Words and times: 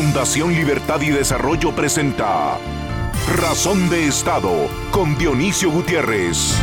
Fundación 0.00 0.54
Libertad 0.54 1.00
y 1.00 1.10
Desarrollo 1.10 1.74
presenta 1.74 2.56
Razón 3.36 3.90
de 3.90 4.06
Estado 4.06 4.68
con 4.92 5.18
Dionisio 5.18 5.72
Gutiérrez. 5.72 6.54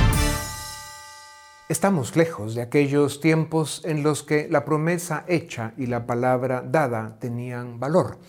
Estamos 1.68 2.16
lejos 2.16 2.56
de 2.56 2.62
aquellos 2.62 3.20
tiempos 3.20 3.82
en 3.84 4.04
los 4.04 4.24
que 4.24 4.48
la 4.50 4.64
promesa 4.64 5.26
hecha 5.28 5.74
y 5.76 5.88
la 5.88 6.08
palabra 6.08 6.62
dada 6.66 7.18
tenían 7.20 7.78
valor. 7.78 8.20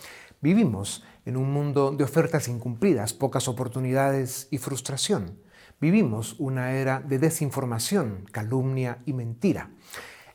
Vivimos 0.41 1.05
en 1.25 1.37
un 1.37 1.53
mundo 1.53 1.93
de 1.93 2.03
ofertas 2.03 2.49
incumplidas, 2.49 3.15
pocas 3.15 3.47
oportunidades 3.47 4.49
y 4.51 4.59
frustración. 4.59 5.39
Vivimos 5.81 6.35
una 6.41 6.73
era 6.73 6.99
de 6.99 7.21
desinformación, 7.21 8.25
calumnia 8.33 8.99
y 9.07 9.13
mentira. 9.13 9.71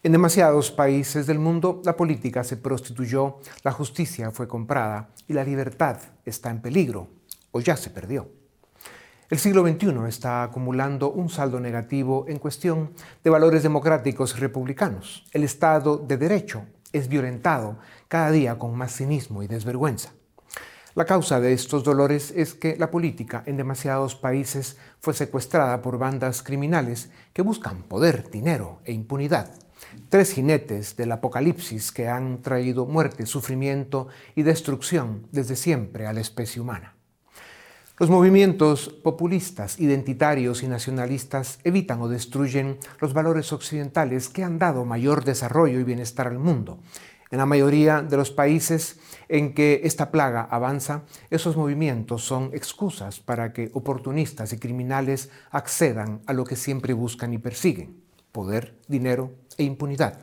En 0.04 0.13
demasiados 0.13 0.71
países 0.71 1.27
del 1.27 1.38
mundo 1.38 1.79
la 1.86 1.95
política 1.95 2.43
se 2.43 2.57
prostituyó, 2.57 3.37
la 3.61 3.71
justicia 3.71 4.32
fue 4.32 4.47
comprada 4.47 5.11
y 5.28 5.33
la 5.33 5.43
libertad 5.43 5.97
está 6.25 6.50
en 6.50 6.59
peligro 6.59 7.07
o 7.51 7.59
ya 7.59 7.78
se 7.78 7.92
perdió. 7.92 8.28
El 9.29 9.37
siglo 9.37 9.61
XXI 9.61 9.93
está 10.07 10.42
acumulando 10.42 11.11
un 11.11 11.29
saldo 11.29 11.59
negativo 11.59 12.25
en 12.28 12.39
cuestión 12.39 12.93
de 13.23 13.29
valores 13.29 13.61
democráticos 13.61 14.33
y 14.36 14.39
republicanos. 14.39 15.23
El 15.33 15.43
Estado 15.43 15.97
de 15.97 16.18
Derecho 16.18 16.65
es 16.92 17.07
violentado 17.07 17.78
cada 18.07 18.31
día 18.31 18.57
con 18.57 18.75
más 18.75 18.95
cinismo 18.95 19.43
y 19.43 19.47
desvergüenza. 19.47 20.14
La 20.95 21.06
causa 21.06 21.39
de 21.39 21.54
estos 21.54 21.83
dolores 21.83 22.33
es 22.36 22.56
que 22.56 22.75
la 22.75 22.89
política 22.89 23.43
en 23.45 23.56
demasiados 23.56 24.15
países 24.15 24.78
fue 25.00 25.14
secuestrada 25.14 25.79
por 25.83 26.00
bandas 26.00 26.42
criminales 26.42 27.11
que 27.33 27.43
buscan 27.43 27.83
poder, 27.83 28.31
dinero 28.31 28.81
e 28.83 28.93
impunidad 28.93 29.51
tres 30.09 30.33
jinetes 30.33 30.95
del 30.95 31.11
apocalipsis 31.11 31.91
que 31.91 32.08
han 32.08 32.41
traído 32.41 32.86
muerte, 32.86 33.25
sufrimiento 33.25 34.08
y 34.36 34.44
destrucción 34.44 35.28
desde 35.31 35.56
siempre 35.56 36.08
a 36.08 36.14
la 36.14 36.22
especie 36.22 36.61
humana. 36.61 36.95
Los 38.02 38.09
movimientos 38.09 38.89
populistas, 38.89 39.80
identitarios 39.80 40.64
y 40.64 40.67
nacionalistas 40.67 41.59
evitan 41.64 42.02
o 42.02 42.08
destruyen 42.08 42.80
los 43.00 43.14
valores 43.14 43.53
occidentales 43.53 44.28
que 44.28 44.44
han 44.44 44.58
dado 44.58 44.86
mayor 44.86 45.23
desarrollo 45.23 45.80
y 45.80 45.83
bienestar 45.83 46.26
al 46.26 46.39
mundo. 46.39 46.80
En 47.30 47.38
la 47.38 47.45
mayoría 47.45 48.02
de 48.02 48.17
los 48.17 48.31
países 48.31 49.00
en 49.30 49.53
que 49.53 49.81
esta 49.83 50.09
plaga 50.09 50.42
avanza, 50.42 51.03
esos 51.30 51.55
movimientos 51.55 52.26
son 52.26 52.50
excusas 52.53 53.20
para 53.20 53.53
que 53.53 53.70
oportunistas 53.73 54.52
y 54.52 54.58
criminales 54.58 55.30
accedan 55.52 56.22
a 56.26 56.33
lo 56.33 56.44
que 56.44 56.55
siempre 56.55 56.94
buscan 56.94 57.33
y 57.33 57.38
persiguen, 57.38 58.02
poder, 58.32 58.76
dinero 58.88 59.32
e 59.58 59.64
impunidad. 59.64 60.20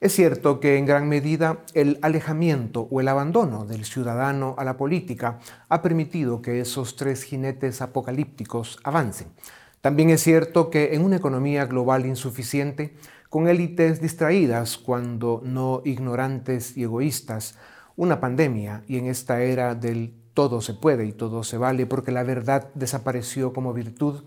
Es 0.00 0.14
cierto 0.14 0.60
que 0.60 0.78
en 0.78 0.86
gran 0.86 1.08
medida 1.10 1.58
el 1.74 1.98
alejamiento 2.00 2.88
o 2.90 3.00
el 3.02 3.08
abandono 3.08 3.66
del 3.66 3.84
ciudadano 3.84 4.54
a 4.56 4.64
la 4.64 4.78
política 4.78 5.38
ha 5.68 5.82
permitido 5.82 6.40
que 6.40 6.60
esos 6.60 6.96
tres 6.96 7.22
jinetes 7.22 7.82
apocalípticos 7.82 8.78
avancen. 8.82 9.26
También 9.82 10.08
es 10.08 10.22
cierto 10.22 10.70
que 10.70 10.94
en 10.94 11.04
una 11.04 11.16
economía 11.16 11.66
global 11.66 12.06
insuficiente, 12.06 12.96
con 13.28 13.46
élites 13.46 14.00
distraídas 14.00 14.78
cuando 14.78 15.42
no 15.44 15.82
ignorantes 15.84 16.78
y 16.78 16.84
egoístas, 16.84 17.56
una 17.96 18.20
pandemia 18.20 18.82
y 18.88 18.96
en 18.96 19.06
esta 19.06 19.42
era 19.42 19.74
del 19.74 20.14
todo 20.32 20.62
se 20.62 20.72
puede 20.72 21.04
y 21.04 21.12
todo 21.12 21.44
se 21.44 21.58
vale 21.58 21.84
porque 21.84 22.10
la 22.10 22.22
verdad 22.22 22.70
desapareció 22.74 23.52
como 23.52 23.74
virtud, 23.74 24.24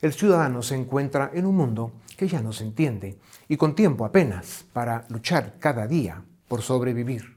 el 0.00 0.12
ciudadano 0.12 0.62
se 0.62 0.76
encuentra 0.76 1.32
en 1.34 1.46
un 1.46 1.56
mundo 1.56 1.92
que 2.16 2.28
ya 2.28 2.40
no 2.40 2.52
se 2.52 2.64
entiende 2.64 3.18
y 3.48 3.56
con 3.56 3.74
tiempo 3.74 4.04
apenas 4.04 4.64
para 4.72 5.04
luchar 5.08 5.56
cada 5.58 5.86
día 5.86 6.22
por 6.48 6.62
sobrevivir. 6.62 7.36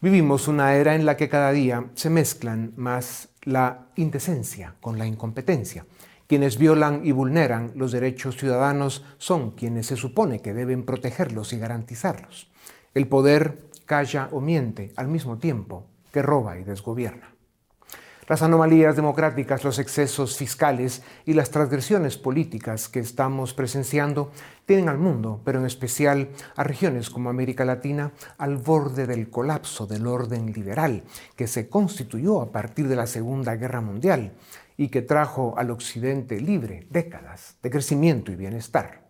Vivimos 0.00 0.48
una 0.48 0.74
era 0.74 0.94
en 0.94 1.06
la 1.06 1.16
que 1.16 1.28
cada 1.28 1.52
día 1.52 1.86
se 1.94 2.10
mezclan 2.10 2.72
más 2.76 3.28
la 3.42 3.86
indecencia 3.96 4.74
con 4.80 4.98
la 4.98 5.06
incompetencia. 5.06 5.86
Quienes 6.26 6.58
violan 6.58 7.02
y 7.04 7.12
vulneran 7.12 7.72
los 7.76 7.92
derechos 7.92 8.36
ciudadanos 8.36 9.04
son 9.18 9.52
quienes 9.52 9.86
se 9.86 9.96
supone 9.96 10.40
que 10.40 10.52
deben 10.52 10.84
protegerlos 10.84 11.52
y 11.52 11.58
garantizarlos. 11.58 12.50
El 12.94 13.06
poder 13.06 13.70
calla 13.86 14.28
o 14.32 14.40
miente 14.40 14.92
al 14.96 15.08
mismo 15.08 15.38
tiempo 15.38 15.86
que 16.12 16.22
roba 16.22 16.58
y 16.58 16.64
desgobierna. 16.64 17.35
Las 18.28 18.42
anomalías 18.42 18.96
democráticas, 18.96 19.62
los 19.62 19.78
excesos 19.78 20.36
fiscales 20.36 21.02
y 21.26 21.34
las 21.34 21.52
transgresiones 21.52 22.16
políticas 22.16 22.88
que 22.88 22.98
estamos 22.98 23.54
presenciando 23.54 24.32
tienen 24.64 24.88
al 24.88 24.98
mundo, 24.98 25.40
pero 25.44 25.60
en 25.60 25.66
especial 25.66 26.30
a 26.56 26.64
regiones 26.64 27.08
como 27.08 27.30
América 27.30 27.64
Latina, 27.64 28.10
al 28.38 28.56
borde 28.56 29.06
del 29.06 29.30
colapso 29.30 29.86
del 29.86 30.08
orden 30.08 30.52
liberal 30.52 31.04
que 31.36 31.46
se 31.46 31.68
constituyó 31.68 32.40
a 32.40 32.50
partir 32.50 32.88
de 32.88 32.96
la 32.96 33.06
Segunda 33.06 33.54
Guerra 33.54 33.80
Mundial 33.80 34.32
y 34.76 34.88
que 34.88 35.02
trajo 35.02 35.54
al 35.56 35.70
Occidente 35.70 36.40
libre 36.40 36.88
décadas 36.90 37.58
de 37.62 37.70
crecimiento 37.70 38.32
y 38.32 38.34
bienestar. 38.34 39.06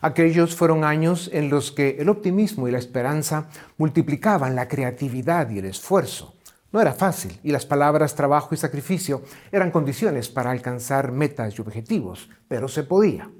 Aquellos 0.00 0.56
fueron 0.56 0.82
años 0.82 1.30
en 1.32 1.50
los 1.50 1.70
que 1.70 1.98
el 2.00 2.08
optimismo 2.08 2.66
y 2.66 2.72
la 2.72 2.78
esperanza 2.78 3.48
multiplicaban 3.78 4.56
la 4.56 4.66
creatividad 4.66 5.48
y 5.50 5.60
el 5.60 5.66
esfuerzo 5.66 6.34
no 6.72 6.80
era 6.80 6.92
fácil 6.92 7.38
y 7.42 7.50
las 7.50 7.66
palabras 7.66 8.14
trabajo 8.14 8.54
y 8.54 8.58
sacrificio 8.58 9.22
eran 9.50 9.70
condiciones 9.70 10.28
para 10.28 10.50
alcanzar 10.50 11.12
metas 11.12 11.58
y 11.58 11.60
objetivos, 11.60 12.30
pero 12.48 12.68
se 12.68 12.84
podía. 12.84 13.30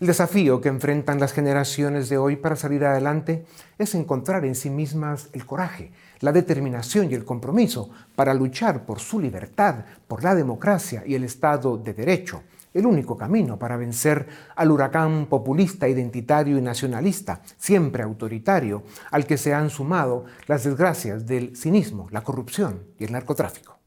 El 0.00 0.06
desafío 0.06 0.62
que 0.62 0.70
enfrentan 0.70 1.20
las 1.20 1.34
generaciones 1.34 2.08
de 2.08 2.16
hoy 2.16 2.36
para 2.36 2.56
salir 2.56 2.84
adelante 2.86 3.44
es 3.76 3.94
encontrar 3.94 4.46
en 4.46 4.54
sí 4.54 4.70
mismas 4.70 5.28
el 5.34 5.44
coraje, 5.44 5.92
la 6.20 6.32
determinación 6.32 7.10
y 7.10 7.14
el 7.14 7.26
compromiso 7.26 7.90
para 8.16 8.32
luchar 8.32 8.86
por 8.86 9.00
su 9.00 9.20
libertad, 9.20 9.84
por 10.08 10.24
la 10.24 10.34
democracia 10.34 11.02
y 11.04 11.16
el 11.16 11.24
Estado 11.24 11.76
de 11.76 11.92
Derecho, 11.92 12.42
el 12.74 12.86
único 12.86 13.16
camino 13.16 13.58
para 13.58 13.76
vencer 13.76 14.26
al 14.56 14.70
huracán 14.70 15.26
populista, 15.26 15.88
identitario 15.88 16.58
y 16.58 16.62
nacionalista, 16.62 17.42
siempre 17.56 18.02
autoritario, 18.02 18.82
al 19.10 19.26
que 19.26 19.36
se 19.36 19.54
han 19.54 19.70
sumado 19.70 20.24
las 20.46 20.64
desgracias 20.64 21.26
del 21.26 21.56
cinismo, 21.56 22.08
la 22.10 22.22
corrupción 22.22 22.84
y 22.98 23.04
el 23.04 23.12
narcotráfico. 23.12 23.80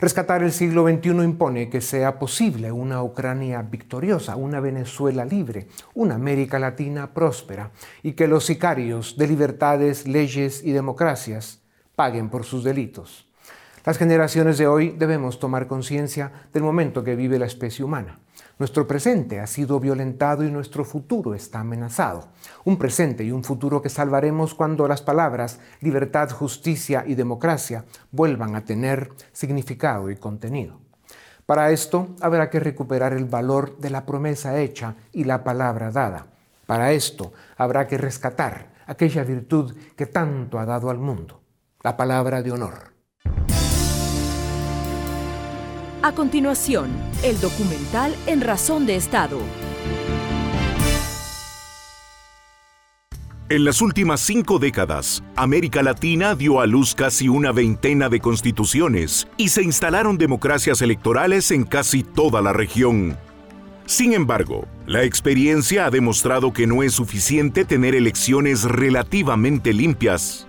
Rescatar 0.00 0.42
el 0.42 0.52
siglo 0.52 0.88
XXI 0.88 1.10
impone 1.22 1.68
que 1.68 1.82
sea 1.82 2.18
posible 2.18 2.72
una 2.72 3.02
Ucrania 3.02 3.60
victoriosa, 3.60 4.34
una 4.34 4.58
Venezuela 4.58 5.26
libre, 5.26 5.68
una 5.92 6.14
América 6.14 6.58
Latina 6.58 7.12
próspera 7.12 7.70
y 8.02 8.12
que 8.12 8.26
los 8.26 8.46
sicarios 8.46 9.18
de 9.18 9.28
libertades, 9.28 10.08
leyes 10.08 10.64
y 10.64 10.72
democracias 10.72 11.60
paguen 11.96 12.30
por 12.30 12.44
sus 12.44 12.64
delitos. 12.64 13.29
Las 13.82 13.96
generaciones 13.96 14.58
de 14.58 14.66
hoy 14.66 14.90
debemos 14.90 15.38
tomar 15.38 15.66
conciencia 15.66 16.30
del 16.52 16.62
momento 16.62 17.02
que 17.02 17.16
vive 17.16 17.38
la 17.38 17.46
especie 17.46 17.82
humana. 17.82 18.18
Nuestro 18.58 18.86
presente 18.86 19.40
ha 19.40 19.46
sido 19.46 19.80
violentado 19.80 20.44
y 20.44 20.50
nuestro 20.50 20.84
futuro 20.84 21.34
está 21.34 21.60
amenazado. 21.60 22.28
Un 22.64 22.76
presente 22.76 23.24
y 23.24 23.32
un 23.32 23.42
futuro 23.42 23.80
que 23.80 23.88
salvaremos 23.88 24.54
cuando 24.54 24.86
las 24.86 25.00
palabras 25.00 25.60
libertad, 25.80 26.28
justicia 26.28 27.04
y 27.06 27.14
democracia 27.14 27.86
vuelvan 28.10 28.54
a 28.54 28.66
tener 28.66 29.12
significado 29.32 30.10
y 30.10 30.16
contenido. 30.16 30.78
Para 31.46 31.70
esto 31.70 32.14
habrá 32.20 32.50
que 32.50 32.60
recuperar 32.60 33.14
el 33.14 33.24
valor 33.24 33.78
de 33.78 33.88
la 33.88 34.04
promesa 34.04 34.60
hecha 34.60 34.96
y 35.10 35.24
la 35.24 35.42
palabra 35.42 35.90
dada. 35.90 36.26
Para 36.66 36.92
esto 36.92 37.32
habrá 37.56 37.86
que 37.86 37.96
rescatar 37.96 38.74
aquella 38.86 39.24
virtud 39.24 39.74
que 39.96 40.04
tanto 40.04 40.58
ha 40.58 40.66
dado 40.66 40.90
al 40.90 40.98
mundo, 40.98 41.40
la 41.82 41.96
palabra 41.96 42.42
de 42.42 42.52
honor. 42.52 42.99
A 46.02 46.12
continuación, 46.12 46.88
el 47.22 47.38
documental 47.42 48.16
En 48.26 48.40
Razón 48.40 48.86
de 48.86 48.96
Estado. 48.96 49.38
En 53.50 53.64
las 53.64 53.82
últimas 53.82 54.22
cinco 54.22 54.58
décadas, 54.58 55.22
América 55.36 55.82
Latina 55.82 56.34
dio 56.34 56.62
a 56.62 56.66
luz 56.66 56.94
casi 56.94 57.28
una 57.28 57.52
veintena 57.52 58.08
de 58.08 58.18
constituciones 58.18 59.28
y 59.36 59.48
se 59.50 59.62
instalaron 59.62 60.16
democracias 60.16 60.80
electorales 60.80 61.50
en 61.50 61.64
casi 61.64 62.02
toda 62.02 62.40
la 62.40 62.54
región. 62.54 63.18
Sin 63.84 64.14
embargo, 64.14 64.66
la 64.86 65.04
experiencia 65.04 65.84
ha 65.84 65.90
demostrado 65.90 66.54
que 66.54 66.66
no 66.66 66.82
es 66.82 66.94
suficiente 66.94 67.66
tener 67.66 67.94
elecciones 67.94 68.62
relativamente 68.64 69.74
limpias. 69.74 70.46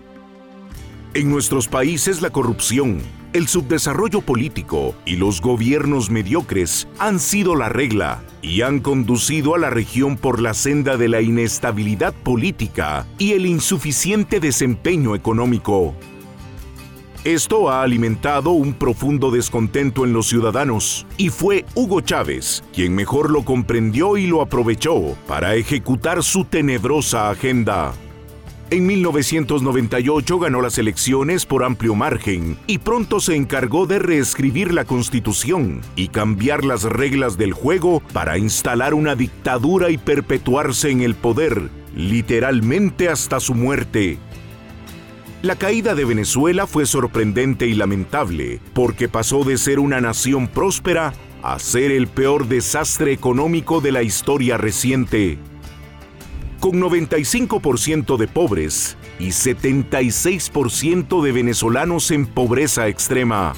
En 1.13 1.29
nuestros 1.29 1.67
países 1.67 2.21
la 2.21 2.29
corrupción, 2.29 3.01
el 3.33 3.47
subdesarrollo 3.47 4.21
político 4.21 4.95
y 5.05 5.15
los 5.15 5.41
gobiernos 5.41 6.09
mediocres 6.09 6.87
han 6.99 7.19
sido 7.19 7.55
la 7.55 7.69
regla 7.69 8.23
y 8.41 8.61
han 8.61 8.79
conducido 8.79 9.55
a 9.55 9.59
la 9.59 9.69
región 9.69 10.17
por 10.17 10.41
la 10.41 10.53
senda 10.53 10.97
de 10.97 11.07
la 11.07 11.21
inestabilidad 11.21 12.13
política 12.13 13.05
y 13.17 13.33
el 13.33 13.45
insuficiente 13.45 14.39
desempeño 14.39 15.15
económico. 15.15 15.95
Esto 17.23 17.69
ha 17.69 17.83
alimentado 17.83 18.49
un 18.49 18.73
profundo 18.73 19.29
descontento 19.29 20.05
en 20.05 20.11
los 20.11 20.27
ciudadanos 20.27 21.05
y 21.17 21.29
fue 21.29 21.65
Hugo 21.75 22.01
Chávez 22.01 22.63
quien 22.73 22.95
mejor 22.95 23.29
lo 23.29 23.45
comprendió 23.45 24.17
y 24.17 24.25
lo 24.25 24.41
aprovechó 24.41 25.15
para 25.27 25.53
ejecutar 25.55 26.23
su 26.23 26.45
tenebrosa 26.45 27.29
agenda. 27.29 27.93
En 28.73 28.85
1998 28.85 30.39
ganó 30.39 30.61
las 30.61 30.77
elecciones 30.77 31.45
por 31.45 31.65
amplio 31.65 31.93
margen 31.93 32.57
y 32.67 32.77
pronto 32.77 33.19
se 33.19 33.35
encargó 33.35 33.85
de 33.85 33.99
reescribir 33.99 34.73
la 34.73 34.85
constitución 34.85 35.81
y 35.97 36.07
cambiar 36.07 36.63
las 36.63 36.83
reglas 36.83 37.37
del 37.37 37.51
juego 37.51 38.01
para 38.13 38.37
instalar 38.37 38.93
una 38.93 39.17
dictadura 39.17 39.89
y 39.89 39.97
perpetuarse 39.97 40.89
en 40.89 41.01
el 41.01 41.15
poder, 41.15 41.69
literalmente 41.97 43.09
hasta 43.09 43.41
su 43.41 43.55
muerte. 43.55 44.17
La 45.41 45.57
caída 45.57 45.93
de 45.93 46.05
Venezuela 46.05 46.65
fue 46.65 46.85
sorprendente 46.85 47.67
y 47.67 47.73
lamentable 47.73 48.61
porque 48.73 49.09
pasó 49.09 49.43
de 49.43 49.57
ser 49.57 49.81
una 49.81 49.99
nación 49.99 50.47
próspera 50.47 51.11
a 51.43 51.59
ser 51.59 51.91
el 51.91 52.07
peor 52.07 52.47
desastre 52.47 53.11
económico 53.11 53.81
de 53.81 53.91
la 53.91 54.01
historia 54.01 54.55
reciente 54.55 55.39
con 56.61 56.79
95% 56.79 58.17
de 58.17 58.27
pobres 58.27 58.95
y 59.19 59.29
76% 59.29 61.21
de 61.23 61.31
venezolanos 61.31 62.11
en 62.11 62.27
pobreza 62.27 62.87
extrema. 62.87 63.53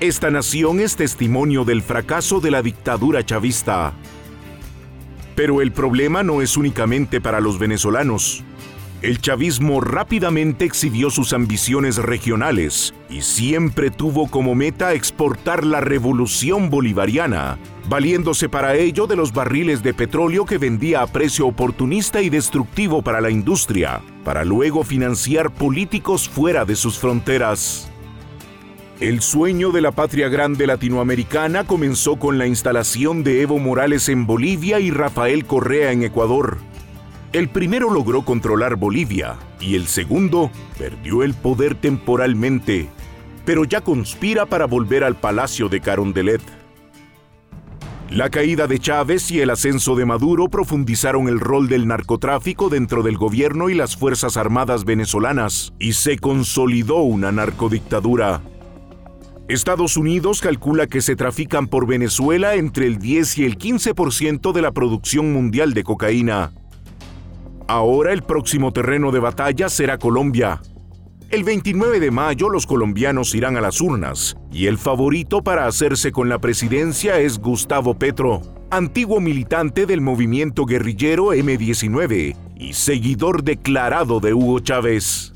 Esta 0.00 0.30
nación 0.30 0.80
es 0.80 0.96
testimonio 0.96 1.64
del 1.64 1.82
fracaso 1.82 2.40
de 2.40 2.50
la 2.50 2.60
dictadura 2.60 3.24
chavista. 3.24 3.94
Pero 5.36 5.62
el 5.62 5.70
problema 5.70 6.24
no 6.24 6.42
es 6.42 6.56
únicamente 6.56 7.20
para 7.20 7.40
los 7.40 7.60
venezolanos. 7.60 8.42
El 9.00 9.20
chavismo 9.20 9.80
rápidamente 9.80 10.64
exhibió 10.64 11.10
sus 11.10 11.32
ambiciones 11.32 11.98
regionales 11.98 12.92
y 13.08 13.22
siempre 13.22 13.92
tuvo 13.92 14.28
como 14.28 14.56
meta 14.56 14.92
exportar 14.92 15.64
la 15.64 15.80
revolución 15.80 16.68
bolivariana, 16.68 17.58
valiéndose 17.88 18.48
para 18.48 18.74
ello 18.74 19.06
de 19.06 19.14
los 19.14 19.32
barriles 19.32 19.84
de 19.84 19.94
petróleo 19.94 20.44
que 20.46 20.58
vendía 20.58 21.02
a 21.02 21.06
precio 21.06 21.46
oportunista 21.46 22.22
y 22.22 22.28
destructivo 22.28 23.00
para 23.00 23.20
la 23.20 23.30
industria, 23.30 24.02
para 24.24 24.44
luego 24.44 24.82
financiar 24.82 25.54
políticos 25.54 26.28
fuera 26.28 26.64
de 26.64 26.74
sus 26.74 26.98
fronteras. 26.98 27.88
El 28.98 29.20
sueño 29.20 29.70
de 29.70 29.80
la 29.80 29.92
patria 29.92 30.28
grande 30.28 30.66
latinoamericana 30.66 31.62
comenzó 31.62 32.16
con 32.16 32.36
la 32.36 32.48
instalación 32.48 33.22
de 33.22 33.42
Evo 33.42 33.60
Morales 33.60 34.08
en 34.08 34.26
Bolivia 34.26 34.80
y 34.80 34.90
Rafael 34.90 35.44
Correa 35.44 35.92
en 35.92 36.02
Ecuador. 36.02 36.58
El 37.32 37.50
primero 37.50 37.90
logró 37.90 38.22
controlar 38.24 38.76
Bolivia 38.76 39.36
y 39.60 39.74
el 39.74 39.86
segundo 39.86 40.50
perdió 40.78 41.22
el 41.22 41.34
poder 41.34 41.74
temporalmente, 41.74 42.88
pero 43.44 43.64
ya 43.64 43.82
conspira 43.82 44.46
para 44.46 44.64
volver 44.64 45.04
al 45.04 45.14
palacio 45.14 45.68
de 45.68 45.80
Carondelet. 45.80 46.40
La 48.08 48.30
caída 48.30 48.66
de 48.66 48.78
Chávez 48.78 49.30
y 49.30 49.40
el 49.40 49.50
ascenso 49.50 49.94
de 49.94 50.06
Maduro 50.06 50.48
profundizaron 50.48 51.28
el 51.28 51.38
rol 51.38 51.68
del 51.68 51.86
narcotráfico 51.86 52.70
dentro 52.70 53.02
del 53.02 53.18
gobierno 53.18 53.68
y 53.68 53.74
las 53.74 53.94
Fuerzas 53.94 54.38
Armadas 54.38 54.86
venezolanas, 54.86 55.74
y 55.78 55.92
se 55.92 56.18
consolidó 56.18 57.02
una 57.02 57.30
narcodictadura. 57.30 58.40
Estados 59.48 59.98
Unidos 59.98 60.40
calcula 60.40 60.86
que 60.86 61.02
se 61.02 61.16
trafican 61.16 61.66
por 61.66 61.86
Venezuela 61.86 62.54
entre 62.54 62.86
el 62.86 62.98
10 62.98 63.36
y 63.38 63.44
el 63.44 63.58
15% 63.58 64.52
de 64.52 64.62
la 64.62 64.72
producción 64.72 65.34
mundial 65.34 65.74
de 65.74 65.84
cocaína. 65.84 66.52
Ahora 67.70 68.14
el 68.14 68.22
próximo 68.22 68.72
terreno 68.72 69.12
de 69.12 69.18
batalla 69.18 69.68
será 69.68 69.98
Colombia. 69.98 70.62
El 71.28 71.44
29 71.44 72.00
de 72.00 72.10
mayo 72.10 72.48
los 72.48 72.66
colombianos 72.66 73.34
irán 73.34 73.58
a 73.58 73.60
las 73.60 73.82
urnas 73.82 74.38
y 74.50 74.68
el 74.68 74.78
favorito 74.78 75.42
para 75.42 75.66
hacerse 75.66 76.10
con 76.10 76.30
la 76.30 76.38
presidencia 76.38 77.20
es 77.20 77.38
Gustavo 77.38 77.92
Petro, 77.92 78.40
antiguo 78.70 79.20
militante 79.20 79.84
del 79.84 80.00
movimiento 80.00 80.64
guerrillero 80.64 81.34
M19 81.34 82.34
y 82.56 82.72
seguidor 82.72 83.44
declarado 83.44 84.20
de 84.20 84.32
Hugo 84.32 84.60
Chávez. 84.60 85.34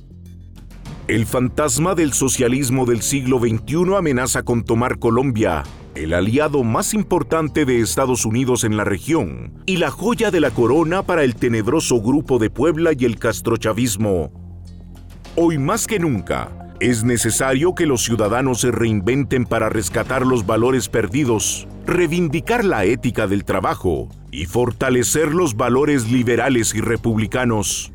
El 1.08 1.26
fantasma 1.26 1.94
del 1.94 2.14
socialismo 2.14 2.86
del 2.86 3.02
siglo 3.02 3.40
XXI 3.40 3.94
amenaza 3.94 4.42
con 4.42 4.64
tomar 4.64 4.98
Colombia, 4.98 5.64
el 5.94 6.14
aliado 6.14 6.64
más 6.64 6.94
importante 6.94 7.64
de 7.64 7.80
Estados 7.80 8.24
Unidos 8.24 8.64
en 8.64 8.76
la 8.76 8.84
región 8.84 9.62
y 9.66 9.76
la 9.76 9.90
joya 9.90 10.30
de 10.30 10.40
la 10.40 10.50
corona 10.50 11.02
para 11.02 11.22
el 11.22 11.34
tenebroso 11.34 12.00
grupo 12.00 12.38
de 12.38 12.50
Puebla 12.50 12.92
y 12.96 13.04
el 13.04 13.18
castrochavismo. 13.18 14.32
Hoy 15.36 15.58
más 15.58 15.86
que 15.86 15.98
nunca, 15.98 16.50
es 16.80 17.04
necesario 17.04 17.74
que 17.74 17.86
los 17.86 18.02
ciudadanos 18.02 18.60
se 18.62 18.70
reinventen 18.70 19.44
para 19.44 19.68
rescatar 19.68 20.26
los 20.26 20.46
valores 20.46 20.88
perdidos, 20.88 21.68
reivindicar 21.86 22.64
la 22.64 22.84
ética 22.84 23.26
del 23.26 23.44
trabajo 23.44 24.08
y 24.30 24.46
fortalecer 24.46 25.32
los 25.32 25.56
valores 25.56 26.10
liberales 26.10 26.74
y 26.74 26.80
republicanos. 26.80 27.92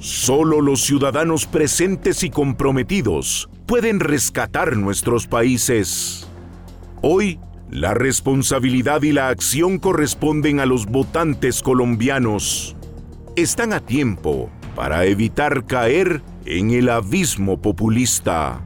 Solo 0.00 0.60
los 0.60 0.82
ciudadanos 0.82 1.46
presentes 1.46 2.24
y 2.24 2.30
comprometidos 2.30 3.48
pueden 3.66 4.00
rescatar 4.00 4.76
nuestros 4.76 5.26
países. 5.26 6.28
Hoy, 7.06 7.38
la 7.70 7.92
responsabilidad 7.92 9.02
y 9.02 9.12
la 9.12 9.28
acción 9.28 9.78
corresponden 9.78 10.58
a 10.58 10.64
los 10.64 10.86
votantes 10.86 11.62
colombianos. 11.62 12.76
Están 13.36 13.74
a 13.74 13.80
tiempo 13.80 14.50
para 14.74 15.04
evitar 15.04 15.66
caer 15.66 16.22
en 16.46 16.70
el 16.70 16.88
abismo 16.88 17.60
populista. 17.60 18.62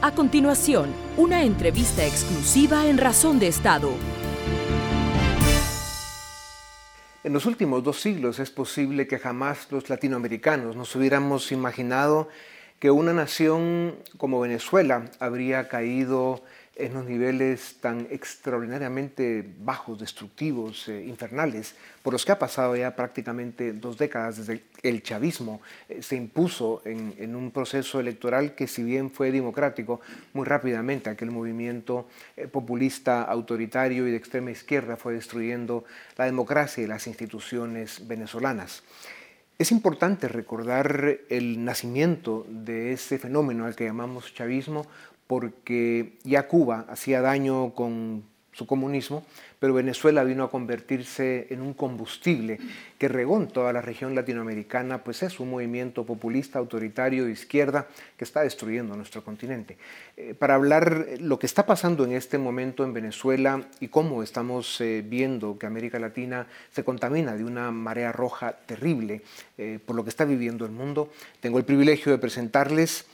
A 0.00 0.12
continuación, 0.16 0.90
una 1.16 1.44
entrevista 1.44 2.04
exclusiva 2.04 2.88
en 2.88 2.98
Razón 2.98 3.38
de 3.38 3.46
Estado. 3.46 3.92
En 7.22 7.32
los 7.32 7.46
últimos 7.46 7.84
dos 7.84 8.00
siglos 8.00 8.40
es 8.40 8.50
posible 8.50 9.06
que 9.06 9.20
jamás 9.20 9.70
los 9.70 9.88
latinoamericanos 9.88 10.74
nos 10.74 10.96
hubiéramos 10.96 11.52
imaginado 11.52 12.28
que 12.82 12.90
una 12.90 13.12
nación 13.12 13.94
como 14.16 14.40
Venezuela 14.40 15.04
habría 15.20 15.68
caído 15.68 16.42
en 16.74 16.94
los 16.94 17.04
niveles 17.04 17.76
tan 17.80 18.08
extraordinariamente 18.10 19.48
bajos, 19.60 20.00
destructivos, 20.00 20.88
eh, 20.88 21.04
infernales, 21.06 21.76
por 22.02 22.12
los 22.12 22.24
que 22.24 22.32
ha 22.32 22.40
pasado 22.40 22.74
ya 22.74 22.96
prácticamente 22.96 23.72
dos 23.72 23.98
décadas 23.98 24.38
desde 24.38 24.64
el 24.82 25.00
chavismo 25.04 25.60
eh, 25.88 26.02
se 26.02 26.16
impuso 26.16 26.82
en, 26.84 27.36
un 27.36 27.52
proceso 27.52 28.00
electoral 28.00 28.56
que 28.56 28.66
si 28.66 28.82
bien 28.82 29.12
fue 29.12 29.30
democrático, 29.30 30.00
muy 30.32 30.44
rápidamente 30.44 31.08
aquel 31.08 31.30
movimiento 31.30 32.08
eh, 32.36 32.48
populista, 32.48 33.22
autoritario 33.22 34.08
y 34.08 34.10
de 34.10 34.16
extrema 34.16 34.50
izquierda 34.50 34.96
fue 34.96 35.12
destruyendo 35.12 35.84
la 36.16 36.24
democracia 36.24 36.82
y 36.82 36.88
las 36.88 37.06
instituciones 37.06 38.08
venezolanas. 38.08 38.82
Es 39.58 39.70
importante 39.70 40.28
recordar 40.28 41.18
el 41.28 41.64
nacimiento 41.64 42.46
de 42.48 42.92
ese 42.92 43.18
fenómeno 43.18 43.66
al 43.66 43.76
que 43.76 43.84
llamamos 43.84 44.34
chavismo 44.34 44.86
porque 45.26 46.18
ya 46.24 46.48
Cuba 46.48 46.86
hacía 46.88 47.20
daño 47.20 47.74
con 47.74 48.24
su 48.52 48.66
comunismo, 48.66 49.24
pero 49.58 49.74
Venezuela 49.74 50.24
vino 50.24 50.44
a 50.44 50.50
convertirse 50.50 51.46
en 51.50 51.62
un 51.62 51.72
combustible 51.72 52.58
que 52.98 53.08
regó 53.08 53.32
toda 53.46 53.72
la 53.72 53.80
región 53.80 54.14
latinoamericana, 54.14 55.02
pues 55.02 55.22
es 55.22 55.40
un 55.40 55.50
movimiento 55.50 56.04
populista, 56.04 56.58
autoritario, 56.58 57.24
de 57.24 57.32
izquierda, 57.32 57.86
que 58.16 58.24
está 58.24 58.42
destruyendo 58.42 58.94
nuestro 58.94 59.24
continente. 59.24 59.78
Eh, 60.16 60.34
para 60.34 60.54
hablar 60.54 61.06
lo 61.18 61.38
que 61.38 61.46
está 61.46 61.64
pasando 61.64 62.04
en 62.04 62.12
este 62.12 62.36
momento 62.36 62.84
en 62.84 62.92
Venezuela 62.92 63.62
y 63.80 63.88
cómo 63.88 64.22
estamos 64.22 64.80
eh, 64.80 65.02
viendo 65.06 65.58
que 65.58 65.66
América 65.66 65.98
Latina 65.98 66.46
se 66.70 66.84
contamina 66.84 67.34
de 67.34 67.44
una 67.44 67.70
marea 67.70 68.12
roja 68.12 68.52
terrible 68.52 69.22
eh, 69.56 69.78
por 69.84 69.96
lo 69.96 70.04
que 70.04 70.10
está 70.10 70.24
viviendo 70.24 70.66
el 70.66 70.72
mundo, 70.72 71.10
tengo 71.40 71.58
el 71.58 71.64
privilegio 71.64 72.12
de 72.12 72.18
presentarles 72.18 73.06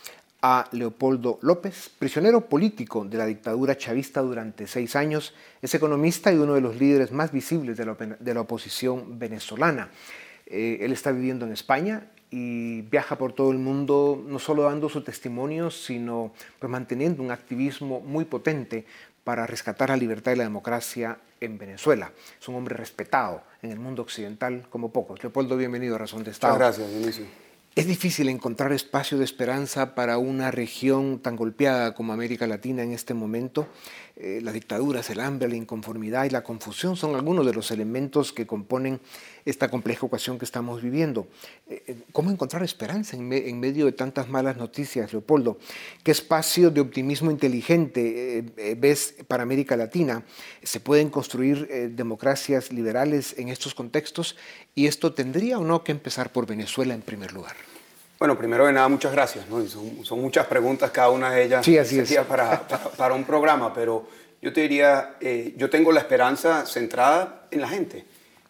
a 0.42 0.68
Leopoldo 0.72 1.38
López, 1.42 1.90
prisionero 1.98 2.42
político 2.48 3.04
de 3.04 3.18
la 3.18 3.26
dictadura 3.26 3.76
chavista 3.76 4.20
durante 4.20 4.66
seis 4.66 4.94
años, 4.94 5.34
es 5.60 5.74
economista 5.74 6.32
y 6.32 6.36
uno 6.36 6.54
de 6.54 6.60
los 6.60 6.76
líderes 6.76 7.10
más 7.10 7.32
visibles 7.32 7.76
de 7.76 8.34
la, 8.34 8.40
oposición 8.40 9.18
venezolana. 9.18 9.90
Eh, 10.46 10.78
él 10.80 10.92
está 10.92 11.10
viviendo 11.10 11.44
en 11.44 11.52
España 11.52 12.06
y 12.30 12.82
viaja 12.82 13.16
por 13.16 13.32
todo 13.32 13.50
el 13.50 13.58
mundo, 13.58 14.22
no 14.26 14.38
solo 14.38 14.62
dando 14.62 14.88
su 14.88 15.02
testimonio, 15.02 15.70
sino 15.70 16.32
pues, 16.58 16.70
manteniendo 16.70 17.22
un 17.22 17.32
activismo 17.32 18.00
muy 18.00 18.24
potente 18.24 18.86
para 19.24 19.46
rescatar 19.46 19.90
la 19.90 19.96
libertad 19.96 20.32
y 20.32 20.36
la 20.36 20.44
democracia 20.44 21.18
en 21.40 21.58
Venezuela. 21.58 22.12
Es 22.40 22.48
un 22.48 22.54
hombre 22.54 22.76
respetado 22.76 23.42
en 23.62 23.72
el 23.72 23.78
mundo 23.78 24.02
occidental 24.02 24.66
como 24.70 24.90
pocos. 24.90 25.22
Leopoldo, 25.22 25.56
bienvenido 25.56 25.96
a 25.96 25.98
Razón 25.98 26.22
de 26.22 26.30
Estado. 26.30 26.54
Muchas 26.54 26.78
gracias, 26.78 26.98
Dionisio. 26.98 27.47
Es 27.78 27.86
difícil 27.86 28.28
encontrar 28.28 28.72
espacio 28.72 29.18
de 29.18 29.24
esperanza 29.24 29.94
para 29.94 30.18
una 30.18 30.50
región 30.50 31.20
tan 31.20 31.36
golpeada 31.36 31.94
como 31.94 32.12
América 32.12 32.48
Latina 32.48 32.82
en 32.82 32.90
este 32.90 33.14
momento. 33.14 33.68
Eh, 34.16 34.40
las 34.42 34.52
dictaduras, 34.52 35.10
el 35.10 35.20
hambre, 35.20 35.48
la 35.48 35.54
inconformidad 35.54 36.24
y 36.24 36.30
la 36.30 36.42
confusión 36.42 36.96
son 36.96 37.14
algunos 37.14 37.46
de 37.46 37.54
los 37.54 37.70
elementos 37.70 38.32
que 38.32 38.48
componen 38.48 38.98
esta 39.44 39.70
compleja 39.70 40.04
ocasión 40.04 40.40
que 40.40 40.44
estamos 40.44 40.82
viviendo. 40.82 41.28
Eh, 41.68 41.84
eh, 41.86 41.96
¿Cómo 42.10 42.32
encontrar 42.32 42.64
esperanza 42.64 43.16
en, 43.16 43.28
medio 43.60 43.86
de 43.86 43.92
tantas 43.92 44.28
malas 44.28 44.56
noticias, 44.56 45.12
Leopoldo? 45.12 45.58
¿Qué 46.02 46.10
espacio 46.10 46.72
de 46.72 46.80
optimismo 46.80 47.30
inteligente 47.30 48.44
ves 48.76 49.14
para 49.28 49.44
América 49.44 49.76
Latina? 49.76 50.24
¿Se 50.64 50.80
pueden 50.80 51.10
construir 51.10 51.94
democracias 51.94 52.72
liberales 52.72 53.36
en 53.38 53.50
estos 53.50 53.72
contextos? 53.72 54.34
¿Y 54.74 54.88
esto 54.88 55.14
tendría 55.14 55.60
o 55.60 55.64
no 55.64 55.84
que 55.84 55.92
empezar 55.92 56.32
por 56.32 56.44
Venezuela 56.44 56.92
en 56.92 57.02
primer 57.02 57.32
lugar? 57.32 57.67
Bueno, 58.18 58.36
primero 58.36 58.66
de 58.66 58.72
nada, 58.72 58.88
muchas 58.88 59.12
gracias. 59.12 59.46
Son, 60.02 60.20
muchas 60.20 60.46
preguntas, 60.46 60.90
cada 60.90 61.10
una 61.10 61.30
de 61.30 61.44
ellas 61.44 61.64
sí, 61.64 61.78
así 61.78 62.02
Para, 62.28 62.66
para, 62.96 63.14
un 63.14 63.22
programa, 63.22 63.72
pero 63.72 64.08
yo 64.42 64.52
te 64.52 64.62
diría, 64.62 65.14
eh, 65.20 65.54
yo 65.56 65.70
tengo 65.70 65.92
la 65.92 66.00
esperanza 66.00 66.66
centrada 66.66 67.46
en 67.52 67.60
la 67.60 67.68
gente. 67.68 68.04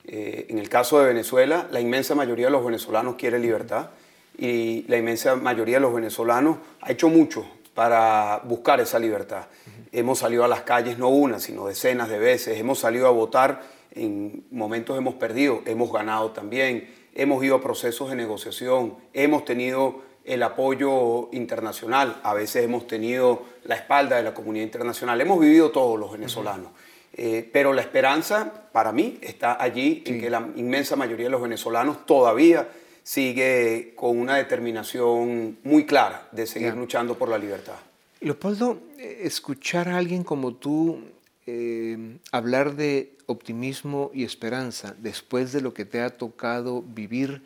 Eh, 0.06 0.46
en 0.48 0.58
el 0.58 0.70
caso 0.70 0.98
de 1.00 1.08
Venezuela, 1.08 1.66
la 1.70 1.80
inmensa 1.80 2.14
mayoría 2.14 2.46
de 2.46 2.52
los 2.52 2.64
venezolanos 2.64 3.16
quiere 3.16 3.38
libertad 3.38 3.90
y 4.38 4.86
la 4.88 4.96
inmensa 4.96 5.36
mayoría 5.36 5.76
de 5.76 5.80
los 5.82 5.92
venezolanos 5.92 6.56
ha 6.80 6.90
hecho 6.90 7.10
mucho 7.10 7.46
para 7.74 8.40
buscar 8.44 8.80
esa 8.80 8.98
libertad. 8.98 9.48
Hemos 9.92 10.20
salido 10.20 10.44
a 10.44 10.48
las 10.48 10.62
calles 10.62 10.96
no 10.96 11.10
una, 11.10 11.40
sino 11.40 11.66
decenas 11.66 12.08
de 12.08 12.18
veces. 12.18 12.58
Hemos 12.58 12.78
salido 12.78 13.06
a 13.06 13.10
votar, 13.10 13.60
en 13.94 14.44
momentos 14.50 14.96
hemos 14.96 15.16
perdido, 15.16 15.60
hemos 15.66 15.92
ganado 15.92 16.30
también 16.30 16.88
hemos 17.14 17.42
ido 17.44 17.56
a 17.56 17.60
procesos 17.60 18.10
de 18.10 18.16
negociación, 18.16 18.94
hemos 19.12 19.44
tenido 19.44 20.02
el 20.24 20.42
apoyo 20.42 21.30
internacional, 21.32 22.20
a 22.22 22.34
veces 22.34 22.64
hemos 22.64 22.86
tenido 22.86 23.44
la 23.64 23.76
espalda 23.76 24.16
de 24.16 24.22
la 24.22 24.34
comunidad 24.34 24.64
internacional, 24.64 25.20
hemos 25.20 25.40
vivido 25.40 25.70
todos 25.70 25.98
los 25.98 26.12
venezolanos. 26.12 26.70
Eh, 27.14 27.48
pero 27.52 27.72
la 27.72 27.80
esperanza 27.80 28.68
para 28.70 28.92
mí 28.92 29.18
está 29.22 29.60
allí 29.60 30.02
en 30.06 30.20
que 30.20 30.30
la 30.30 30.48
inmensa 30.56 30.94
mayoría 30.94 31.26
de 31.26 31.30
los 31.30 31.42
venezolanos 31.42 32.06
todavía 32.06 32.68
sigue 33.02 33.94
con 33.96 34.18
una 34.18 34.36
determinación 34.36 35.58
muy 35.64 35.86
clara 35.86 36.28
de 36.30 36.46
seguir 36.46 36.74
luchando 36.74 37.16
por 37.16 37.30
la 37.30 37.38
libertad. 37.38 37.76
Leopoldo, 38.20 38.78
eh, 38.98 39.20
escuchar 39.22 39.88
a 39.88 39.96
alguien 39.96 40.22
como 40.22 40.54
tú 40.54 41.00
eh, 41.46 42.18
hablar 42.30 42.76
de 42.76 43.17
optimismo 43.28 44.10
y 44.14 44.24
esperanza 44.24 44.96
después 44.98 45.52
de 45.52 45.60
lo 45.60 45.74
que 45.74 45.84
te 45.84 46.00
ha 46.00 46.10
tocado 46.10 46.82
vivir, 46.82 47.42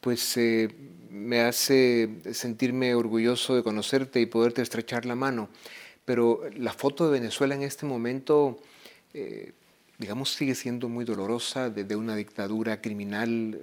pues 0.00 0.36
eh, 0.36 0.72
me 1.10 1.40
hace 1.40 2.08
sentirme 2.32 2.94
orgulloso 2.94 3.56
de 3.56 3.64
conocerte 3.64 4.20
y 4.20 4.26
poderte 4.26 4.62
estrechar 4.62 5.04
la 5.04 5.16
mano. 5.16 5.48
Pero 6.04 6.42
la 6.56 6.72
foto 6.72 7.10
de 7.10 7.18
Venezuela 7.18 7.56
en 7.56 7.62
este 7.62 7.86
momento, 7.86 8.60
eh, 9.12 9.52
digamos, 9.98 10.32
sigue 10.32 10.54
siendo 10.54 10.88
muy 10.88 11.04
dolorosa 11.04 11.70
de, 11.70 11.96
una 11.96 12.14
dictadura 12.14 12.80
criminal, 12.80 13.58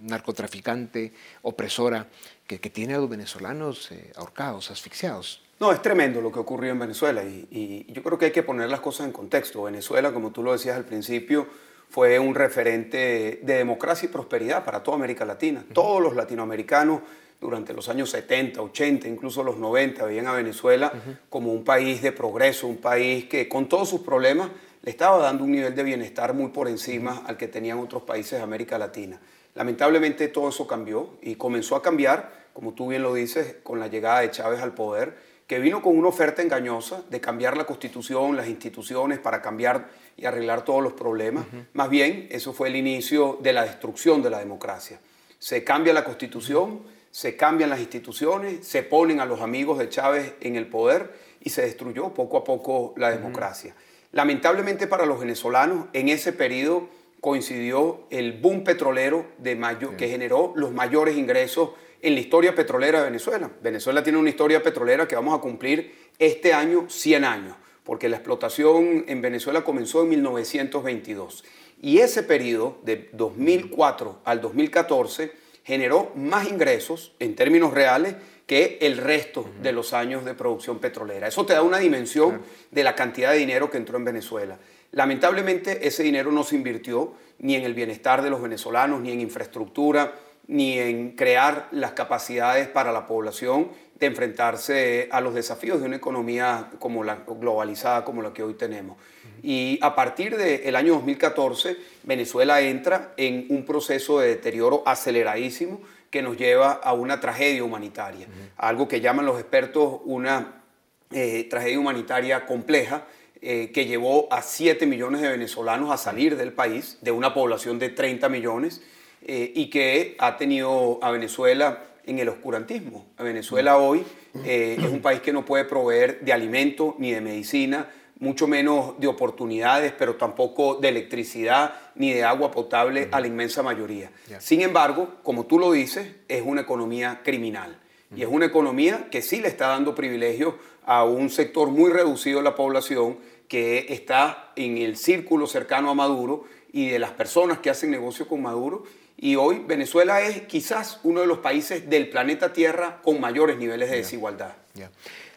narcotraficante, 0.00 1.12
opresora, 1.42 2.08
que, 2.46 2.58
tiene 2.58 2.94
a 2.94 2.98
los 2.98 3.10
venezolanos 3.10 3.90
ahorcados, 4.16 4.70
asfixiados. 4.70 5.45
No, 5.58 5.72
es 5.72 5.80
tremendo 5.80 6.20
lo 6.20 6.30
que 6.30 6.38
ocurrió 6.38 6.70
en 6.70 6.78
Venezuela 6.78 7.24
y, 7.24 7.86
yo 7.88 8.02
creo 8.02 8.18
que 8.18 8.26
hay 8.26 8.30
que 8.30 8.42
poner 8.42 8.68
las 8.68 8.80
cosas 8.80 9.06
en 9.06 9.12
contexto. 9.12 9.62
Venezuela, 9.62 10.12
como 10.12 10.30
tú 10.30 10.42
lo 10.42 10.52
decías 10.52 10.76
al 10.76 10.84
principio, 10.84 11.46
fue 11.88 12.18
un 12.18 12.34
referente 12.34 13.40
de 13.42 13.56
democracia 13.56 14.06
y 14.06 14.12
prosperidad 14.12 14.64
para 14.64 14.82
toda 14.82 14.98
América 14.98 15.24
Latina. 15.24 15.64
Todos 15.72 16.02
los 16.02 16.14
latinoamericanos 16.14 17.00
durante 17.40 17.72
los 17.72 17.88
años 17.88 18.10
70, 18.10 18.60
80, 18.60 19.08
incluso 19.08 19.42
los 19.42 19.56
90, 19.56 20.04
veían 20.04 20.26
a 20.26 20.34
Venezuela 20.34 20.92
como 21.30 21.52
un 21.52 21.64
país 21.64 22.02
de 22.02 22.12
progreso, 22.12 22.66
un 22.66 22.78
país 22.78 23.24
que 23.24 23.48
con 23.48 23.66
todos 23.66 23.88
sus 23.88 24.02
problemas 24.02 24.50
le 24.82 24.90
estaba 24.90 25.18
dando 25.18 25.44
un 25.44 25.52
nivel 25.52 25.74
de 25.74 25.82
bienestar 25.82 26.34
muy 26.34 26.50
por 26.50 26.68
encima 26.68 27.22
al 27.26 27.38
que 27.38 27.48
tenían 27.48 27.78
otros 27.78 28.02
países 28.02 28.32
de 28.38 28.42
América 28.42 28.76
Latina. 28.76 29.18
Lamentablemente 29.54 30.28
todo 30.28 30.50
eso 30.50 30.66
cambió 30.66 31.14
y 31.22 31.36
comenzó 31.36 31.76
a 31.76 31.82
cambiar, 31.82 32.46
como 32.52 32.74
tú 32.74 32.88
bien 32.88 33.02
lo 33.02 33.14
dices, 33.14 33.56
con 33.62 33.80
la 33.80 33.86
llegada 33.86 34.20
de 34.20 34.30
Chávez 34.30 34.60
al 34.60 34.74
poder 34.74 35.25
que 35.46 35.60
vino 35.60 35.80
con 35.80 35.96
una 35.96 36.08
oferta 36.08 36.42
engañosa 36.42 37.04
de 37.08 37.20
cambiar 37.20 37.56
la 37.56 37.66
constitución, 37.66 38.36
las 38.36 38.48
instituciones 38.48 39.18
para 39.18 39.42
cambiar 39.42 39.88
y 40.16 40.24
arreglar 40.24 40.64
todos 40.64 40.82
los 40.82 40.94
problemas. 40.94 41.46
Más 41.72 41.88
bien, 41.88 42.26
eso 42.30 42.52
fue 42.52 42.68
el 42.68 42.76
inicio 42.76 43.38
de 43.40 43.52
la 43.52 43.62
destrucción 43.62 44.22
de 44.22 44.30
la 44.30 44.40
democracia. 44.40 44.98
Se 45.38 45.62
cambia 45.62 45.92
la 45.92 46.02
constitución, 46.04 46.82
se 47.10 47.36
cambian 47.36 47.70
las 47.70 47.78
instituciones, 47.78 48.66
se 48.66 48.82
ponen 48.82 49.20
a 49.20 49.26
los 49.26 49.40
amigos 49.40 49.78
de 49.78 49.88
Chávez 49.88 50.34
en 50.40 50.56
el 50.56 50.66
poder 50.66 51.14
y 51.40 51.50
se 51.50 51.62
destruyó 51.62 52.12
poco 52.12 52.38
a 52.38 52.44
poco 52.44 52.92
la 52.96 53.10
democracia. 53.10 53.74
Lamentablemente 54.12 54.86
para 54.86 55.06
los 55.06 55.20
venezolanos, 55.20 55.86
en 55.92 56.08
ese 56.08 56.32
periodo 56.32 56.88
coincidió 57.20 58.00
el 58.10 58.32
boom 58.32 58.64
petrolero 58.64 59.26
de 59.38 59.54
mayo, 59.56 59.96
que 59.96 60.08
generó 60.08 60.52
los 60.56 60.72
mayores 60.72 61.16
ingresos 61.16 61.70
en 62.02 62.14
la 62.14 62.20
historia 62.20 62.54
petrolera 62.54 63.00
de 63.00 63.06
Venezuela. 63.06 63.50
Venezuela 63.62 64.02
tiene 64.02 64.18
una 64.18 64.30
historia 64.30 64.62
petrolera 64.62 65.08
que 65.08 65.16
vamos 65.16 65.38
a 65.38 65.40
cumplir 65.40 65.94
este 66.18 66.52
año 66.52 66.88
100 66.88 67.24
años, 67.24 67.56
porque 67.84 68.08
la 68.08 68.16
explotación 68.16 69.04
en 69.08 69.22
Venezuela 69.22 69.64
comenzó 69.64 70.02
en 70.02 70.10
1922. 70.10 71.44
Y 71.82 71.98
ese 71.98 72.22
periodo, 72.22 72.78
de 72.84 73.10
2004 73.12 74.20
al 74.24 74.40
2014, 74.40 75.32
generó 75.64 76.12
más 76.14 76.48
ingresos 76.48 77.14
en 77.18 77.34
términos 77.34 77.74
reales 77.74 78.14
que 78.46 78.78
el 78.80 78.98
resto 78.98 79.44
de 79.60 79.72
los 79.72 79.92
años 79.92 80.24
de 80.24 80.34
producción 80.34 80.78
petrolera. 80.78 81.26
Eso 81.26 81.44
te 81.44 81.52
da 81.52 81.62
una 81.62 81.78
dimensión 81.78 82.42
de 82.70 82.84
la 82.84 82.94
cantidad 82.94 83.32
de 83.32 83.38
dinero 83.38 83.70
que 83.70 83.76
entró 83.76 83.98
en 83.98 84.04
Venezuela. 84.04 84.58
Lamentablemente 84.92 85.86
ese 85.86 86.04
dinero 86.04 86.30
no 86.30 86.44
se 86.44 86.54
invirtió 86.54 87.12
ni 87.38 87.56
en 87.56 87.64
el 87.64 87.74
bienestar 87.74 88.22
de 88.22 88.30
los 88.30 88.40
venezolanos, 88.40 89.00
ni 89.00 89.10
en 89.10 89.20
infraestructura, 89.20 90.14
ni 90.48 90.78
en 90.78 91.12
crear 91.12 91.68
las 91.72 91.92
capacidades 91.92 92.68
para 92.68 92.92
la 92.92 93.06
población 93.06 93.68
de 93.98 94.06
enfrentarse 94.06 95.08
a 95.10 95.20
los 95.20 95.34
desafíos 95.34 95.80
de 95.80 95.86
una 95.86 95.96
economía 95.96 96.70
como 96.78 97.02
la 97.02 97.24
globalizada 97.26 98.04
como 98.04 98.22
la 98.22 98.32
que 98.32 98.42
hoy 98.42 98.54
tenemos. 98.54 98.98
Y 99.42 99.78
a 99.82 99.94
partir 99.94 100.36
del 100.36 100.76
año 100.76 100.94
2014, 100.94 101.76
Venezuela 102.02 102.60
entra 102.60 103.12
en 103.16 103.46
un 103.48 103.64
proceso 103.64 104.20
de 104.20 104.28
deterioro 104.28 104.82
aceleradísimo 104.86 105.80
que 106.10 106.22
nos 106.22 106.36
lleva 106.36 106.72
a 106.72 106.92
una 106.92 107.20
tragedia 107.20 107.64
humanitaria, 107.64 108.26
algo 108.56 108.88
que 108.88 109.00
llaman 109.00 109.26
los 109.26 109.38
expertos 109.38 110.00
una 110.04 110.62
eh, 111.10 111.46
tragedia 111.48 111.78
humanitaria 111.78 112.46
compleja, 112.46 113.04
eh, 113.42 113.70
que 113.72 113.86
llevó 113.86 114.32
a 114.32 114.42
7 114.42 114.86
millones 114.86 115.20
de 115.20 115.28
venezolanos 115.28 115.90
a 115.90 115.96
salir 115.96 116.36
del 116.36 116.52
país, 116.52 116.98
de 117.02 117.10
una 117.10 117.34
población 117.34 117.78
de 117.78 117.90
30 117.90 118.28
millones, 118.28 118.82
eh, 119.22 119.52
y 119.54 119.70
que 119.70 120.16
ha 120.18 120.36
tenido 120.36 120.98
a 121.02 121.10
Venezuela 121.10 121.82
en 122.04 122.18
el 122.18 122.28
oscurantismo. 122.28 123.06
Venezuela 123.18 123.78
hoy 123.78 124.04
eh, 124.44 124.76
es 124.78 124.88
un 124.88 125.00
país 125.00 125.20
que 125.20 125.32
no 125.32 125.44
puede 125.44 125.64
proveer 125.64 126.20
de 126.20 126.32
alimento 126.32 126.94
ni 126.98 127.12
de 127.12 127.20
medicina, 127.20 127.90
mucho 128.18 128.46
menos 128.46 128.98
de 128.98 129.08
oportunidades, 129.08 129.92
pero 129.92 130.14
tampoco 130.14 130.76
de 130.76 130.88
electricidad 130.88 131.74
ni 131.96 132.12
de 132.12 132.24
agua 132.24 132.50
potable 132.50 133.08
a 133.12 133.20
la 133.20 133.26
inmensa 133.26 133.62
mayoría. 133.62 134.10
Sin 134.38 134.62
embargo, 134.62 135.16
como 135.22 135.44
tú 135.46 135.58
lo 135.58 135.72
dices, 135.72 136.08
es 136.28 136.42
una 136.44 136.62
economía 136.62 137.20
criminal. 137.22 137.78
Y 138.14 138.22
es 138.22 138.28
una 138.28 138.46
economía 138.46 139.08
que 139.10 139.20
sí 139.20 139.40
le 139.40 139.48
está 139.48 139.68
dando 139.68 139.94
privilegios 139.94 140.54
a 140.84 141.04
un 141.04 141.28
sector 141.28 141.68
muy 141.68 141.90
reducido 141.90 142.38
de 142.38 142.44
la 142.44 142.54
población 142.54 143.18
que 143.48 143.86
está 143.90 144.52
en 144.56 144.78
el 144.78 144.96
círculo 144.96 145.46
cercano 145.46 145.90
a 145.90 145.94
Maduro 145.94 146.44
y 146.72 146.88
de 146.88 146.98
las 146.98 147.10
personas 147.10 147.58
que 147.58 147.70
hacen 147.70 147.90
negocio 147.90 148.28
con 148.28 148.42
Maduro 148.42 148.84
y 149.16 149.36
hoy 149.36 149.64
Venezuela 149.66 150.20
es 150.20 150.42
quizás 150.42 151.00
uno 151.02 151.20
de 151.20 151.26
los 151.26 151.38
países 151.38 151.88
del 151.88 152.08
planeta 152.10 152.52
Tierra 152.52 153.00
con 153.02 153.20
mayores 153.20 153.56
niveles 153.56 153.90
de 153.90 153.96
desigualdad. 153.96 154.54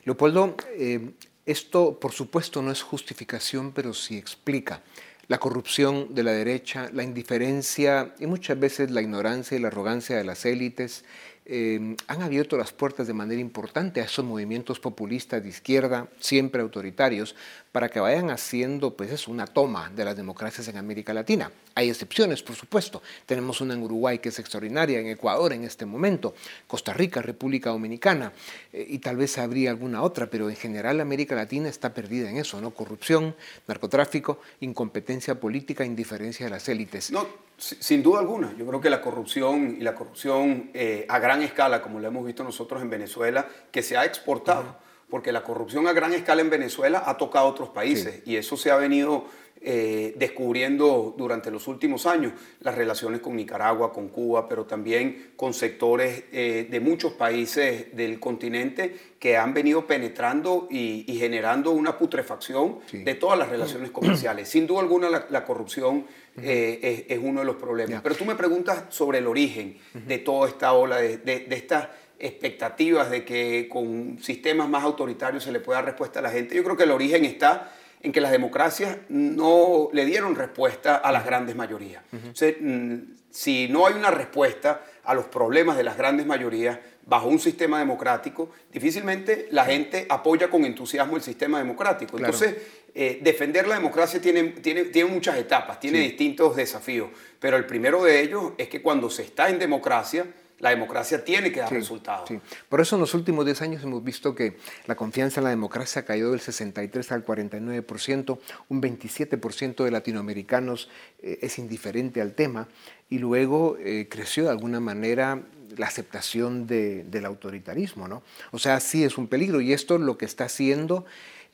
Leopoldo, 0.04 0.56
eh, 0.76 1.12
esto 1.46 2.00
por 2.00 2.12
supuesto 2.12 2.62
no 2.62 2.72
es 2.72 2.82
justificación, 2.82 3.72
pero 3.72 3.94
sí 3.94 4.18
explica 4.18 4.82
la 5.30 5.38
corrupción 5.38 6.16
de 6.16 6.24
la 6.24 6.32
derecha, 6.32 6.90
la 6.92 7.04
indiferencia 7.04 8.16
y 8.20 8.26
muchas 8.26 8.60
veces 8.60 8.90
la 8.90 9.02
ignorancia 9.02 9.56
y 9.56 9.62
la 9.62 9.68
arrogancia 9.68 10.18
de 10.18 10.24
las 10.24 10.44
élites, 10.44 11.06
eh, 11.46 11.96
han 12.08 12.22
abierto 12.22 12.58
las 12.58 12.74
puertas 12.74 13.08
de 13.08 13.14
manera 13.14 13.40
importante 13.40 14.02
a 14.02 14.06
esos 14.06 14.26
movimientos 14.26 14.80
populistas 14.80 15.42
de 15.42 15.50
izquierda, 15.50 16.08
siempre 16.20 16.62
autoritarios, 16.62 17.36
para 17.72 17.90
que 17.90 18.00
vayan 18.00 18.30
haciendo 18.30 18.96
pues 18.96 19.12
es 19.12 19.28
una 19.28 19.46
toma 19.46 19.92
de 19.96 20.06
las 20.06 20.16
democracias 20.16 20.68
en 20.68 20.78
América 20.78 21.14
Latina. 21.14 21.52
Hay 21.76 21.90
excepciones, 21.90 22.42
por 22.42 22.56
supuesto. 22.56 23.02
Tenemos 23.26 23.62
una 23.62 23.74
en 23.74 23.84
Uruguay 23.84 24.20
que 24.20 24.30
es 24.30 24.40
extraordinaria, 24.40 25.00
en 25.00 25.08
Ecuador 25.08 25.54
en 25.54 25.64
este 25.64 25.86
momento, 25.86 26.34
Costa 26.68 26.94
Rica, 26.94 27.22
República 27.22 27.70
Dominicana, 27.70 28.34
eh, 28.74 28.86
y 28.90 29.00
tal 29.00 29.18
vez 29.18 29.38
habría 29.38 29.70
alguna 29.70 30.02
otra, 30.02 30.28
pero 30.28 30.50
en 30.50 30.56
general 30.56 31.00
América 31.00 31.36
Latina 31.36 31.70
está 31.70 31.94
perdida 31.94 32.30
en 32.30 32.38
eso, 32.38 32.60
¿no? 32.60 32.72
Corrupción, 32.72 33.36
narcotráfico, 33.68 34.40
incompetencia 34.62 35.40
política, 35.40 35.86
indiferencia 35.86 36.48
de 36.48 36.50
las 36.50 36.68
élites. 36.70 37.12
No, 37.12 37.28
sin 37.58 38.02
duda 38.02 38.20
alguna. 38.20 38.54
Yo 38.58 38.66
creo 38.66 38.82
que 38.82 38.90
la 38.90 39.02
corrupción 39.02 39.78
y 39.80 39.84
la 39.84 39.96
corrupción 39.96 40.72
eh, 40.74 41.06
a 41.08 41.20
gran 41.20 41.42
escala, 41.42 41.82
como 41.82 42.00
lo 42.00 42.08
hemos 42.08 42.26
visto 42.26 42.44
nosotros 42.44 42.82
en 42.82 42.90
Venezuela, 42.90 43.48
que 43.72 43.84
se 43.84 43.98
ha 43.98 44.06
exportado, 44.06 44.76
porque 45.10 45.32
la 45.32 45.44
corrupción 45.44 45.88
a 45.88 45.94
gran 45.94 46.14
escala 46.14 46.42
en 46.42 46.50
Venezuela 46.50 47.04
ha 47.06 47.18
tocado 47.18 47.48
a 47.48 47.50
otros 47.50 47.70
países 47.70 48.22
y 48.26 48.36
eso 48.36 48.58
se 48.58 48.72
ha 48.72 48.76
venido 48.76 49.26
eh, 49.62 50.14
descubriendo 50.16 51.14
durante 51.18 51.52
los 51.52 51.68
últimos 51.68 52.06
años. 52.06 52.32
Las 52.62 52.76
relaciones 52.76 53.20
con 53.20 53.36
Nicaragua, 53.36 53.92
con 53.92 54.08
Cuba, 54.08 54.48
pero 54.48 54.66
también 54.66 55.34
con 55.36 55.54
sectores 55.54 56.24
eh, 56.32 56.68
de 56.70 56.80
muchos 56.80 57.12
países 57.12 57.94
del 57.94 58.22
continente 58.22 58.96
que 59.20 59.36
han 59.36 59.54
venido 59.54 59.86
penetrando 59.86 60.70
y, 60.72 61.04
generando 61.20 61.72
una 61.72 61.98
putrefacción 61.98 62.80
de 62.94 63.16
todas 63.16 63.38
las 63.38 63.50
relaciones 63.50 63.92
comerciales. 63.92 64.48
Sin 64.48 64.66
duda 64.66 64.80
alguna 64.80 65.10
la, 65.10 65.44
corrupción 65.44 66.06
eh, 66.42 67.06
es, 67.10 67.20
uno 67.22 67.42
de 67.42 67.46
los 67.46 67.58
problemas. 67.58 68.02
Pero 68.02 68.16
tú 68.16 68.24
me 68.24 68.36
preguntas 68.36 68.86
sobre 68.88 69.18
el 69.18 69.28
origen 69.28 69.78
de 69.94 70.20
toda 70.20 70.48
esta 70.48 70.72
ola, 70.72 71.02
de, 71.02 71.18
de, 71.18 71.40
de 71.42 71.56
estas 71.58 71.90
expectativas 72.20 73.10
de 73.10 73.24
que 73.24 73.68
con 73.70 74.20
sistemas 74.22 74.70
más 74.70 74.84
autoritarios 74.84 75.44
se 75.44 75.52
le 75.52 75.60
pueda 75.60 75.80
dar 75.80 75.86
respuesta 75.86 76.20
a 76.20 76.22
la 76.22 76.30
gente. 76.30 76.56
Yo 76.56 76.64
creo 76.64 76.78
que 76.78 76.84
el 76.84 76.92
origen 76.92 77.26
está 77.26 77.72
en 78.02 78.12
que 78.12 78.22
las 78.22 78.32
democracias 78.32 78.98
no 79.10 79.90
le 79.94 80.06
dieron 80.06 80.36
respuesta 80.36 80.96
a 80.96 81.12
las 81.12 81.26
grandes 81.26 81.56
mayorías. 81.56 82.04
Mm, 82.12 82.96
si 83.32 83.68
no 83.68 83.88
hay 83.88 83.94
una 83.94 84.12
respuesta 84.12 84.84
a 85.04 85.14
los 85.14 85.26
problemas 85.26 85.78
de 85.78 85.84
las 85.84 85.98
grandes 85.98 86.26
mayorías 86.26 86.80
bajo 87.06 87.28
un 87.28 87.40
sistema 87.40 87.80
democrático, 87.80 88.52
difícilmente 88.72 89.48
la 89.52 89.66
gente 89.66 90.06
apoya 90.10 90.50
con 90.50 90.66
entusiasmo 90.66 91.16
el 91.16 91.24
sistema 91.24 91.58
democrático. 91.58 92.18
Entonces, 92.18 92.56
eh, 92.94 93.20
defender 93.22 93.68
la 93.68 93.76
democracia 93.76 94.22
tiene, 94.22 94.44
tiene, 94.44 94.86
tiene 94.86 95.10
muchas 95.10 95.38
etapas, 95.38 95.80
tiene 95.80 96.00
distintos 96.00 96.56
desafíos, 96.56 97.10
pero 97.40 97.58
el 97.58 97.66
primero 97.66 98.04
de 98.04 98.22
ellos 98.22 98.54
es 98.58 98.68
que 98.68 98.82
cuando 98.82 99.10
se 99.10 99.24
está 99.24 99.50
en 99.50 99.60
democracia, 99.60 100.26
la 100.60 100.70
democracia 100.70 101.24
tiene 101.24 101.52
que 101.52 101.62
dar 101.62 101.72
resultados. 101.72 102.30
Por 102.68 102.82
eso 102.82 102.96
en 102.96 103.02
los 103.02 103.14
últimos 103.14 103.46
10 103.46 103.62
años 103.62 103.84
hemos 103.84 104.04
visto 104.04 104.36
que 104.36 104.58
la 104.86 104.96
confianza 104.96 105.40
en 105.40 105.46
la 105.46 105.50
democracia 105.50 106.06
cayó 106.06 106.32
del 106.32 106.40
63 106.40 107.12
al 107.12 107.26
49%, 107.26 108.40
un 108.70 108.82
27% 108.82 109.84
de 109.84 109.92
latinoamericanos 109.92 110.90
eh, 111.22 111.40
es 111.42 111.60
indiferente 111.60 112.22
al 112.22 112.34
tema 112.34 112.68
y 113.10 113.20
luego 113.20 113.78
eh, 113.80 114.08
creció 114.10 114.44
de 114.44 114.52
alguna 114.52 114.80
manera 114.80 115.42
la 115.78 115.88
aceptación 115.88 116.68
del 116.68 117.26
autoritarismo. 117.26 118.08
¿no? 118.08 118.24
O 118.52 118.60
sea, 118.60 118.80
sí 118.80 119.04
es 119.04 119.18
un 119.18 119.28
peligro 119.28 119.62
y 119.62 119.74
esto 119.74 119.98
lo 119.98 120.18
que 120.18 120.26
está 120.26 120.46
haciendo 120.46 121.06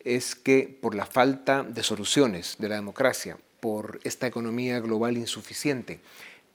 es 0.04 0.36
que 0.36 0.78
por 0.82 0.96
la 0.96 1.06
falta 1.06 1.64
de 1.64 1.84
soluciones 1.84 2.56
de 2.60 2.70
la 2.70 2.76
democracia, 2.76 3.38
por 3.60 4.00
esta 4.04 4.28
economía 4.28 4.80
global 4.80 5.18
insuficiente, 5.18 6.00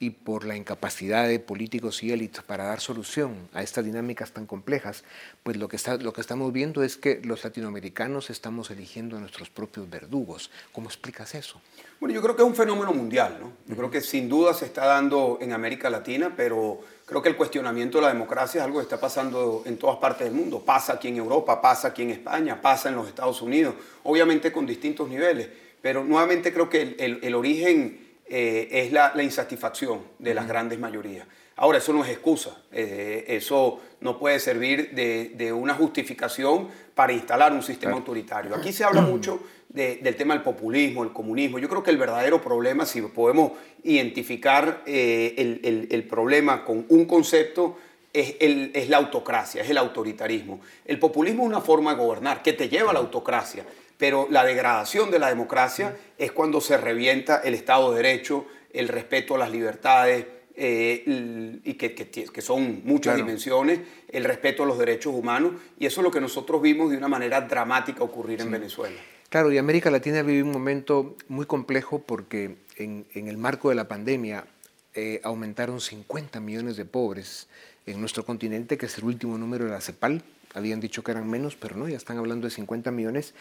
y 0.03 0.09
por 0.11 0.47
la 0.47 0.57
incapacidad 0.57 1.29
de 1.29 1.39
políticos 1.39 2.03
y 2.03 2.11
élites 2.11 2.43
para 2.43 2.65
dar 2.65 2.81
solución 2.81 3.35
a 3.53 3.63
estas 3.63 3.85
dinámicas 3.85 4.33
tan 4.33 4.47
complejas, 4.47 5.05
pues 5.43 5.59
lo 5.59 5.69
que, 5.69 5.77
está, 5.77 5.99
lo 5.99 6.15
que 6.15 6.23
estamos 6.23 6.51
viendo 6.55 6.83
es 6.83 6.97
que 6.97 7.21
los 7.23 7.45
latinoamericanos 7.45 8.31
estamos 8.31 8.71
eligiendo 8.71 9.19
a 9.19 9.21
nuestros 9.21 9.51
propios 9.51 9.91
verdugos. 9.91 10.51
¿Cómo 10.73 10.89
explicas 10.89 11.35
eso? 11.35 11.61
Bueno, 12.01 12.15
yo 12.15 12.23
creo 12.23 12.35
que 12.35 12.41
es 12.41 12.49
un 12.49 12.55
fenómeno 12.55 12.95
mundial, 12.95 13.37
¿no? 13.43 13.53
Yo 13.67 13.77
creo 13.77 13.91
que 13.91 14.01
sin 14.01 14.27
duda 14.27 14.55
se 14.55 14.65
está 14.65 14.87
dando 14.87 15.37
en 15.43 15.53
América 15.53 15.91
Latina, 15.91 16.33
pero 16.35 16.81
creo 17.05 17.21
que 17.21 17.29
el 17.29 17.37
cuestionamiento 17.37 17.99
de 17.99 18.05
la 18.05 18.09
democracia 18.09 18.61
es 18.61 18.65
algo 18.65 18.79
que 18.79 18.85
está 18.85 18.99
pasando 18.99 19.65
en 19.67 19.77
todas 19.77 19.99
partes 19.99 20.27
del 20.27 20.35
mundo. 20.35 20.65
Pasa 20.65 20.95
aquí 20.95 21.09
en 21.09 21.19
Europa, 21.19 21.61
pasa 21.61 21.89
aquí 21.89 22.05
en 22.05 22.13
España, 22.13 22.59
pasa 22.63 22.89
en 22.89 22.95
los 22.95 23.07
Estados 23.07 23.43
Unidos, 23.43 23.75
obviamente 24.05 24.51
con 24.51 24.65
distintos 24.65 25.11
niveles, 25.11 25.51
pero 25.83 26.03
nuevamente 26.03 26.55
creo 26.55 26.71
que 26.71 26.97
el, 26.99 27.19
el 27.23 27.35
origen 27.35 28.10
eh, 28.33 28.69
es 28.71 28.93
la, 28.93 29.13
insatisfacción 29.21 30.03
de 30.21 30.35
las 30.35 30.47
grandes 30.47 30.79
mayorías. 30.79 31.27
Ahora, 31.57 31.79
eso 31.79 31.93
no 31.93 32.05
es 32.05 32.11
excusa, 32.11 32.57
eh, 32.71 33.25
eso 33.27 33.81
no 34.01 34.21
puede 34.21 34.39
servir 34.39 34.93
de, 34.95 35.53
una 35.53 35.75
justificación 35.75 36.69
para 36.95 37.13
instalar 37.13 37.53
un 37.53 37.65
sistema 37.65 37.95
autoritario. 37.95 38.55
Aquí 38.55 38.73
se 38.73 38.85
habla 38.85 39.01
mucho 39.03 39.41
del 39.69 40.15
tema 40.15 40.35
del 40.35 40.45
populismo, 40.45 41.03
el 41.03 41.13
comunismo. 41.13 41.59
Yo 41.59 41.69
creo 41.69 41.83
que 41.83 41.91
el 41.91 41.99
verdadero 41.99 42.41
problema, 42.41 42.87
si 42.87 43.03
podemos 43.03 43.53
identificar 43.83 44.85
eh, 44.87 45.89
el, 45.91 46.05
problema 46.05 46.65
con 46.65 46.87
un 46.89 47.07
concepto, 47.07 47.79
es, 48.13 48.37
es, 48.41 48.89
la 48.89 48.99
autocracia, 48.99 49.63
es 49.63 49.71
el 49.71 49.79
autoritarismo. 49.79 50.61
El 50.85 51.01
populismo 51.01 51.43
es 51.43 51.49
una 51.49 51.61
forma 51.61 51.95
de 51.95 52.01
gobernar 52.01 52.45
que 52.45 52.53
te 52.53 52.69
lleva 52.69 52.91
a 52.91 52.93
la 52.93 53.01
autocracia 53.01 53.65
pero 54.01 54.27
la 54.31 54.45
degradación 54.45 55.11
de 55.11 55.19
la 55.19 55.29
democracia 55.29 55.95
es 56.17 56.33
cuando 56.33 56.63
se 56.63 56.79
revienta 56.79 57.43
el 57.45 57.53
Estado 57.53 57.91
de 57.91 58.03
Derecho, 58.03 58.47
el 58.73 58.89
respeto 58.89 59.35
a 59.35 59.39
las 59.39 59.51
libertades, 59.51 60.25
eh, 60.57 61.61
y 61.65 61.75
que, 61.75 61.95
que, 61.95 62.41
son 62.41 62.81
muchas 62.85 63.17
dimensiones, 63.17 63.81
el 64.09 64.25
respeto 64.25 64.63
a 64.63 64.67
los 64.67 64.79
derechos 64.79 65.15
humanos, 65.15 65.53
y 65.79 65.85
eso 65.85 66.01
es 66.01 66.05
lo 66.05 66.11
que 66.11 66.21
nosotros 66.21 66.63
vimos 66.63 66.91
de 66.91 66.97
una 66.97 67.09
manera 67.09 67.43
dramática 67.43 68.03
ocurrir 68.03 68.41
en 68.41 68.51
Venezuela. 68.51 68.99
Claro, 69.29 69.53
y 69.53 69.59
América 69.59 69.91
Latina 69.91 70.23
vive 70.23 70.43
un 70.43 70.51
momento 70.51 71.17
muy 71.29 71.45
complejo 71.45 72.01
porque 72.01 72.57
en, 72.77 73.05
el 73.13 73.37
marco 73.37 73.69
de 73.69 73.75
la 73.75 73.87
pandemia 73.87 74.47
eh, 74.95 75.21
aumentaron 75.25 75.79
50 75.79 76.41
millones 76.41 76.77
de 76.77 76.87
pobres 76.87 77.49
en 77.85 78.01
nuestro 78.01 78.25
continente, 78.25 78.79
que 78.79 78.87
es 78.87 78.97
el 78.97 79.05
último 79.05 79.37
número 79.37 79.67
de 79.67 79.73
la 79.73 79.81
CEPAL, 79.83 80.23
habían 80.55 80.81
dicho 80.81 81.03
que 81.03 81.13
eran 81.13 81.29
menos, 81.29 81.57
pero 81.57 81.77
no, 81.77 81.89
ya 81.89 81.97
están 81.97 82.19
hablando 82.19 82.47
de 82.47 82.51
50 82.51 82.91
millones 82.91 83.35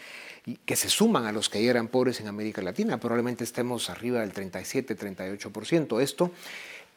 y 0.46 0.56
que 0.56 0.76
se 0.76 0.88
suman 0.88 1.26
a 1.26 1.32
los 1.32 1.48
que 1.48 1.62
ya 1.62 1.70
eran 1.70 1.88
pobres 1.88 2.20
en 2.20 2.28
América 2.28 2.62
Latina. 2.62 2.98
Probablemente 2.98 3.44
estemos 3.44 3.90
arriba 3.90 4.20
del 4.20 4.32
37, 4.32 4.96
38%. 4.96 6.00
Esto 6.00 6.32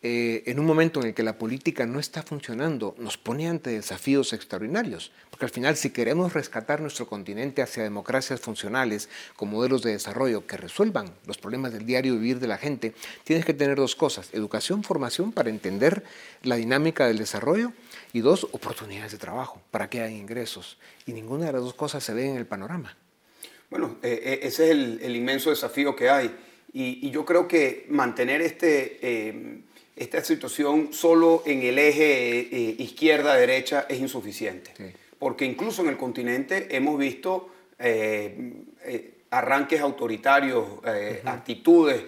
eh, 0.05 0.43
en 0.47 0.59
un 0.59 0.65
momento 0.65 0.99
en 0.99 1.07
el 1.07 1.13
que 1.13 1.23
la 1.23 1.37
política 1.37 1.85
no 1.85 1.97
está 1.97 2.23
funcionando, 2.23 2.93
nos 2.97 3.17
pone 3.17 3.47
ante 3.47 3.69
desafíos 3.69 4.33
extraordinarios. 4.33 5.13
Porque 5.29 5.45
al 5.45 5.51
final, 5.51 5.77
si 5.77 5.91
queremos 5.91 6.33
rescatar 6.33 6.81
nuestro 6.81 7.07
continente 7.07 7.61
hacia 7.61 7.83
democracias 7.83 8.41
funcionales 8.41 9.07
con 9.37 9.49
modelos 9.49 9.81
de 9.81 9.93
desarrollo 9.93 10.45
que 10.45 10.57
resuelvan 10.57 11.13
los 11.25 11.37
problemas 11.37 11.71
del 11.71 11.85
diario 11.85 12.15
vivir 12.15 12.41
de 12.41 12.47
la 12.47 12.57
gente, 12.57 12.93
tienes 13.23 13.45
que 13.45 13.53
tener 13.53 13.77
dos 13.77 13.95
cosas. 13.95 14.27
Educación, 14.33 14.83
formación 14.83 15.31
para 15.31 15.49
entender 15.49 16.03
la 16.41 16.57
dinámica 16.57 17.07
del 17.07 17.17
desarrollo 17.17 17.71
y 18.11 18.19
dos, 18.19 18.43
oportunidades 18.51 19.13
de 19.13 19.19
trabajo 19.19 19.61
para 19.71 19.89
que 19.89 20.01
haya 20.01 20.13
ingresos. 20.13 20.77
Y 21.05 21.13
ninguna 21.13 21.45
de 21.45 21.53
las 21.53 21.61
dos 21.61 21.75
cosas 21.75 22.03
se 22.03 22.13
ve 22.13 22.29
en 22.29 22.35
el 22.35 22.45
panorama. 22.45 22.97
Bueno, 23.69 23.99
eh, 24.03 24.19
eh, 24.21 24.39
ese 24.43 24.65
es 24.65 24.71
el, 24.71 25.15
inmenso 25.15 25.49
desafío 25.49 25.95
que 25.95 26.09
hay. 26.09 26.35
Y, 26.73 27.09
yo 27.09 27.23
creo 27.23 27.47
que 27.47 27.85
mantener 27.87 28.41
este 28.41 29.63
esta 29.95 30.23
situación 30.23 30.91
solo 30.91 31.43
en 31.45 31.61
el 31.61 31.77
eje 31.77 32.39
eh, 32.39 32.75
izquierda-derecha 32.79 33.85
es 33.87 33.99
insuficiente. 33.99 34.71
Porque 35.19 35.45
incluso 35.45 35.81
en 35.83 35.89
el 35.89 35.97
continente 35.97 36.75
hemos 36.75 36.97
visto 36.97 37.49
eh, 37.79 38.53
eh, 38.85 39.13
arranques 39.29 39.81
autoritarios, 39.81 40.65
actitudes 41.25 42.03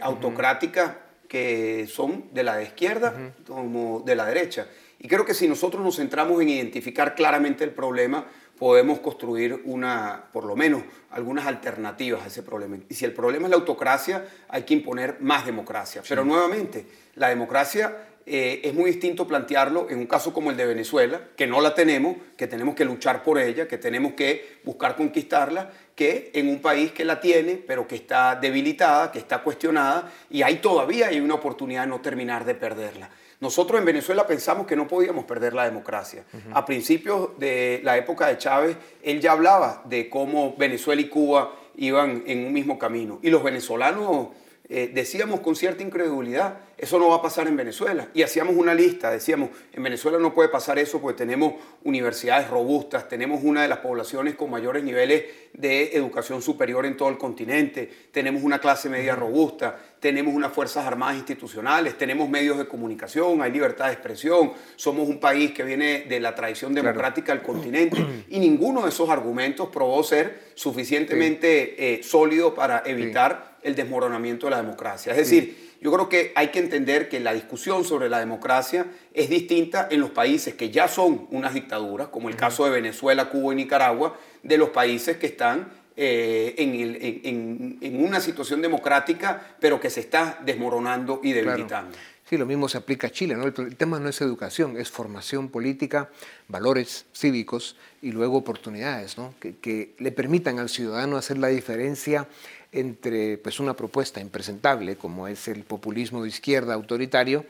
autocráticas 0.00 0.96
que 1.28 1.88
son 1.88 2.26
de 2.32 2.44
la 2.44 2.62
izquierda 2.62 3.34
como 3.46 4.00
de 4.00 4.14
la 4.14 4.26
derecha. 4.26 4.68
Y 5.00 5.08
creo 5.08 5.24
que 5.24 5.34
si 5.34 5.48
nosotros 5.48 5.84
nos 5.84 5.96
centramos 5.96 6.40
en 6.40 6.48
identificar 6.48 7.14
claramente 7.14 7.64
el 7.64 7.70
problema, 7.70 8.26
podemos 8.58 9.00
construir 9.00 9.62
una, 9.64 10.24
por 10.32 10.44
lo 10.44 10.56
menos, 10.56 10.82
algunas 11.10 11.46
alternativas 11.46 12.22
a 12.22 12.26
ese 12.26 12.42
problema. 12.42 12.78
Y 12.88 12.94
si 12.94 13.04
el 13.04 13.12
problema 13.12 13.46
es 13.46 13.50
la 13.50 13.56
autocracia, 13.56 14.24
hay 14.48 14.62
que 14.62 14.74
imponer 14.74 15.18
más 15.20 15.44
democracia. 15.46 16.02
Pero 16.08 16.24
nuevamente, 16.24 16.86
la 17.14 17.28
democracia 17.28 17.96
eh, 18.26 18.62
es 18.64 18.72
muy 18.72 18.90
distinto 18.90 19.28
plantearlo 19.28 19.88
en 19.90 19.98
un 19.98 20.06
caso 20.06 20.32
como 20.32 20.50
el 20.50 20.56
de 20.56 20.64
Venezuela, 20.64 21.20
que 21.36 21.46
no 21.46 21.60
la 21.60 21.74
tenemos, 21.74 22.16
que 22.36 22.46
tenemos 22.46 22.74
que 22.74 22.84
luchar 22.84 23.22
por 23.22 23.38
ella, 23.38 23.68
que 23.68 23.76
tenemos 23.76 24.14
que 24.14 24.60
buscar 24.64 24.96
conquistarla, 24.96 25.70
que 25.94 26.30
en 26.34 26.48
un 26.48 26.60
país 26.60 26.92
que 26.92 27.04
la 27.04 27.20
tiene, 27.20 27.56
pero 27.56 27.86
que 27.86 27.96
está 27.96 28.34
debilitada, 28.36 29.12
que 29.12 29.18
está 29.18 29.42
cuestionada, 29.42 30.10
y 30.30 30.42
ahí 30.42 30.56
todavía 30.56 31.08
hay 31.08 31.20
una 31.20 31.34
oportunidad 31.34 31.82
de 31.82 31.88
no 31.88 32.00
terminar 32.00 32.44
de 32.44 32.54
perderla. 32.54 33.10
Nosotros 33.40 33.78
en 33.78 33.84
Venezuela 33.84 34.26
pensamos 34.26 34.66
que 34.66 34.76
no 34.76 34.86
podíamos 34.88 35.24
perder 35.24 35.54
la 35.54 35.64
democracia. 35.64 36.24
A 36.52 36.64
principios 36.64 37.38
de 37.38 37.80
la 37.82 37.96
época 37.96 38.26
de 38.28 38.38
Chávez, 38.38 38.76
él 39.02 39.20
ya 39.20 39.32
hablaba 39.32 39.82
de 39.86 40.08
cómo 40.08 40.54
Venezuela 40.56 41.02
y 41.02 41.08
Cuba 41.08 41.54
iban 41.76 42.22
en 42.26 42.46
un 42.46 42.52
mismo 42.52 42.78
camino. 42.78 43.18
Y 43.22 43.30
los 43.30 43.42
venezolanos 43.42 44.28
eh, 44.66 44.90
decíamos 44.94 45.40
con 45.40 45.56
cierta 45.56 45.82
incredulidad, 45.82 46.58
eso 46.78 46.98
no 46.98 47.08
va 47.08 47.16
a 47.16 47.22
pasar 47.22 47.46
en 47.46 47.56
Venezuela. 47.56 48.08
Y 48.14 48.22
hacíamos 48.22 48.56
una 48.56 48.74
lista, 48.74 49.10
decíamos, 49.10 49.50
en 49.72 49.82
Venezuela 49.82 50.18
no 50.18 50.32
puede 50.32 50.48
pasar 50.48 50.78
eso 50.78 51.02
porque 51.02 51.18
tenemos 51.18 51.54
universidades 51.82 52.48
robustas, 52.48 53.06
tenemos 53.06 53.44
una 53.44 53.60
de 53.60 53.68
las 53.68 53.78
poblaciones 53.78 54.36
con 54.36 54.50
mayores 54.50 54.82
niveles 54.82 55.24
de 55.52 55.94
educación 55.94 56.40
superior 56.40 56.86
en 56.86 56.96
todo 56.96 57.10
el 57.10 57.18
continente, 57.18 57.90
tenemos 58.10 58.42
una 58.42 58.58
clase 58.58 58.88
media 58.88 59.14
robusta, 59.14 59.78
tenemos 60.04 60.34
unas 60.34 60.52
fuerzas 60.52 60.84
armadas 60.84 61.16
institucionales, 61.16 61.96
tenemos 61.96 62.28
medios 62.28 62.58
de 62.58 62.68
comunicación, 62.68 63.40
hay 63.40 63.50
libertad 63.50 63.86
de 63.86 63.94
expresión, 63.94 64.52
somos 64.76 65.08
un 65.08 65.18
país 65.18 65.52
que 65.52 65.62
viene 65.62 66.04
de 66.06 66.20
la 66.20 66.34
tradición 66.34 66.74
democrática 66.74 67.32
del 67.32 67.40
continente 67.40 68.04
y 68.28 68.38
ninguno 68.38 68.82
de 68.82 68.90
esos 68.90 69.08
argumentos 69.08 69.70
probó 69.70 70.04
ser 70.04 70.52
suficientemente 70.56 71.94
eh, 71.94 72.02
sólido 72.02 72.54
para 72.54 72.82
evitar 72.84 73.56
el 73.62 73.74
desmoronamiento 73.74 74.44
de 74.44 74.50
la 74.50 74.58
democracia. 74.58 75.12
Es 75.12 75.16
decir, 75.16 75.78
yo 75.80 75.90
creo 75.90 76.10
que 76.10 76.32
hay 76.34 76.48
que 76.48 76.58
entender 76.58 77.08
que 77.08 77.18
la 77.18 77.32
discusión 77.32 77.82
sobre 77.82 78.10
la 78.10 78.18
democracia 78.18 78.84
es 79.14 79.30
distinta 79.30 79.88
en 79.90 80.00
los 80.00 80.10
países 80.10 80.52
que 80.52 80.68
ya 80.68 80.86
son 80.86 81.28
unas 81.30 81.54
dictaduras, 81.54 82.08
como 82.08 82.28
el 82.28 82.36
caso 82.36 82.66
de 82.66 82.72
Venezuela, 82.72 83.30
Cuba 83.30 83.54
y 83.54 83.56
Nicaragua, 83.56 84.18
de 84.42 84.58
los 84.58 84.68
países 84.68 85.16
que 85.16 85.28
están 85.28 85.72
eh, 85.96 86.54
en, 86.58 88.04
una 88.04 88.20
situación 88.20 88.60
democrática, 88.60 89.56
pero 89.60 89.80
que 89.80 89.90
se 89.90 90.00
está 90.00 90.40
desmoronando 90.44 91.20
y 91.22 91.32
debilitando. 91.32 91.96
Sí, 92.28 92.38
lo 92.38 92.46
mismo 92.46 92.68
se 92.68 92.78
aplica 92.78 93.08
a 93.08 93.10
Chile. 93.10 93.36
¿no? 93.36 93.44
El, 93.44 93.76
tema 93.76 94.00
no 94.00 94.08
es 94.08 94.20
educación, 94.20 94.76
es 94.78 94.90
formación 94.90 95.50
política, 95.50 96.10
valores 96.48 97.04
cívicos 97.14 97.76
y 98.00 98.12
luego 98.12 98.38
oportunidades 98.38 99.18
¿no? 99.18 99.34
que, 99.38 99.56
que, 99.56 99.94
le 99.98 100.10
permitan 100.10 100.58
al 100.58 100.70
ciudadano 100.70 101.16
hacer 101.16 101.36
la 101.38 101.48
diferencia 101.48 102.26
entre 102.72 103.38
pues, 103.38 103.60
una 103.60 103.74
propuesta 103.74 104.20
impresentable 104.20 104.96
como 104.96 105.28
es 105.28 105.48
el 105.48 105.62
populismo 105.64 106.22
de 106.22 106.28
izquierda 106.28 106.74
autoritario 106.74 107.44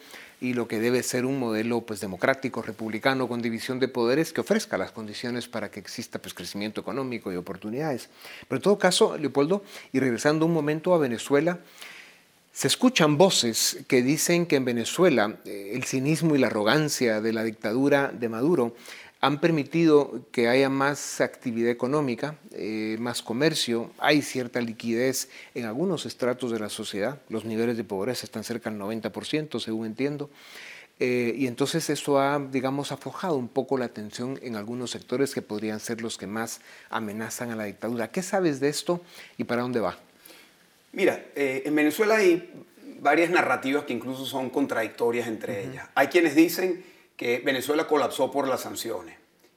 y 0.44 0.52
lo 0.52 0.68
que 0.68 0.78
debe 0.78 1.02
ser 1.02 1.24
un 1.24 1.38
modelo 1.38 1.80
pues, 1.80 2.00
democrático, 2.00 2.60
republicano, 2.60 3.28
con 3.28 3.40
división 3.40 3.80
de 3.80 3.88
poderes 3.88 4.34
que 4.34 4.42
ofrezca 4.42 4.76
las 4.76 4.92
condiciones 4.92 5.48
para 5.48 5.70
que 5.70 5.80
exista 5.80 6.18
pues, 6.18 6.34
crecimiento 6.34 6.82
económico 6.82 7.32
y 7.32 7.36
oportunidades. 7.36 8.10
Pero 8.46 8.58
en 8.58 8.62
todo 8.62 8.78
caso, 8.78 9.16
Leopoldo, 9.16 9.64
y 9.92 10.00
regresando 10.00 10.44
un 10.44 10.52
momento 10.52 10.92
a 10.92 10.98
Venezuela, 10.98 11.60
se 12.52 12.68
escuchan 12.68 13.16
voces 13.16 13.78
que 13.88 14.02
dicen 14.02 14.44
que 14.44 14.56
en 14.56 14.66
Venezuela 14.66 15.38
eh, 15.46 15.72
el 15.72 15.84
cinismo 15.84 16.34
y 16.34 16.38
la 16.38 16.48
arrogancia 16.48 17.22
de 17.22 17.32
la 17.32 17.42
dictadura 17.42 18.12
de 18.12 18.28
Maduro 18.28 18.76
han 19.24 19.40
permitido 19.40 20.20
que 20.32 20.48
haya 20.48 20.68
más 20.68 21.22
actividad 21.22 21.70
económica, 21.70 22.36
eh, 22.52 22.98
más 23.00 23.22
comercio, 23.22 23.90
hay 23.96 24.20
cierta 24.20 24.60
liquidez 24.60 25.30
en 25.54 25.64
algunos 25.64 26.04
estratos 26.04 26.50
de 26.50 26.58
la 26.58 26.68
sociedad, 26.68 27.18
los 27.30 27.46
niveles 27.46 27.78
de 27.78 27.84
pobreza 27.84 28.26
están 28.26 28.44
cerca 28.44 28.68
del 28.68 28.78
90%, 28.78 29.60
según 29.60 29.86
entiendo, 29.86 30.28
eh, 31.00 31.32
y 31.38 31.46
entonces 31.46 31.88
eso 31.88 32.20
ha, 32.20 32.38
digamos, 32.38 32.92
aflojado 32.92 33.36
un 33.36 33.48
poco 33.48 33.78
la 33.78 33.86
atención 33.86 34.38
en 34.42 34.56
algunos 34.56 34.90
sectores 34.90 35.32
que 35.32 35.40
podrían 35.40 35.80
ser 35.80 36.02
los 36.02 36.18
que 36.18 36.26
más 36.26 36.60
amenazan 36.90 37.50
a 37.50 37.56
la 37.56 37.64
dictadura. 37.64 38.10
¿Qué 38.10 38.20
sabes 38.20 38.60
de 38.60 38.68
esto 38.68 39.00
y 39.38 39.44
para 39.44 39.62
dónde 39.62 39.80
va? 39.80 39.96
Mira, 40.92 41.24
eh, 41.34 41.62
en 41.64 41.74
Venezuela 41.74 42.16
hay 42.16 42.52
varias 43.00 43.30
narrativas 43.30 43.84
que 43.84 43.94
incluso 43.94 44.26
son 44.26 44.50
contradictorias 44.50 45.26
entre 45.28 45.64
ellas. 45.64 45.88
Hay 45.94 46.08
quienes 46.08 46.34
dicen 46.34 46.84
que 47.16 47.38
Venezuela 47.38 47.86
colapsó 47.86 48.30
por 48.30 48.48
las 48.48 48.62
sanciones. 48.62 49.16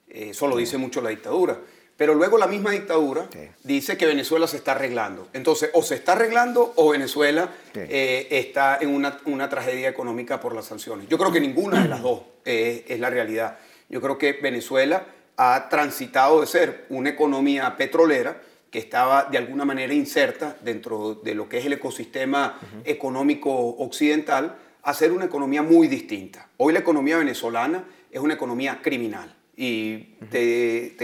Eh, 0.10 0.30
eso 0.32 0.48
lo 0.48 0.58
dice 0.58 0.78
mucho 0.78 1.02
la 1.02 1.10
dictadura. 1.10 1.60
Pero 1.96 2.14
luego 2.14 2.38
la 2.38 2.46
misma 2.46 2.72
dictadura 2.72 3.28
dice 3.64 3.98
que 3.98 4.06
Venezuela 4.06 4.46
se 4.46 4.58
está 4.58 4.74
arreglando. 4.74 5.30
Entonces, 5.34 5.72
o 5.74 5.82
se 5.82 5.96
está 5.96 6.12
arreglando 6.12 6.74
o 6.76 6.90
Venezuela 6.90 7.50
eh, 7.74 8.28
está 8.30 8.78
en 8.80 8.90
una, 8.94 9.50
tragedia 9.50 9.90
económica 9.90 10.40
por 10.40 10.54
las 10.54 10.66
sanciones. 10.66 11.08
Yo 11.10 11.18
creo 11.18 11.32
que 11.32 11.40
ninguna 11.40 11.82
de 11.82 11.90
las 11.90 12.04
dos 12.04 12.22
es 12.46 13.00
la 13.00 13.10
realidad. 13.10 13.58
Yo 13.90 14.00
creo 14.00 14.20
que 14.20 14.34
Venezuela 14.34 15.08
ha 15.38 15.70
transitado 15.70 16.42
de 16.42 16.46
ser 16.46 16.86
una 16.90 17.10
economía 17.10 17.76
petrolera 17.78 18.42
que 18.70 18.80
estaba 18.80 19.26
de 19.26 19.38
alguna 19.38 19.66
manera 19.66 19.94
inserta 19.94 20.58
dentro 20.62 21.16
de 21.16 21.34
lo 21.34 21.48
que 21.48 21.58
es 21.60 21.66
el 21.66 21.74
ecosistema 21.74 22.60
económico 22.84 23.52
occidental 23.52 24.56
hacer 24.88 25.12
una 25.12 25.26
economía 25.26 25.62
muy 25.62 25.90
distinta. 25.90 26.48
Hoy 26.56 26.72
la 26.72 26.80
economía 26.80 27.18
venezolana 27.18 27.84
es 28.10 28.22
una 28.22 28.36
economía 28.36 28.80
criminal 28.82 29.36
y 29.54 30.16
te, 30.30 30.96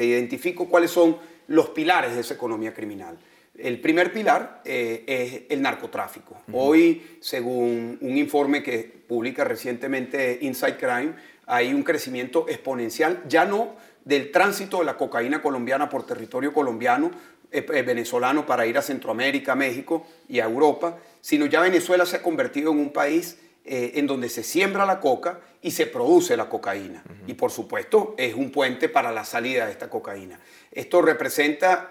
identifico 0.00 0.68
cuáles 0.68 0.90
son 0.90 1.16
los 1.46 1.68
pilares 1.68 2.16
de 2.16 2.22
esa 2.22 2.34
economía 2.34 2.74
criminal. 2.74 3.16
El 3.56 3.80
primer 3.80 4.12
pilar 4.12 4.62
eh, 4.64 5.04
es 5.06 5.42
el 5.48 5.62
narcotráfico. 5.62 6.42
Hoy, 6.52 7.18
según 7.20 7.98
un 8.00 8.18
informe 8.18 8.64
que 8.64 8.82
publica 9.06 9.44
recientemente 9.44 10.38
Inside 10.40 10.76
Crime, 10.76 11.12
hay 11.46 11.72
un 11.72 11.84
crecimiento 11.84 12.48
exponencial, 12.48 13.22
ya 13.28 13.44
no 13.44 13.76
del 14.04 14.32
tránsito 14.32 14.78
de 14.78 14.86
la 14.86 14.96
cocaína 14.96 15.40
colombiana 15.40 15.88
por 15.88 16.04
territorio 16.04 16.52
colombiano, 16.52 17.12
venezolano 17.50 18.46
para 18.46 18.66
ir 18.66 18.78
a 18.78 18.82
Centroamérica, 18.82 19.54
México 19.54 20.06
y 20.28 20.40
a 20.40 20.44
Europa, 20.44 20.98
sino 21.20 21.46
ya 21.46 21.60
Venezuela 21.60 22.06
se 22.06 22.16
ha 22.16 22.22
convertido 22.22 22.72
en 22.72 22.78
un 22.78 22.92
país 22.92 23.38
eh, 23.64 23.92
en 23.96 24.06
donde 24.06 24.28
se 24.28 24.42
siembra 24.42 24.86
la 24.86 25.00
coca 25.00 25.40
y 25.62 25.72
se 25.72 25.86
produce 25.86 26.36
la 26.36 26.48
cocaína. 26.48 27.02
Y 27.26 27.34
por 27.34 27.50
supuesto 27.50 28.14
es 28.16 28.34
un 28.34 28.50
puente 28.50 28.88
para 28.88 29.12
la 29.12 29.24
salida 29.24 29.66
de 29.66 29.72
esta 29.72 29.90
cocaína. 29.90 30.40
Esto 30.72 31.02
representa 31.02 31.90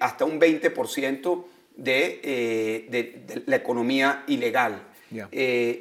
hasta 0.00 0.24
un 0.24 0.40
20% 0.40 1.44
de, 1.76 2.86
de, 2.90 3.42
la 3.46 3.56
economía 3.56 4.24
ilegal. 4.26 4.82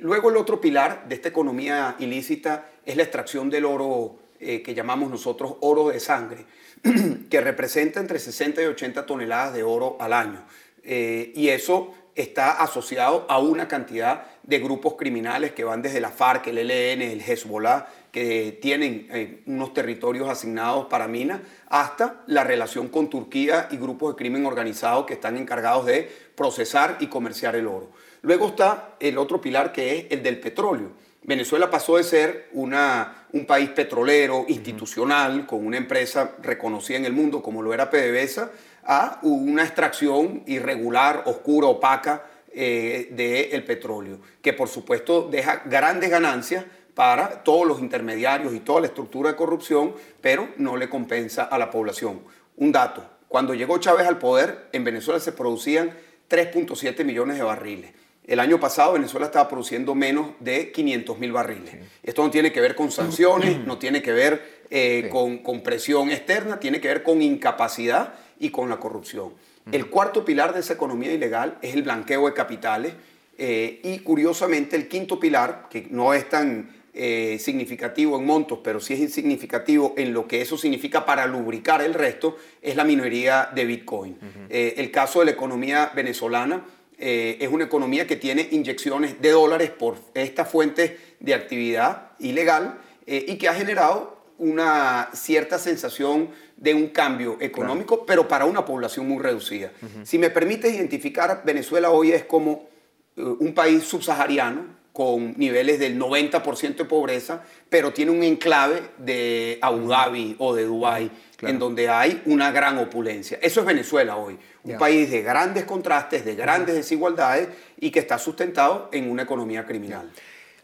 luego 0.01 0.29
el 0.29 0.37
otro 0.37 0.61
pilar 0.61 1.07
de 1.07 1.15
esta 1.15 1.29
economía 1.29 1.95
ilícita 1.97 2.69
es 2.85 2.95
la 2.95 3.03
extracción 3.03 3.49
del 3.49 3.65
oro 3.65 4.19
que 4.39 4.73
llamamos 4.75 5.09
nosotros 5.09 5.55
oro 5.61 5.89
de 5.89 5.99
sangre. 5.99 6.45
que 7.29 7.41
representa 7.41 7.99
entre 7.99 8.19
60 8.19 8.61
y 8.61 8.65
80 8.65 9.05
toneladas 9.05 9.53
de 9.53 9.63
oro 9.63 9.97
al 9.99 10.13
año. 10.13 10.43
Eh, 10.83 11.31
y 11.35 11.49
eso 11.49 11.93
está 12.15 12.61
asociado 12.63 13.25
a 13.29 13.39
una 13.39 13.67
cantidad 13.67 14.25
de 14.43 14.59
grupos 14.59 14.95
criminales 14.95 15.51
que 15.51 15.63
van 15.63 15.81
desde 15.81 16.01
la 16.01 16.09
FARC, 16.09 16.47
el 16.47 16.57
ELN, 16.57 17.01
el 17.01 17.21
Hezbollah, 17.21 17.87
que 18.11 18.57
tienen 18.59 19.07
eh, 19.11 19.43
unos 19.45 19.73
territorios 19.73 20.27
asignados 20.27 20.87
para 20.87 21.07
minas, 21.07 21.41
hasta 21.67 22.23
la 22.25 22.43
relación 22.43 22.87
con 22.87 23.09
Turquía 23.09 23.67
y 23.69 23.77
grupos 23.77 24.13
de 24.13 24.17
crimen 24.17 24.45
organizado 24.45 25.05
que 25.05 25.13
están 25.13 25.37
encargados 25.37 25.85
de 25.85 26.09
procesar 26.35 26.97
y 26.99 27.07
comerciar 27.07 27.55
el 27.55 27.67
oro. 27.67 27.91
Luego 28.21 28.47
está 28.47 28.95
el 28.99 29.17
otro 29.17 29.39
pilar 29.39 29.71
que 29.71 29.97
es 29.97 30.05
el 30.09 30.23
del 30.23 30.39
petróleo 30.39 31.06
Venezuela 31.27 31.69
pasó 31.69 31.97
de 31.97 32.05
ser 32.05 32.47
una, 32.53 33.25
un 33.33 33.45
país 33.45 33.69
petrolero, 33.71 34.45
institucional, 34.47 35.45
con 35.45 35.65
una 35.65 35.75
empresa 35.75 36.31
reconocida 36.41 36.95
en 36.95 37.03
el 37.03 37.11
mundo 37.11 37.43
como 37.43 37.61
lo 37.61 37.73
era 37.73 37.89
PDVSA, 37.89 38.49
a 38.85 39.19
una 39.23 39.63
extracción 39.63 40.43
irregular, 40.47 41.23
oscura, 41.25 41.67
opaca 41.67 42.23
eh, 42.53 43.09
del 43.11 43.61
petróleo, 43.65 44.19
que 44.41 44.53
por 44.53 44.69
supuesto 44.69 45.27
deja 45.29 45.63
grandes 45.65 46.09
ganancias 46.09 46.63
para 46.95 47.43
todos 47.43 47.67
los 47.67 47.81
intermediarios 47.81 48.53
y 48.53 48.61
toda 48.61 48.79
la 48.79 48.87
estructura 48.87 49.31
de 49.31 49.35
corrupción, 49.35 49.95
pero 50.21 50.47
no 50.55 50.77
le 50.77 50.87
compensa 50.87 51.43
a 51.43 51.57
la 51.57 51.69
población. 51.69 52.21
Un 52.55 52.71
dato, 52.71 53.03
cuando 53.27 53.53
llegó 53.53 53.79
Chávez 53.79 54.07
al 54.07 54.17
poder, 54.17 54.69
en 54.71 54.85
Venezuela 54.85 55.19
se 55.19 55.33
producían 55.33 55.91
3.7 56.29 57.03
millones 57.03 57.35
de 57.35 57.43
barriles. 57.43 57.91
El 58.27 58.41
año 58.41 58.59
pasado 58.59 58.93
Venezuela 58.93 59.27
estaba 59.27 59.47
produciendo 59.47 59.95
menos 59.95 60.31
de 60.41 60.73
500 60.73 61.17
mil 61.17 61.31
barriles. 61.31 61.75
Esto 62.03 62.23
no 62.23 62.29
tiene 62.29 62.51
que 62.51 62.59
ver 62.59 62.75
con 62.75 62.91
sanciones, 62.91 63.57
no 63.65 63.77
tiene 63.77 64.01
que 64.01 64.11
ver 64.11 64.65
eh, 64.69 65.09
con, 65.09 65.61
presión 65.61 66.11
externa, 66.11 66.59
tiene 66.59 66.81
que 66.81 66.89
ver 66.89 67.03
con 67.03 67.21
incapacidad 67.21 68.15
y 68.37 68.49
con 68.49 68.69
la 68.69 68.77
corrupción. 68.77 69.31
El 69.71 69.87
cuarto 69.87 70.23
pilar 70.25 70.53
de 70.53 70.59
esa 70.59 70.73
economía 70.73 71.11
ilegal 71.13 71.57
es 71.61 71.73
el 71.73 71.83
blanqueo 71.83 72.25
de 72.27 72.33
capitales 72.33 72.93
eh, 73.37 73.79
y 73.83 73.99
curiosamente 73.99 74.75
el 74.75 74.87
quinto 74.87 75.19
pilar, 75.19 75.67
que 75.69 75.87
no 75.89 76.13
es 76.13 76.27
tan 76.29 76.69
eh, 76.93 77.37
significativo 77.39 78.17
en 78.17 78.25
montos, 78.25 78.59
pero 78.63 78.79
sí 78.79 78.93
es 78.93 79.13
significativo 79.13 79.93
en 79.97 80.13
lo 80.13 80.27
que 80.27 80.41
eso 80.41 80.57
significa 80.57 81.05
para 81.05 81.27
lubricar 81.27 81.81
el 81.81 81.93
resto, 81.93 82.37
es 82.61 82.75
la 82.75 82.83
minería 82.83 83.49
de 83.53 83.65
Bitcoin. 83.65 84.17
el 84.49 84.91
caso 84.91 85.19
de 85.19 85.25
la 85.25 85.31
economía 85.31 85.91
venezolana 85.95 86.63
eh, 86.99 87.37
es 87.39 87.49
una 87.49 87.65
economía 87.65 88.07
que 88.07 88.15
tiene 88.15 88.47
inyecciones 88.51 89.21
de 89.21 89.31
dólares 89.31 89.69
por 89.69 89.97
estas 90.13 90.49
fuentes 90.49 90.93
de 91.19 91.33
actividad 91.33 92.11
ilegal 92.19 92.79
eh, 93.05 93.25
y 93.27 93.37
que 93.37 93.47
ha 93.47 93.53
generado 93.53 94.17
una 94.39 95.09
cierta 95.13 95.59
sensación 95.59 96.29
de 96.55 96.73
un 96.73 96.87
cambio 96.87 97.37
económico, 97.39 98.05
pero 98.05 98.27
para 98.27 98.45
una 98.45 98.65
población 98.65 99.07
muy 99.07 99.21
reducida. 99.21 99.71
Si 100.03 100.17
me 100.17 100.29
permite 100.29 100.69
identificar, 100.69 101.43
Venezuela 101.45 101.91
hoy 101.91 102.11
es 102.11 102.23
como 102.23 102.67
eh, 103.15 103.21
un 103.21 103.53
país 103.53 103.83
subsahariano 103.83 104.77
con 104.91 105.37
niveles 105.37 105.77
del 105.77 105.99
90% 105.99 106.75
de 106.77 106.85
pobreza, 106.85 107.43
pero 107.69 107.93
tiene 107.93 108.09
un 108.09 108.23
enclave 108.23 108.81
de 108.97 109.59
Abu 109.61 109.87
Dhabi 109.87 110.35
o 110.39 110.55
de 110.55 110.63
Dubái. 110.65 111.11
en 111.43 111.59
donde 111.59 111.87
hay 111.87 112.23
una 112.25 112.51
gran 112.51 112.79
opulencia. 112.79 113.37
Eso 113.43 113.59
es 113.59 113.65
Venezuela 113.67 114.15
hoy, 114.15 114.39
un 114.73 114.77
país 114.77 115.09
de 115.09 115.21
grandes 115.21 115.65
contrastes, 115.65 116.25
de 116.25 116.35
grandes 116.35 116.75
desigualdades 116.75 117.49
y 117.79 117.91
que 117.91 117.99
está 117.99 118.17
sustentado 118.17 118.89
en 118.91 119.09
una 119.09 119.23
economía 119.23 119.65
criminal. 119.65 120.09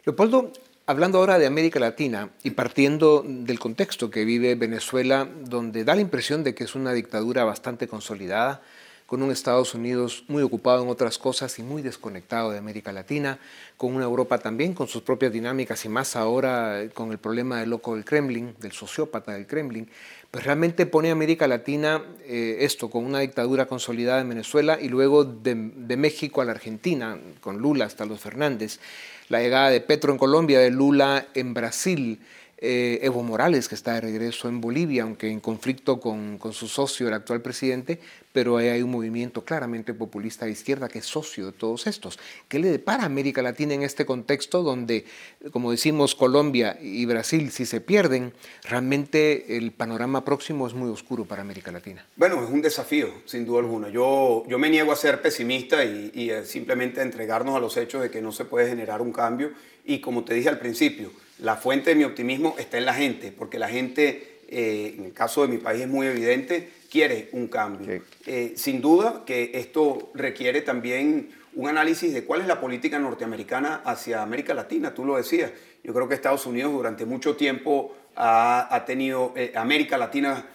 Leopoldo, 0.04 0.52
hablando 0.86 1.18
ahora 1.18 1.38
de 1.38 1.46
América 1.46 1.80
Latina 1.80 2.30
y 2.42 2.50
partiendo 2.50 3.24
del 3.26 3.58
contexto 3.58 4.10
que 4.10 4.24
vive 4.24 4.54
Venezuela, 4.54 5.28
donde 5.42 5.84
da 5.84 5.94
la 5.94 6.02
impresión 6.02 6.44
de 6.44 6.54
que 6.54 6.64
es 6.64 6.74
una 6.74 6.92
dictadura 6.92 7.44
bastante 7.44 7.88
consolidada, 7.88 8.62
con 9.06 9.22
un 9.22 9.30
Estados 9.30 9.74
Unidos 9.74 10.24
muy 10.28 10.42
ocupado 10.42 10.82
en 10.82 10.88
otras 10.88 11.18
cosas 11.18 11.58
y 11.58 11.62
muy 11.62 11.82
desconectado 11.82 12.50
de 12.50 12.58
América 12.58 12.92
Latina, 12.92 13.38
con 13.76 13.94
una 13.94 14.04
Europa 14.04 14.38
también 14.38 14.72
con 14.72 14.88
sus 14.88 15.02
propias 15.02 15.32
dinámicas 15.32 15.84
y 15.84 15.88
más 15.88 16.16
ahora 16.16 16.82
con 16.94 17.12
el 17.12 17.18
problema 17.18 17.60
del 17.60 17.70
loco 17.70 17.94
del 17.94 18.04
Kremlin, 18.04 18.54
del 18.60 18.72
sociópata 18.72 19.32
del 19.32 19.46
Kremlin, 19.46 19.88
pues 20.30 20.44
realmente 20.44 20.86
pone 20.86 21.10
a 21.10 21.12
América 21.12 21.46
Latina 21.46 22.02
eh, 22.24 22.58
esto, 22.60 22.90
con 22.90 23.04
una 23.04 23.20
dictadura 23.20 23.66
consolidada 23.66 24.20
en 24.20 24.30
Venezuela 24.30 24.78
y 24.80 24.88
luego 24.88 25.24
de, 25.24 25.54
de 25.54 25.96
México 25.96 26.40
a 26.40 26.44
la 26.44 26.52
Argentina, 26.52 27.18
con 27.40 27.58
Lula 27.58 27.84
hasta 27.84 28.06
los 28.06 28.20
Fernández, 28.20 28.80
la 29.28 29.40
llegada 29.40 29.70
de 29.70 29.80
Petro 29.80 30.12
en 30.12 30.18
Colombia, 30.18 30.58
de 30.58 30.70
Lula 30.70 31.26
en 31.34 31.54
Brasil, 31.54 32.20
eh, 32.66 32.98
Evo 33.02 33.22
Morales, 33.22 33.68
que 33.68 33.74
está 33.74 33.92
de 33.92 34.00
regreso 34.00 34.48
en 34.48 34.58
Bolivia, 34.62 35.02
aunque 35.02 35.28
en 35.28 35.38
conflicto 35.38 36.00
con, 36.00 36.40
su 36.52 36.66
socio, 36.66 37.06
el 37.06 37.12
actual 37.12 37.42
presidente, 37.42 38.00
pero 38.32 38.56
hay 38.56 38.80
un 38.80 38.90
movimiento 38.90 39.44
claramente 39.44 39.92
populista 39.92 40.46
de 40.46 40.52
izquierda 40.52 40.88
que 40.88 41.00
es 41.00 41.04
socio 41.04 41.44
de 41.44 41.52
todos 41.52 41.86
estos. 41.86 42.18
¿Qué 42.48 42.58
le 42.58 42.70
depara 42.70 43.02
a 43.02 43.06
América 43.06 43.42
Latina 43.42 43.74
en 43.74 43.82
este 43.82 44.06
contexto 44.06 44.62
donde, 44.62 45.04
como 45.52 45.72
decimos, 45.72 46.14
Colombia 46.14 46.78
y 46.80 47.04
Brasil, 47.04 47.50
si 47.50 47.66
se 47.66 47.82
pierden, 47.82 48.32
realmente 48.62 49.58
el 49.58 49.72
panorama 49.72 50.24
próximo 50.24 50.66
es 50.66 50.72
muy 50.72 50.90
oscuro 50.90 51.26
para 51.26 51.42
América 51.42 51.70
Latina? 51.70 52.06
Bueno, 52.16 52.42
es 52.42 52.50
un 52.50 52.62
desafío, 52.62 53.08
sin 53.26 53.44
duda 53.44 53.60
alguna. 53.60 53.90
Yo, 53.90 54.44
yo 54.48 54.58
me 54.58 54.70
niego 54.70 54.90
a 54.90 54.96
ser 54.96 55.20
pesimista 55.20 55.84
y, 55.84 56.10
y 56.14 56.30
simplemente 56.46 57.00
a 57.00 57.02
entregarnos 57.02 57.54
a 57.54 57.60
los 57.60 57.76
hechos 57.76 58.00
de 58.00 58.10
que 58.10 58.22
no 58.22 58.32
se 58.32 58.46
puede 58.46 58.70
generar 58.70 59.02
un 59.02 59.12
cambio. 59.12 59.52
Y 59.84 60.00
como 60.00 60.24
te 60.24 60.32
dije 60.32 60.48
al 60.48 60.58
principio, 60.58 61.10
la 61.38 61.56
fuente 61.56 61.90
de 61.90 61.96
mi 61.96 62.04
optimismo 62.04 62.54
está 62.58 62.78
en 62.78 62.84
la 62.84 62.94
gente, 62.94 63.32
porque 63.36 63.58
la 63.58 63.68
gente, 63.68 64.40
eh, 64.48 64.94
en 64.98 65.04
el 65.06 65.12
caso 65.12 65.42
de 65.42 65.48
mi 65.48 65.58
país 65.58 65.82
es 65.82 65.88
muy 65.88 66.06
evidente, 66.06 66.70
quiere 66.90 67.28
un 67.32 67.48
cambio. 67.48 68.02
Eh, 68.26 68.52
sin 68.56 68.80
duda 68.80 69.24
que 69.26 69.50
esto 69.54 70.10
requiere 70.14 70.60
también 70.60 71.30
un 71.54 71.68
análisis 71.68 72.12
de 72.12 72.24
cuál 72.24 72.40
es 72.40 72.46
la 72.46 72.60
política 72.60 72.98
norteamericana 72.98 73.82
hacia 73.84 74.22
América 74.22 74.54
Latina, 74.54 74.94
tú 74.94 75.04
lo 75.04 75.16
decías. 75.16 75.50
Yo 75.82 75.92
creo 75.92 76.08
que 76.08 76.14
Estados 76.14 76.46
Unidos 76.46 76.72
durante 76.72 77.04
mucho 77.04 77.36
tiempo 77.36 77.94
ha, 78.16 78.84
tenido 78.86 79.32
eh, 79.36 79.52
América 79.56 79.98
Latina 79.98 80.50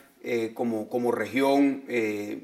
como, 0.53 0.89
como 0.89 1.13
región 1.13 1.85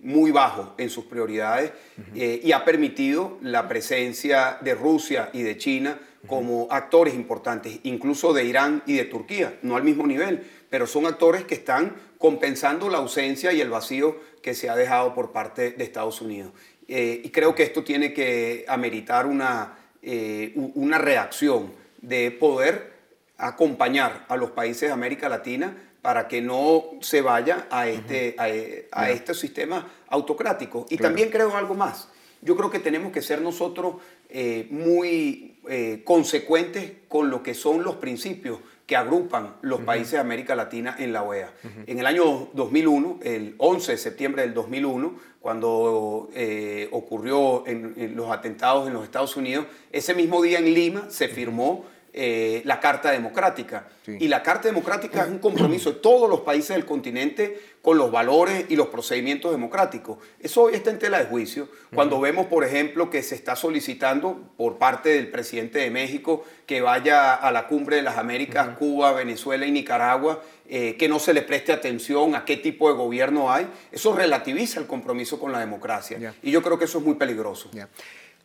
muy 0.01 0.31
bajo 0.31 0.75
en 0.77 0.89
sus 0.89 1.03
prioridades 1.05 1.73
y 2.13 2.53
ha 2.53 2.63
permitido 2.63 3.37
la 3.41 3.67
presencia 3.67 4.59
de 4.61 4.75
Rusia 4.75 5.29
y 5.33 5.41
de 5.41 5.57
China 5.57 5.99
como 6.27 6.67
actores 6.71 7.13
importantes, 7.13 7.79
incluso 7.83 8.33
de 8.33 8.45
Irán 8.45 8.83
y 8.85 8.93
de 8.93 9.05
Turquía, 9.05 9.57
no 9.61 9.75
al 9.75 9.83
mismo 9.83 10.05
nivel, 10.05 10.45
pero 10.69 10.87
son 10.87 11.05
actores 11.05 11.43
que 11.43 11.55
están 11.55 11.95
compensando 12.17 12.89
la 12.89 12.97
ausencia 12.97 13.53
y 13.53 13.61
el 13.61 13.69
vacío 13.69 14.17
que 14.41 14.53
se 14.53 14.69
ha 14.69 14.75
dejado 14.75 15.13
por 15.13 15.31
parte 15.31 15.71
de 15.71 15.83
Estados 15.83 16.21
Unidos. 16.21 16.51
Eh, 16.87 17.21
y 17.23 17.29
creo 17.29 17.55
que 17.55 17.63
esto 17.63 17.83
tiene 17.83 18.13
que 18.13 18.65
ameritar 18.67 19.25
una, 19.25 19.77
eh, 20.01 20.53
una 20.75 20.97
reacción 20.97 21.71
de 22.01 22.31
poder 22.31 22.93
acompañar 23.37 24.25
a 24.29 24.37
los 24.37 24.51
países 24.51 24.89
de 24.89 24.93
América 24.93 25.29
Latina 25.29 25.75
para 26.01 26.27
que 26.27 26.41
no 26.41 26.83
se 27.01 27.21
vaya 27.21 27.67
a 27.71 27.87
este, 27.87 28.35
a, 28.37 29.09
este 29.09 29.33
sistema 29.33 29.87
autocrático. 30.09 30.85
Y 30.89 30.97
también 30.97 31.29
creo 31.29 31.55
algo 31.55 31.73
más. 31.73 32.09
Yo 32.45 32.55
creo 32.55 32.69
que 32.69 32.79
tenemos 32.79 33.11
que 33.11 33.23
ser 33.23 33.41
nosotros 33.41 33.95
eh, 34.29 34.67
muy 34.69 35.57
eh, 35.67 36.01
consecuentes 36.03 36.91
con 37.07 37.31
lo 37.31 37.41
que 37.41 37.55
son 37.55 37.83
los 37.83 37.95
principios 37.95 38.59
que 38.85 38.95
agrupan 38.95 39.55
los 39.63 39.81
países 39.81 40.11
de 40.11 40.17
América 40.19 40.55
Latina 40.55 40.95
en 40.99 41.11
la 41.11 41.23
OEA. 41.23 41.51
En 41.87 41.97
el 41.97 42.05
año 42.05 42.49
2001, 42.53 43.19
el 43.23 43.55
11 43.57 43.93
de 43.93 43.97
septiembre 43.97 44.43
del 44.43 44.53
2001, 44.53 45.15
cuando 45.41 46.29
eh, 46.35 46.87
ocurrió 46.91 47.65
en, 47.65 48.15
los 48.15 48.29
atentados 48.31 48.87
en 48.87 48.93
los 48.93 49.03
Estados 49.03 49.35
Unidos, 49.37 49.65
ese 49.91 50.13
mismo 50.13 50.39
día 50.43 50.59
en 50.59 50.71
Lima 50.71 51.09
se 51.09 51.27
firmó 51.27 51.85
eh, 52.17 52.61
la 52.63 52.79
Carta 52.79 53.11
Democrática. 53.11 53.89
Y 54.07 54.29
la 54.29 54.41
Carta 54.41 54.69
Democrática 54.69 55.23
es 55.23 55.27
un 55.27 55.39
compromiso 55.39 55.91
de 55.91 55.99
todos 55.99 56.29
los 56.29 56.41
países 56.41 56.69
del 56.69 56.85
continente 56.85 57.59
con 57.81 57.97
los 57.97 58.09
valores 58.09 58.67
y 58.69 58.77
los 58.77 58.87
procedimientos 58.87 59.51
democráticos. 59.51 60.19
Eso 60.39 60.61
hoy 60.61 60.75
está 60.75 60.91
en 60.91 60.99
tela 60.99 61.19
de 61.19 61.25
juicio. 61.25 61.67
Cuando 61.93 62.21
vemos, 62.21 62.45
por 62.45 62.63
ejemplo, 62.63 63.09
que 63.09 63.21
se 63.21 63.35
está 63.35 63.57
solicitando 63.57 64.53
por 64.55 64.77
parte 64.77 65.09
del 65.09 65.29
presidente 65.29 65.79
de 65.79 65.91
México 65.91 66.45
que 66.65 66.79
vaya 66.79 67.33
a 67.33 67.51
la 67.51 67.67
cumbre 67.67 67.97
de 67.97 68.03
las 68.03 68.17
Américas, 68.17 68.77
Cuba, 68.77 69.11
Venezuela 69.11 69.65
y 69.65 69.71
Nicaragua, 69.71 70.41
eh, 70.69 70.95
que 70.97 71.09
no 71.09 71.19
se 71.19 71.33
le 71.33 71.41
preste 71.41 71.73
atención 71.73 72.33
a 72.33 72.45
qué 72.45 72.55
tipo 72.55 72.89
de 72.89 72.95
gobierno 72.95 73.51
hay, 73.51 73.67
eso 73.91 74.15
relativiza 74.15 74.79
el 74.79 74.87
compromiso 74.87 75.37
con 75.37 75.51
la 75.51 75.59
democracia. 75.59 76.33
Y 76.41 76.51
yo 76.51 76.63
creo 76.63 76.79
que 76.79 76.85
eso 76.85 76.99
es 76.99 77.03
muy 77.03 77.15
peligroso. 77.15 77.69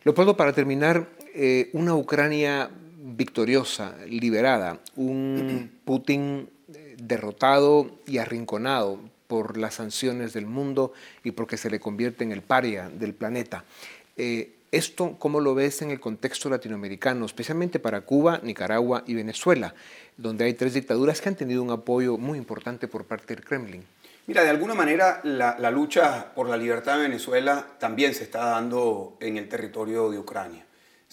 Lo 0.02 0.12
puedo 0.12 0.36
para 0.36 0.52
terminar, 0.52 1.06
eh, 1.34 1.70
una 1.72 1.94
Ucrania 1.94 2.70
victoriosa, 3.02 3.96
liberada, 4.06 4.78
un 4.96 5.70
Putin 5.84 6.48
eh, 6.72 6.96
derrotado 7.02 7.98
y 8.06 8.18
arrinconado 8.18 8.98
por 9.26 9.56
las 9.56 9.74
sanciones 9.74 10.32
del 10.32 10.46
mundo 10.46 10.92
y 11.24 11.30
porque 11.30 11.56
se 11.56 11.70
le 11.70 11.80
convierte 11.80 12.24
en 12.24 12.32
el 12.32 12.42
paria 12.42 12.88
del 12.88 13.14
planeta. 13.14 13.64
Eh, 14.16 14.56
¿Esto 14.72 15.16
cómo 15.18 15.40
lo 15.40 15.54
ves 15.54 15.82
en 15.82 15.90
el 15.90 15.98
contexto 15.98 16.48
latinoamericano, 16.48 17.26
especialmente 17.26 17.80
para 17.80 18.02
Cuba, 18.02 18.40
Nicaragua 18.42 19.02
y 19.06 19.14
Venezuela, 19.14 19.74
donde 20.16 20.44
hay 20.44 20.54
tres 20.54 20.74
dictaduras 20.74 21.20
que 21.20 21.28
han 21.28 21.34
tenido 21.34 21.62
un 21.62 21.70
apoyo 21.70 22.18
muy 22.18 22.38
importante 22.38 22.86
por 22.86 23.04
parte 23.04 23.34
del 23.34 23.44
Kremlin? 23.44 23.82
Mira, 24.28 24.44
de 24.44 24.50
alguna 24.50 24.74
manera 24.74 25.20
la, 25.24 25.56
la 25.58 25.72
lucha 25.72 26.32
por 26.34 26.48
la 26.48 26.56
libertad 26.56 26.96
de 26.96 27.02
Venezuela 27.02 27.66
también 27.80 28.14
se 28.14 28.22
está 28.22 28.44
dando 28.44 29.16
en 29.18 29.38
el 29.38 29.48
territorio 29.48 30.08
de 30.08 30.18
Ucrania. 30.18 30.64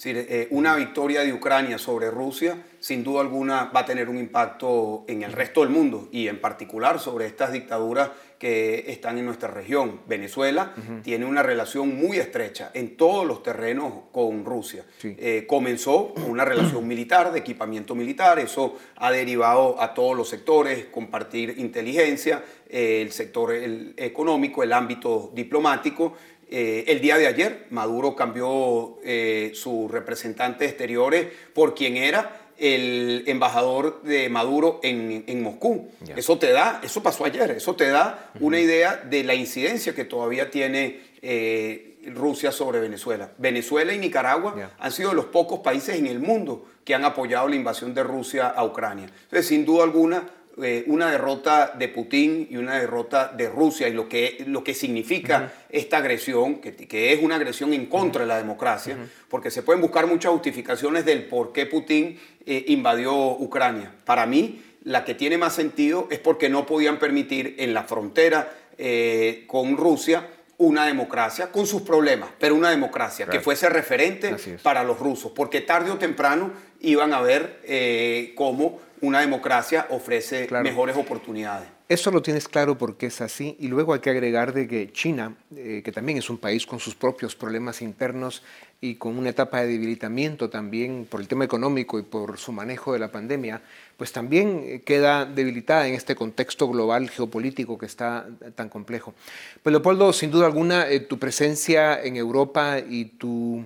Eh, 0.04 0.46
una 0.52 0.76
victoria 0.76 1.22
de 1.22 1.32
Ucrania 1.32 1.76
sobre 1.76 2.08
Rusia 2.08 2.56
sin 2.78 3.02
duda 3.02 3.20
alguna 3.20 3.64
va 3.74 3.80
a 3.80 3.84
tener 3.84 4.08
un 4.08 4.16
impacto 4.16 5.04
en 5.08 5.24
el 5.24 5.32
resto 5.32 5.62
del 5.62 5.70
mundo 5.70 6.08
y 6.12 6.28
en 6.28 6.40
particular 6.40 7.00
sobre 7.00 7.26
estas 7.26 7.50
dictaduras 7.50 8.10
que 8.38 8.84
están 8.92 9.18
en 9.18 9.26
nuestra 9.26 9.48
región. 9.48 10.00
Venezuela 10.06 10.72
tiene 11.02 11.24
una 11.24 11.42
relación 11.42 11.96
muy 11.96 12.18
estrecha 12.18 12.70
en 12.74 12.96
todos 12.96 13.26
los 13.26 13.42
terrenos 13.42 13.92
con 14.12 14.44
Rusia. 14.44 14.84
Eh, 15.02 15.44
comenzó 15.48 16.14
una 16.28 16.44
relación 16.44 16.86
militar, 16.86 17.32
de 17.32 17.40
equipamiento 17.40 17.96
militar, 17.96 18.38
eso 18.38 18.76
ha 18.94 19.10
derivado 19.10 19.82
a 19.82 19.92
todos 19.92 20.16
los 20.16 20.28
sectores, 20.28 20.84
compartir 20.84 21.56
inteligencia, 21.58 22.44
eh, 22.68 23.02
el 23.02 23.10
sector 23.10 23.52
económico, 23.96 24.62
el 24.62 24.72
ámbito 24.72 25.32
diplomático. 25.34 26.14
Eh, 26.50 26.84
el 26.88 27.00
día 27.00 27.18
de 27.18 27.26
ayer, 27.26 27.66
Maduro 27.70 28.16
cambió 28.16 28.98
eh, 29.04 29.52
sus 29.54 29.90
representantes 29.90 30.68
exteriores 30.70 31.26
por 31.52 31.74
quien 31.74 31.96
era 31.96 32.40
el 32.56 33.24
embajador 33.26 34.02
de 34.02 34.28
Maduro 34.28 34.80
en, 34.82 35.42
Moscú. 35.42 35.90
Eso 36.16 36.38
te 36.38 36.50
da, 36.50 36.80
eso 36.82 37.02
pasó 37.02 37.24
ayer, 37.24 37.52
eso 37.52 37.76
te 37.76 37.88
da 37.88 38.32
una 38.40 38.58
idea 38.58 38.96
de 38.96 39.22
la 39.22 39.34
incidencia 39.34 39.94
que 39.94 40.04
todavía 40.04 40.50
tiene 40.50 41.00
eh, 41.22 41.98
Rusia 42.14 42.50
sobre 42.50 42.80
Venezuela. 42.80 43.30
Venezuela 43.38 43.92
y 43.92 43.98
Nicaragua 43.98 44.72
han 44.78 44.92
sido 44.92 45.14
los 45.14 45.26
pocos 45.26 45.60
países 45.60 45.96
en 45.98 46.06
el 46.06 46.18
mundo 46.18 46.66
que 46.84 46.94
han 46.94 47.04
apoyado 47.04 47.48
la 47.48 47.56
invasión 47.56 47.94
de 47.94 48.02
Rusia 48.02 48.48
a 48.48 48.64
Ucrania. 48.64 49.04
Entonces, 49.24 49.46
sin 49.46 49.64
duda 49.64 49.84
alguna, 49.84 50.26
eh, 50.60 50.84
una 50.88 51.10
derrota 51.10 51.72
de 51.78 51.88
Putin 51.88 52.48
y 52.50 52.56
una 52.56 52.80
derrota 52.80 53.28
de 53.28 53.48
Rusia 53.48 53.86
y 53.86 53.92
lo 53.92 54.08
que, 54.08 54.44
lo 54.46 54.64
que 54.64 54.74
significa 54.74 55.52
esta 55.68 55.98
agresión, 55.98 56.56
que, 56.60 56.74
que, 56.74 57.12
es 57.12 57.22
una 57.22 57.36
agresión 57.36 57.72
en 57.72 57.86
contra 57.86 58.22
de 58.22 58.26
la 58.26 58.38
democracia, 58.38 58.96
porque 59.28 59.52
se 59.52 59.62
pueden 59.62 59.80
buscar 59.80 60.08
muchas 60.08 60.32
justificaciones 60.32 61.04
del 61.04 61.24
por 61.26 61.52
qué 61.52 61.66
Putin 61.66 62.18
eh, 62.44 62.64
invadió 62.68 63.14
Ucrania. 63.14 63.92
Para 64.04 64.26
mí, 64.26 64.60
la 64.82 65.04
que 65.04 65.14
tiene 65.14 65.38
más 65.38 65.54
sentido 65.54 66.08
es 66.10 66.18
porque 66.18 66.48
no 66.48 66.66
podían 66.66 66.98
permitir 66.98 67.54
en 67.58 67.72
la 67.72 67.84
frontera 67.84 68.52
eh, 68.78 69.44
con 69.46 69.76
Rusia 69.76 70.26
una 70.56 70.86
democracia 70.86 71.52
con 71.52 71.68
sus 71.68 71.82
problemas, 71.82 72.30
pero 72.40 72.56
una 72.56 72.70
democracia 72.70 73.26
que 73.26 73.38
fuese 73.38 73.68
referente 73.68 74.34
para 74.64 74.82
los 74.82 74.98
rusos, 74.98 75.30
porque 75.30 75.60
tarde 75.60 75.92
o 75.92 75.98
temprano 75.98 76.50
iban 76.80 77.14
a 77.14 77.20
ver 77.20 78.32
cómo 78.34 78.80
una 79.00 79.20
democracia 79.20 79.86
ofrece 79.90 80.48
mejores 80.62 80.96
oportunidades. 80.96 81.68
Eso 81.88 82.10
lo 82.10 82.20
tienes 82.20 82.48
claro 82.48 82.76
porque 82.76 83.06
es 83.06 83.22
así. 83.22 83.56
Y 83.58 83.68
luego 83.68 83.94
hay 83.94 84.00
que 84.00 84.10
agregar 84.10 84.52
de 84.52 84.68
que 84.68 84.92
China, 84.92 85.34
eh, 85.56 85.80
que 85.82 85.90
también 85.90 86.18
es 86.18 86.28
un 86.28 86.36
país 86.36 86.66
con 86.66 86.80
sus 86.80 86.94
propios 86.94 87.34
problemas 87.34 87.80
internos 87.80 88.42
y 88.80 88.96
con 88.96 89.16
una 89.16 89.30
etapa 89.30 89.62
de 89.62 89.68
debilitamiento 89.68 90.50
también 90.50 91.06
por 91.08 91.20
el 91.20 91.28
tema 91.28 91.46
económico 91.46 91.98
y 91.98 92.02
por 92.02 92.36
su 92.36 92.52
manejo 92.52 92.92
de 92.92 92.98
la 92.98 93.10
pandemia, 93.10 93.62
pues 93.96 94.12
también 94.12 94.62
eh, 94.64 94.82
queda 94.82 95.24
debilitada 95.24 95.88
en 95.88 95.94
este 95.94 96.14
contexto 96.14 96.68
global 96.68 97.08
geopolítico 97.08 97.78
que 97.78 97.86
está 97.86 98.26
tan 98.54 98.68
complejo. 98.68 99.14
Pues 99.62 99.72
Leopoldo, 99.72 100.12
sin 100.12 100.30
duda 100.30 100.44
alguna, 100.44 100.90
eh, 100.90 101.00
tu 101.00 101.18
presencia 101.18 102.02
en 102.02 102.16
Europa 102.16 102.78
y 102.80 103.06
tu 103.06 103.64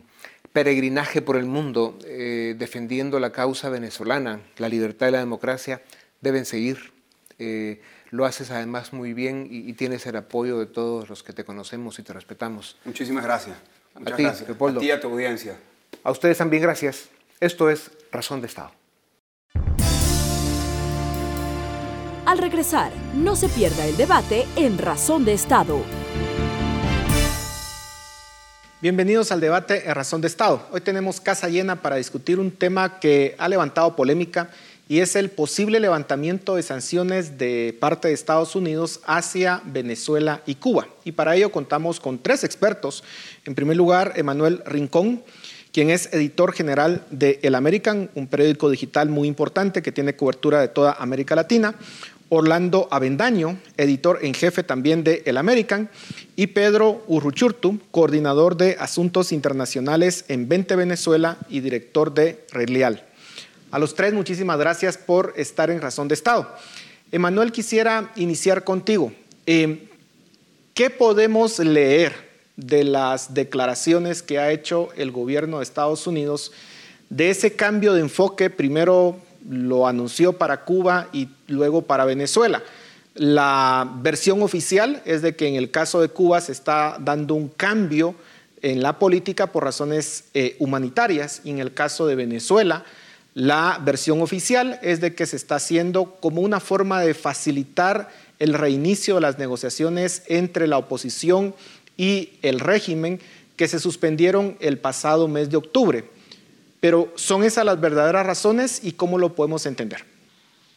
peregrinaje 0.53 1.23
por 1.23 1.37
el 1.37 1.47
mundo 1.47 1.99
defendiendo 2.01 3.19
la 3.21 3.33
causa 3.33 3.69
venezolana, 3.69 4.41
la 4.59 4.69
libertad 4.69 5.09
y 5.09 5.12
la 5.12 5.19
democracia, 5.19 5.83
deben 6.21 6.45
seguir 6.45 6.93
lo 8.12 8.27
haces 8.27 8.51
además 8.51 8.93
muy 8.93 9.15
bien 9.15 9.49
y, 9.51 9.73
tienes 9.73 10.07
el 10.07 10.17
apoyo 10.17 10.59
de 10.59 10.67
todos 10.67 11.09
los 11.09 11.23
que 11.23 11.33
te 11.33 11.45
conocemos 11.45 11.99
y 11.99 12.03
te 12.03 12.12
respetamos. 12.12 12.77
Muchísimas 12.85 13.25
gracias. 13.25 13.57
Muchas 13.95 14.12
a 14.12 14.17
ti, 14.17 14.23
gracias. 14.23 14.51
A 14.51 14.79
ti 14.79 14.87
y 14.87 14.91
a 14.91 15.01
tu 15.01 15.09
audiencia. 15.09 15.57
A 16.05 16.11
ustedes 16.11 16.38
también 16.38 16.62
gracias. 16.62 17.09
Esto 17.41 17.71
es 17.71 17.91
Razón 18.12 18.43
de 18.43 18.47
Estado. 18.47 18.71
Al 22.27 22.38
regresar, 22.38 22.93
no 23.15 23.35
se 23.35 23.49
pierda 23.49 23.87
el 23.87 23.97
debate 23.97 24.47
en 24.57 24.79
Razón 24.79 25.25
de 25.25 25.33
Estado. 25.33 25.83
Bienvenidos 28.83 29.31
al 29.31 29.38
debate 29.38 29.88
en 29.88 29.95
Razón 29.95 30.23
de 30.23 30.27
Estado. 30.27 30.66
Hoy 30.73 30.81
tenemos 30.81 31.21
casa 31.21 31.49
llena 31.49 31.83
para 31.83 31.95
discutir 31.95 32.40
un 32.40 32.51
tema 32.51 32.99
que 32.99 33.37
ha 33.38 33.49
levantado 33.49 33.95
polémica 33.95 34.51
y 34.88 34.99
es 34.99 35.14
el 35.14 35.31
posible 35.31 35.79
levantamiento 35.79 36.57
de 36.57 36.64
sanciones 36.64 37.38
de 37.38 37.77
parte 37.79 38.09
de 38.09 38.14
Estados 38.14 38.57
Unidos 38.57 38.99
hacia 39.07 39.62
Venezuela 39.66 40.42
y 40.47 40.57
Cuba. 40.57 40.88
Y 41.05 41.12
para 41.12 41.37
ello 41.37 41.53
contamos 41.53 42.01
con 42.01 42.18
tres 42.18 42.42
expertos. 42.42 43.05
En 43.45 43.55
primer 43.55 43.77
lugar, 43.77 44.14
Emanuel 44.16 44.61
Rincón, 44.66 45.23
quien 45.73 45.91
es 45.91 46.13
editor 46.13 46.53
general 46.53 47.05
de 47.11 47.41
El 47.43 47.55
American, 47.55 48.11
un 48.15 48.27
periódico 48.27 48.71
digital 48.71 49.09
muy 49.09 49.27
importante 49.27 49.83
que 49.83 49.91
tiene 49.91 50.15
cobertura 50.15 50.61
de 50.61 50.69
toda 50.69 50.93
América 50.93 51.35
Latina. 51.35 51.75
Orlando 52.35 52.89
Avendaño, 52.91 53.59
editor 53.77 54.21
en 54.23 54.33
jefe 54.33 54.63
también 54.63 55.05
de 55.05 55.23
El 55.27 55.37
American, 55.37 55.91
y 56.35 56.47
Pedro 56.47 57.05
Urruchurtu, 57.07 57.79
coordinador 57.91 58.57
de 58.57 58.77
Asuntos 58.81 59.33
Internacionales 59.33 60.25
en 60.29 60.49
20 60.49 60.77
Venezuela 60.77 61.37
y 61.51 61.61
director 61.61 62.15
de 62.15 62.47
Relial. 62.51 63.05
A 63.71 63.79
los 63.79 63.95
tres, 63.95 64.15
muchísimas 64.15 64.59
gracias 64.59 64.97
por 64.97 65.35
estar 65.37 65.71
en 65.71 65.83
Razón 65.83 66.09
de 66.09 66.15
Estado. 66.15 66.51
Emanuel, 67.11 67.53
quisiera 67.53 68.11
iniciar 68.17 68.65
contigo. 68.65 69.13
Eh, 69.45 69.89
¿Qué 70.73 70.89
podemos 70.89 71.59
leer 71.59 72.32
de 72.57 72.85
las 72.85 73.35
declaraciones 73.35 74.23
que 74.23 74.38
ha 74.38 74.51
hecho 74.51 74.88
el 74.97 75.11
gobierno 75.11 75.59
de 75.59 75.65
Estados 75.65 76.07
Unidos 76.07 76.53
de 77.11 77.31
ese 77.31 77.55
cambio 77.55 77.95
de 77.95 78.01
enfoque? 78.01 78.51
Primero 78.51 79.17
lo 79.49 79.87
anunció 79.87 80.35
para 80.35 80.65
Cuba 80.65 81.09
y 81.12 81.29
luego 81.49 81.83
para 81.83 82.05
Venezuela. 82.05 82.62
La 83.15 83.91
versión 83.97 84.43
oficial 84.43 85.03
es 85.05 85.23
de 85.23 85.37
que 85.37 85.49
en 85.49 85.57
el 85.57 85.71
caso 85.71 86.01
de 86.01 86.09
Cuba 86.09 86.41
se 86.41 86.53
está 86.53 86.97
dando 87.01 87.35
un 87.35 87.49
cambio 87.49 88.15
en 88.62 88.83
la 88.83 88.99
política 88.99 89.49
por 89.49 89.65
razones 89.65 90.25
eh, 90.35 90.57
humanitarias 90.59 91.43
y 91.45 91.51
en 91.51 91.59
el 91.59 91.75
caso 91.75 92.07
de 92.07 92.15
Venezuela 92.15 92.85
la 93.35 93.81
versión 93.83 94.21
oficial 94.21 94.79
es 94.83 95.01
de 95.01 95.15
que 95.15 95.25
se 95.25 95.37
está 95.37 95.55
haciendo 95.55 96.17
como 96.21 96.43
una 96.43 96.61
forma 96.61 97.01
de 97.01 97.15
facilitar 97.15 98.11
el 98.38 98.53
reinicio 98.53 99.15
de 99.15 99.23
las 99.23 99.38
negociaciones 99.38 100.23
entre 100.27 100.67
la 100.67 100.77
oposición 100.77 101.55
y 102.03 102.31
el 102.43 102.59
régimen 102.59 103.21
que 103.55 103.69
se 103.69 103.79
suspendieron 103.79 104.57
el 104.59 104.77
pasado 104.77 105.29
mes 105.29 105.51
de 105.51 105.57
octubre. 105.57 106.05
Pero 106.81 107.12
¿son 107.15 107.45
esas 107.45 107.65
las 107.65 107.81
verdaderas 107.81 108.27
razones 108.27 108.85
y 108.85 108.91
cómo 108.91 109.19
lo 109.19 109.37
podemos 109.37 109.67
entender? 109.67 110.01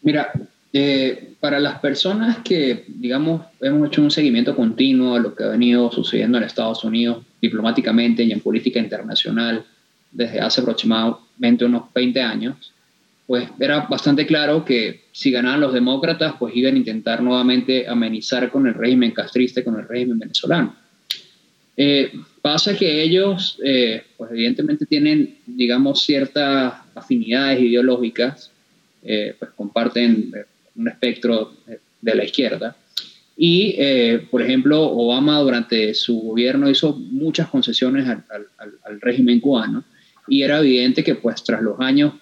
Mira, 0.03 0.31
eh, 0.71 1.33
para 1.39 1.59
las 1.59 1.79
personas 1.79 2.37
que, 2.43 2.85
digamos, 2.87 3.41
hemos 3.59 3.87
hecho 3.87 4.03
un 4.03 4.11
seguimiento 4.11 4.55
continuo 4.55 5.15
a 5.15 5.19
lo 5.19 5.33
que 5.33 5.45
ha 5.45 5.47
venido 5.47 5.91
sucediendo 5.91 6.37
en 6.37 6.43
Estados 6.43 6.83
Unidos 6.83 7.25
diplomáticamente 7.41 8.21
y 8.21 8.31
en 8.31 8.39
política 8.39 8.79
internacional 8.79 9.65
desde 10.11 10.41
hace 10.41 10.61
aproximadamente 10.61 11.65
unos 11.65 11.91
20 11.91 12.21
años, 12.21 12.71
pues 13.25 13.49
era 13.59 13.87
bastante 13.87 14.27
claro 14.27 14.63
que 14.63 15.05
si 15.11 15.31
ganaban 15.31 15.61
los 15.61 15.73
demócratas, 15.73 16.35
pues 16.37 16.55
iban 16.55 16.75
a 16.75 16.77
intentar 16.77 17.23
nuevamente 17.23 17.87
amenizar 17.87 18.51
con 18.51 18.67
el 18.67 18.75
régimen 18.75 19.09
castrista, 19.09 19.63
con 19.63 19.79
el 19.79 19.87
régimen 19.87 20.19
venezolano. 20.19 20.84
Eh, 21.77 22.11
pasa 22.41 22.75
que 22.75 23.01
ellos, 23.01 23.59
eh, 23.63 24.03
pues 24.17 24.31
evidentemente 24.31 24.85
tienen, 24.85 25.37
digamos, 25.45 26.03
ciertas 26.03 26.73
afinidades 26.93 27.61
ideológicas, 27.61 28.51
eh, 29.03 29.35
pues 29.37 29.51
comparten 29.51 30.31
un 30.75 30.87
espectro 30.87 31.53
de 32.01 32.15
la 32.15 32.23
izquierda. 32.23 32.75
Y, 33.37 33.75
por 34.31 34.41
ejemplo, 34.41 34.81
Obama 34.81 35.39
durante 35.39 35.93
su 35.93 36.21
gobierno 36.21 36.69
hizo 36.69 36.93
muchas 36.93 37.49
concesiones 37.49 38.07
al, 38.07 38.23
al 38.57 39.01
régimen 39.01 39.41
cubano 39.41 39.83
y 40.29 40.41
era 40.41 40.59
evidente 40.59 41.03
que 41.03 41.15
pues 41.15 41.43
tras 41.43 41.61
los 41.61 41.77
años, 41.81 42.13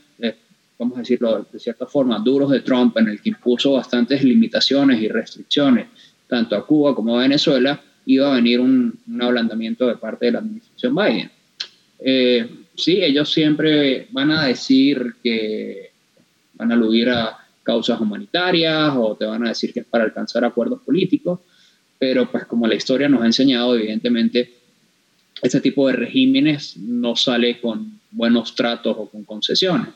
vamos 0.79 0.97
a 0.97 1.01
decirlo 1.01 1.45
de 1.51 1.59
cierta 1.59 1.85
forma, 1.85 2.17
duros 2.17 2.49
de 2.49 2.61
Trump, 2.61 2.97
en 2.97 3.09
el 3.09 3.21
que 3.21 3.29
impuso 3.29 3.73
bastantes 3.73 4.23
limitaciones 4.23 4.99
y 5.03 5.07
restricciones, 5.07 5.85
tanto 6.27 6.55
a 6.55 6.65
Cuba 6.65 6.95
como 6.95 7.15
a 7.15 7.21
Venezuela, 7.21 7.79
iba 8.05 8.31
a 8.31 8.35
venir 8.35 8.59
un, 8.59 8.99
un 9.07 9.21
ablandamiento 9.21 9.87
de 9.87 9.97
parte 9.97 10.25
de 10.25 10.31
la 10.33 10.39
administración 10.39 10.95
Biden. 10.95 11.31
Eh, 11.99 12.49
sí, 12.75 13.01
ellos 13.01 13.31
siempre 13.31 14.07
van 14.11 14.31
a 14.31 14.45
decir 14.45 15.15
que 15.23 15.91
van 16.55 16.71
a 16.71 16.75
aludir 16.75 17.09
a 17.09 17.37
causas 17.63 17.99
humanitarias 17.99 18.93
o 18.97 19.15
te 19.15 19.25
van 19.25 19.45
a 19.45 19.49
decir 19.49 19.73
que 19.73 19.81
es 19.81 19.85
para 19.85 20.03
alcanzar 20.03 20.43
acuerdos 20.43 20.81
políticos, 20.81 21.39
pero 21.97 22.29
pues 22.29 22.45
como 22.45 22.67
la 22.67 22.75
historia 22.75 23.07
nos 23.07 23.21
ha 23.21 23.25
enseñado, 23.25 23.75
evidentemente, 23.75 24.53
este 25.41 25.61
tipo 25.61 25.87
de 25.87 25.93
regímenes 25.93 26.77
no 26.77 27.15
sale 27.15 27.59
con 27.59 27.99
buenos 28.11 28.53
tratos 28.55 28.95
o 28.97 29.09
con 29.09 29.23
concesiones. 29.23 29.87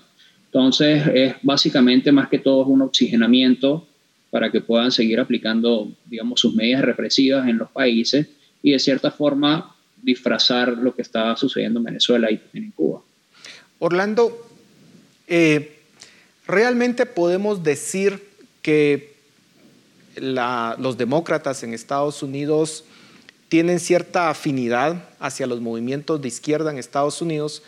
Entonces, 0.45 1.03
es 1.13 1.35
básicamente 1.41 2.11
más 2.11 2.29
que 2.29 2.39
todo 2.39 2.65
un 2.65 2.81
oxigenamiento 2.81 3.86
para 4.29 4.51
que 4.51 4.61
puedan 4.61 4.91
seguir 4.91 5.19
aplicando, 5.19 5.91
digamos, 6.05 6.39
sus 6.39 6.53
medidas 6.53 6.83
represivas 6.83 7.47
en 7.47 7.57
los 7.57 7.69
países 7.71 8.27
y 8.61 8.71
de 8.71 8.79
cierta 8.79 9.11
forma 9.11 9.75
disfrazar 10.01 10.69
lo 10.69 10.95
que 10.95 11.01
está 11.01 11.35
sucediendo 11.35 11.79
en 11.79 11.85
Venezuela 11.85 12.29
y 12.31 12.41
en 12.53 12.71
Cuba. 12.71 13.01
Orlando, 13.79 14.47
eh, 15.27 15.79
¿realmente 16.47 17.05
podemos 17.05 17.63
decir 17.63 18.23
que 18.61 19.15
los 20.17 20.97
demócratas 20.97 21.63
en 21.63 21.73
Estados 21.73 22.23
Unidos 22.23 22.83
tienen 23.49 23.79
cierta 23.79 24.29
afinidad 24.29 25.09
hacia 25.19 25.47
los 25.47 25.61
movimientos 25.61 26.21
de 26.21 26.27
izquierda 26.27 26.71
en 26.71 26.77
Estados 26.77 27.21
Unidos, 27.21 27.63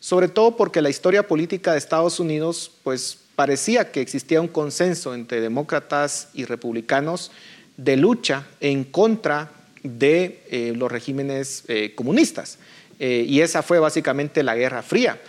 sobre 0.00 0.28
todo 0.28 0.56
porque 0.56 0.82
la 0.82 0.90
historia 0.90 1.26
política 1.26 1.72
de 1.72 1.78
Estados 1.78 2.20
Unidos, 2.20 2.70
pues 2.82 3.18
parecía 3.36 3.90
que 3.90 4.00
existía 4.00 4.40
un 4.40 4.48
consenso 4.48 5.14
entre 5.14 5.40
demócratas 5.40 6.28
y 6.34 6.44
republicanos 6.44 7.30
de 7.76 7.96
lucha 7.96 8.46
en 8.60 8.84
contra 8.84 9.50
de 9.82 10.40
eh, 10.50 10.72
los 10.76 10.90
regímenes 10.90 11.64
eh, 11.68 11.92
comunistas. 11.94 12.58
Eh, 12.98 13.24
y 13.28 13.40
esa 13.40 13.62
fue 13.62 13.78
básicamente 13.78 14.42
la 14.42 14.56
Guerra 14.56 14.82
Fría. 14.82 15.20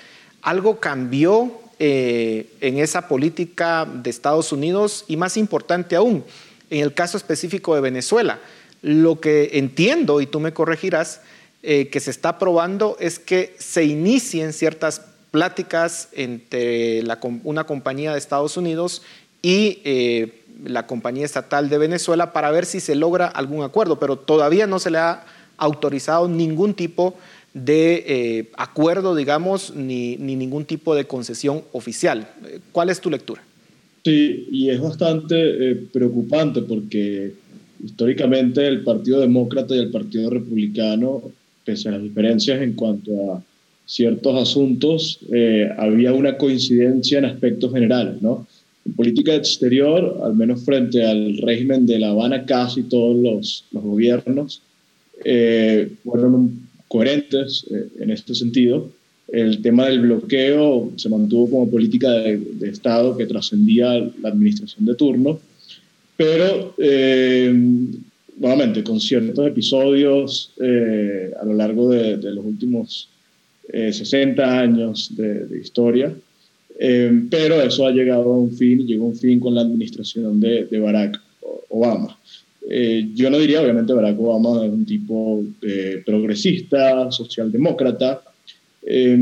Algo 0.41 0.79
cambió 0.79 1.61
en 1.77 2.79
esa 2.79 3.09
política 3.09 3.85
de 3.85 4.09
Estados 4.09 4.53
Unidos 4.53 5.03
y 5.09 5.17
más 5.17 5.35
importante 5.35 5.97
aún, 5.97 6.23
en 6.69 6.79
el 6.81 6.93
caso 6.93 7.17
específico 7.17 7.75
de 7.75 7.81
Venezuela 7.81 8.39
lo 8.81 9.19
que 9.19 9.49
entiendo, 9.53 10.21
y 10.21 10.25
tú 10.25 10.39
me 10.39 10.53
corregirás, 10.53 11.19
que 11.61 11.99
se 11.99 12.11
está 12.11 12.39
probando 12.39 12.95
es 13.01 13.19
que 13.19 13.55
se 13.57 13.83
inicien 13.83 14.53
ciertas 14.53 15.01
pláticas 15.35 16.07
entre 16.13 17.03
una 17.43 17.65
compañía 17.65 18.13
de 18.13 18.17
Estados 18.17 18.55
Unidos 18.55 19.01
y 19.41 19.79
eh, 19.83 20.43
la 20.65 20.87
compañía 20.87 21.25
estatal 21.25 21.67
de 21.67 21.77
Venezuela 21.77 22.31
para 22.31 22.51
ver 22.51 22.65
si 22.65 22.79
se 22.79 22.95
logra 22.95 23.27
algún 23.27 23.61
acuerdo, 23.61 23.99
pero 23.99 24.15
todavía 24.15 24.65
no 24.65 24.79
se 24.79 24.91
le 24.91 24.97
ha 24.99 25.25
autorizado 25.57 26.29
ningún 26.29 26.73
tipo 26.73 27.15
de 27.53 28.05
eh, 28.07 28.51
acuerdo, 28.55 29.13
digamos, 29.13 29.75
ni, 29.75 30.15
ni, 30.15 30.37
ningún 30.37 30.63
tipo 30.63 30.95
de 30.95 31.03
concesión 31.03 31.63
oficial. 31.73 32.29
¿Cuál 32.71 32.89
es 32.89 33.01
tu 33.01 33.09
lectura? 33.09 33.43
Sí, 34.05 34.47
y 34.49 34.69
es 34.69 34.79
bastante 34.79 35.75
preocupante 35.91 36.61
porque 36.61 37.33
históricamente 37.83 38.65
el 38.65 38.85
Partido 38.85 39.19
Demócrata 39.19 39.75
y 39.75 39.79
el 39.79 39.91
Partido 39.91 40.29
Republicano, 40.29 41.23
pese 41.65 41.89
a 41.89 41.91
las 41.91 42.03
diferencias 42.03 42.61
en 42.61 42.71
cuanto 42.71 43.33
a 43.33 43.43
ciertos 43.85 44.41
asuntos, 44.41 45.19
eh, 45.31 45.69
había 45.77 46.13
una 46.13 46.37
coincidencia 46.37 47.19
en 47.19 47.25
aspectos 47.25 47.71
generales, 47.71 48.21
¿no? 48.21 48.47
En 48.85 48.93
política 48.93 49.35
exterior, 49.35 50.21
al 50.23 50.35
menos 50.35 50.63
frente 50.63 51.03
al 51.03 51.37
régimen 51.37 51.85
de 51.85 51.99
La 51.99 52.09
Habana, 52.09 52.45
casi 52.45 52.83
todos 52.83 53.15
los, 53.15 53.65
los 53.71 53.83
gobiernos 53.83 54.61
eh, 55.23 55.89
fueron 56.03 56.67
coherentes 56.87 57.65
eh, 57.71 57.87
en 57.99 58.11
este 58.11 58.35
sentido. 58.35 58.89
El 59.27 59.61
tema 59.61 59.87
del 59.87 60.01
bloqueo 60.01 60.91
se 60.97 61.09
mantuvo 61.09 61.49
como 61.49 61.71
política 61.71 62.11
de, 62.11 62.69
Estado 62.69 63.17
que 63.17 63.25
trascendía 63.25 63.93
la 64.21 64.29
administración 64.29 64.85
de 64.85 64.95
turno, 64.95 65.39
pero 66.15 66.75
eh, 66.77 67.51
nuevamente 68.37 68.83
con 68.83 68.99
ciertos 68.99 69.47
episodios 69.47 70.51
a 70.59 71.45
lo 71.45 71.53
largo 71.53 71.89
de, 71.89 72.17
los 72.17 72.45
últimos 72.45 73.09
60 73.71 74.59
años 74.59 75.15
de, 75.15 75.45
de 75.45 75.59
historia, 75.59 76.15
eh, 76.77 77.23
pero 77.29 77.61
eso 77.61 77.87
ha 77.87 77.91
llegado 77.91 78.33
a 78.33 78.37
un 78.37 78.51
fin, 78.51 78.85
llegó 78.85 79.05
a 79.05 79.09
un 79.09 79.15
fin 79.15 79.39
con 79.39 79.55
la 79.55 79.61
administración 79.61 80.39
de, 80.39 80.67
Barack 80.79 81.19
Obama. 81.69 82.17
Eh, 82.69 83.09
yo 83.13 83.29
no 83.29 83.37
diría, 83.37 83.61
obviamente, 83.61 83.93
Barack 83.93 84.19
Obama 84.19 84.65
es 84.65 84.71
un 84.71 84.85
tipo 84.85 85.43
eh, 85.61 86.01
progresista, 86.05 87.11
socialdemócrata. 87.11 88.21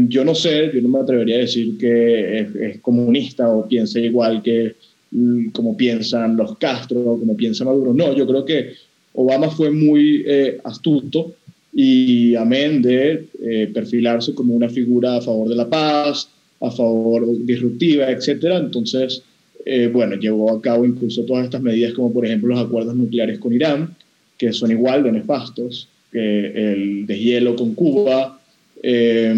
yo 0.09 0.25
no 0.25 0.35
sé, 0.35 0.71
yo 0.73 0.81
no 0.81 0.89
me 0.89 0.99
atrevería 0.99 1.37
a 1.37 1.39
decir 1.39 1.77
que 1.77 2.39
es, 2.39 2.79
comunista 2.81 3.49
o 3.49 3.67
piensa 3.67 3.99
igual 3.99 4.41
que 4.41 4.75
mm, 5.11 5.49
como 5.49 5.77
piensan 5.77 6.35
los 6.35 6.57
Castro, 6.57 7.17
como 7.19 7.35
piensa 7.37 7.65
Maduro. 7.65 7.93
No, 7.93 8.15
yo 8.15 8.25
creo 8.25 8.43
que 8.45 8.73
Obama 9.13 9.49
fue 9.51 9.69
muy 9.69 10.25
astuto 10.63 11.35
y 11.73 12.35
amén 12.35 12.81
de 12.81 13.27
perfilarse 13.73 14.33
como 14.35 14.53
una 14.53 14.69
figura 14.69 15.17
a 15.17 15.21
favor 15.21 15.49
de 15.49 15.55
la 15.55 15.69
paz, 15.69 16.29
a 16.61 16.71
favor 16.71 17.25
disruptiva, 17.45 18.09
etcétera. 18.09 18.57
Entonces, 18.57 19.23
eh, 19.65 19.89
bueno, 19.91 20.15
llevó 20.15 20.51
a 20.51 20.61
cabo 20.61 20.85
incluso 20.85 21.23
todas 21.23 21.45
estas 21.45 21.61
medidas, 21.61 21.93
como 21.93 22.11
por 22.11 22.25
ejemplo 22.25 22.49
los 22.49 22.65
acuerdos 22.65 22.95
nucleares 22.95 23.39
con 23.39 23.53
Irán, 23.53 23.95
que 24.37 24.51
son 24.51 24.71
igual 24.71 25.03
de 25.03 25.11
nefastos 25.11 25.87
que 26.11 26.73
el 26.73 27.05
deshielo 27.05 27.55
con 27.55 27.73
Cuba, 27.73 28.39
eh, 28.81 29.33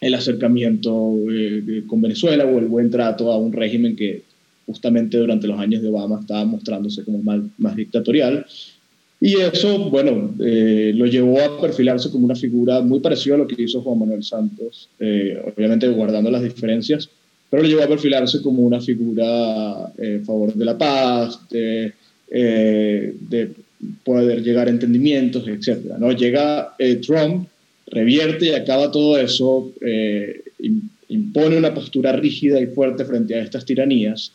el 0.00 0.14
acercamiento 0.14 1.16
eh, 1.30 1.82
con 1.86 2.00
Venezuela 2.00 2.44
o 2.44 2.58
el 2.58 2.66
buen 2.66 2.90
trato 2.90 3.32
a 3.32 3.38
un 3.38 3.52
régimen 3.52 3.96
que 3.96 4.22
justamente 4.66 5.16
durante 5.16 5.46
los 5.46 5.58
años 5.58 5.82
de 5.82 5.88
Obama 5.88 6.20
estaba 6.20 6.44
mostrándose 6.44 7.04
como 7.04 7.22
más, 7.22 7.40
más 7.58 7.74
dictatorial. 7.74 8.46
Y 9.20 9.36
eso, 9.36 9.78
bueno, 9.90 10.34
eh, 10.44 10.92
lo 10.94 11.06
llevó 11.06 11.40
a 11.40 11.60
perfilarse 11.60 12.10
como 12.10 12.26
una 12.26 12.34
figura 12.34 12.82
muy 12.82 13.00
parecida 13.00 13.34
a 13.34 13.38
lo 13.38 13.46
que 13.46 13.62
hizo 13.62 13.80
Juan 13.80 13.98
Manuel 13.98 14.22
Santos, 14.22 14.90
eh, 15.00 15.42
obviamente 15.56 15.88
guardando 15.88 16.30
las 16.30 16.42
diferencias, 16.42 17.08
pero 17.48 17.62
lo 17.62 17.68
llevó 17.68 17.82
a 17.82 17.88
perfilarse 17.88 18.42
como 18.42 18.62
una 18.62 18.80
figura 18.80 19.90
eh, 19.96 20.20
a 20.22 20.24
favor 20.24 20.52
de 20.52 20.64
la 20.64 20.76
paz, 20.76 21.40
de, 21.48 21.92
de, 22.28 23.50
poder 24.04 24.42
llegar 24.42 24.66
a 24.66 24.70
entendimientos, 24.70 25.46
etc. 25.46 25.96
¿no? 25.98 26.10
Llega 26.12 26.74
Trump, 27.06 27.46
revierte 27.86 28.46
y 28.46 28.50
acaba 28.50 28.90
todo 28.90 29.18
eso, 29.18 29.72
impone 31.08 31.56
una 31.56 31.72
postura 31.72 32.12
rígida 32.12 32.60
y 32.60 32.66
fuerte 32.66 33.04
frente 33.04 33.34
a 33.34 33.42
estas 33.42 33.64
tiranías 33.64 34.32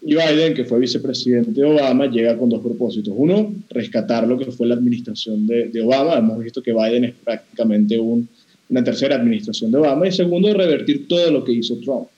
y 0.00 0.14
Biden, 0.14 0.54
que 0.54 0.64
fue 0.64 0.78
vicepresidente 0.78 1.50
de 1.50 1.64
Obama, 1.64 2.06
llega 2.06 2.38
con 2.38 2.48
dos 2.48 2.62
propósitos. 2.62 3.12
Uno, 3.16 3.52
rescatar 3.68 4.26
lo 4.28 4.38
que 4.38 4.50
fue 4.52 4.68
la 4.68 4.74
administración 4.74 5.46
de, 5.46 5.82
Obama. 5.82 6.14
Hemos 6.18 6.42
visto 6.42 6.62
que 6.62 6.72
Biden 6.72 7.04
es 7.04 7.14
prácticamente 7.24 7.98
una 7.98 8.84
tercera 8.84 9.16
administración 9.16 9.72
de 9.72 9.78
Obama. 9.78 10.06
Y 10.06 10.12
segundo, 10.12 10.54
revertir 10.54 11.08
todo 11.08 11.30
lo 11.30 11.44
que 11.44 11.52
hizo 11.52 11.76
Trump. 11.78 12.08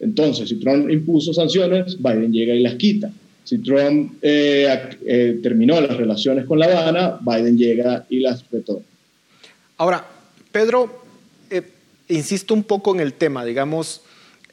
Entonces, 0.00 0.48
si 0.48 0.56
Trump 0.56 0.90
impuso 0.90 1.32
sanciones, 1.32 1.98
Biden 2.02 2.32
llega 2.32 2.54
y 2.54 2.60
las 2.60 2.74
quita. 2.74 3.10
Si 3.44 3.58
Trump 3.58 4.14
eh, 4.22 4.66
eh, 5.06 5.38
terminó 5.42 5.80
las 5.80 5.96
relaciones 5.96 6.46
con 6.46 6.58
La 6.58 6.66
Habana, 6.66 7.18
Biden 7.20 7.56
llega 7.56 8.04
y 8.08 8.20
las 8.20 8.44
retorna. 8.50 8.82
Ahora, 9.76 10.04
Pedro, 10.50 11.02
eh, 11.50 11.62
insisto 12.08 12.54
un 12.54 12.64
poco 12.64 12.94
en 12.94 13.00
el 13.00 13.12
tema, 13.12 13.44
digamos, 13.44 14.02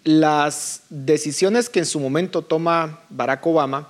las 0.03 0.83
decisiones 0.89 1.69
que 1.69 1.79
en 1.79 1.85
su 1.85 1.99
momento 1.99 2.41
toma 2.41 3.01
Barack 3.09 3.45
Obama 3.45 3.89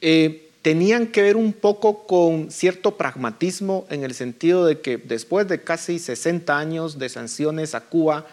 eh, 0.00 0.50
tenían 0.62 1.08
que 1.08 1.22
ver 1.22 1.36
un 1.36 1.52
poco 1.52 2.06
con 2.06 2.50
cierto 2.50 2.96
pragmatismo 2.96 3.86
en 3.90 4.02
el 4.02 4.14
sentido 4.14 4.64
de 4.64 4.80
que 4.80 4.96
después 4.96 5.46
de 5.46 5.62
casi 5.62 5.98
60 5.98 6.56
años 6.56 6.98
de 6.98 7.08
sanciones 7.08 7.74
a 7.74 7.82
Cuba, 7.82 8.26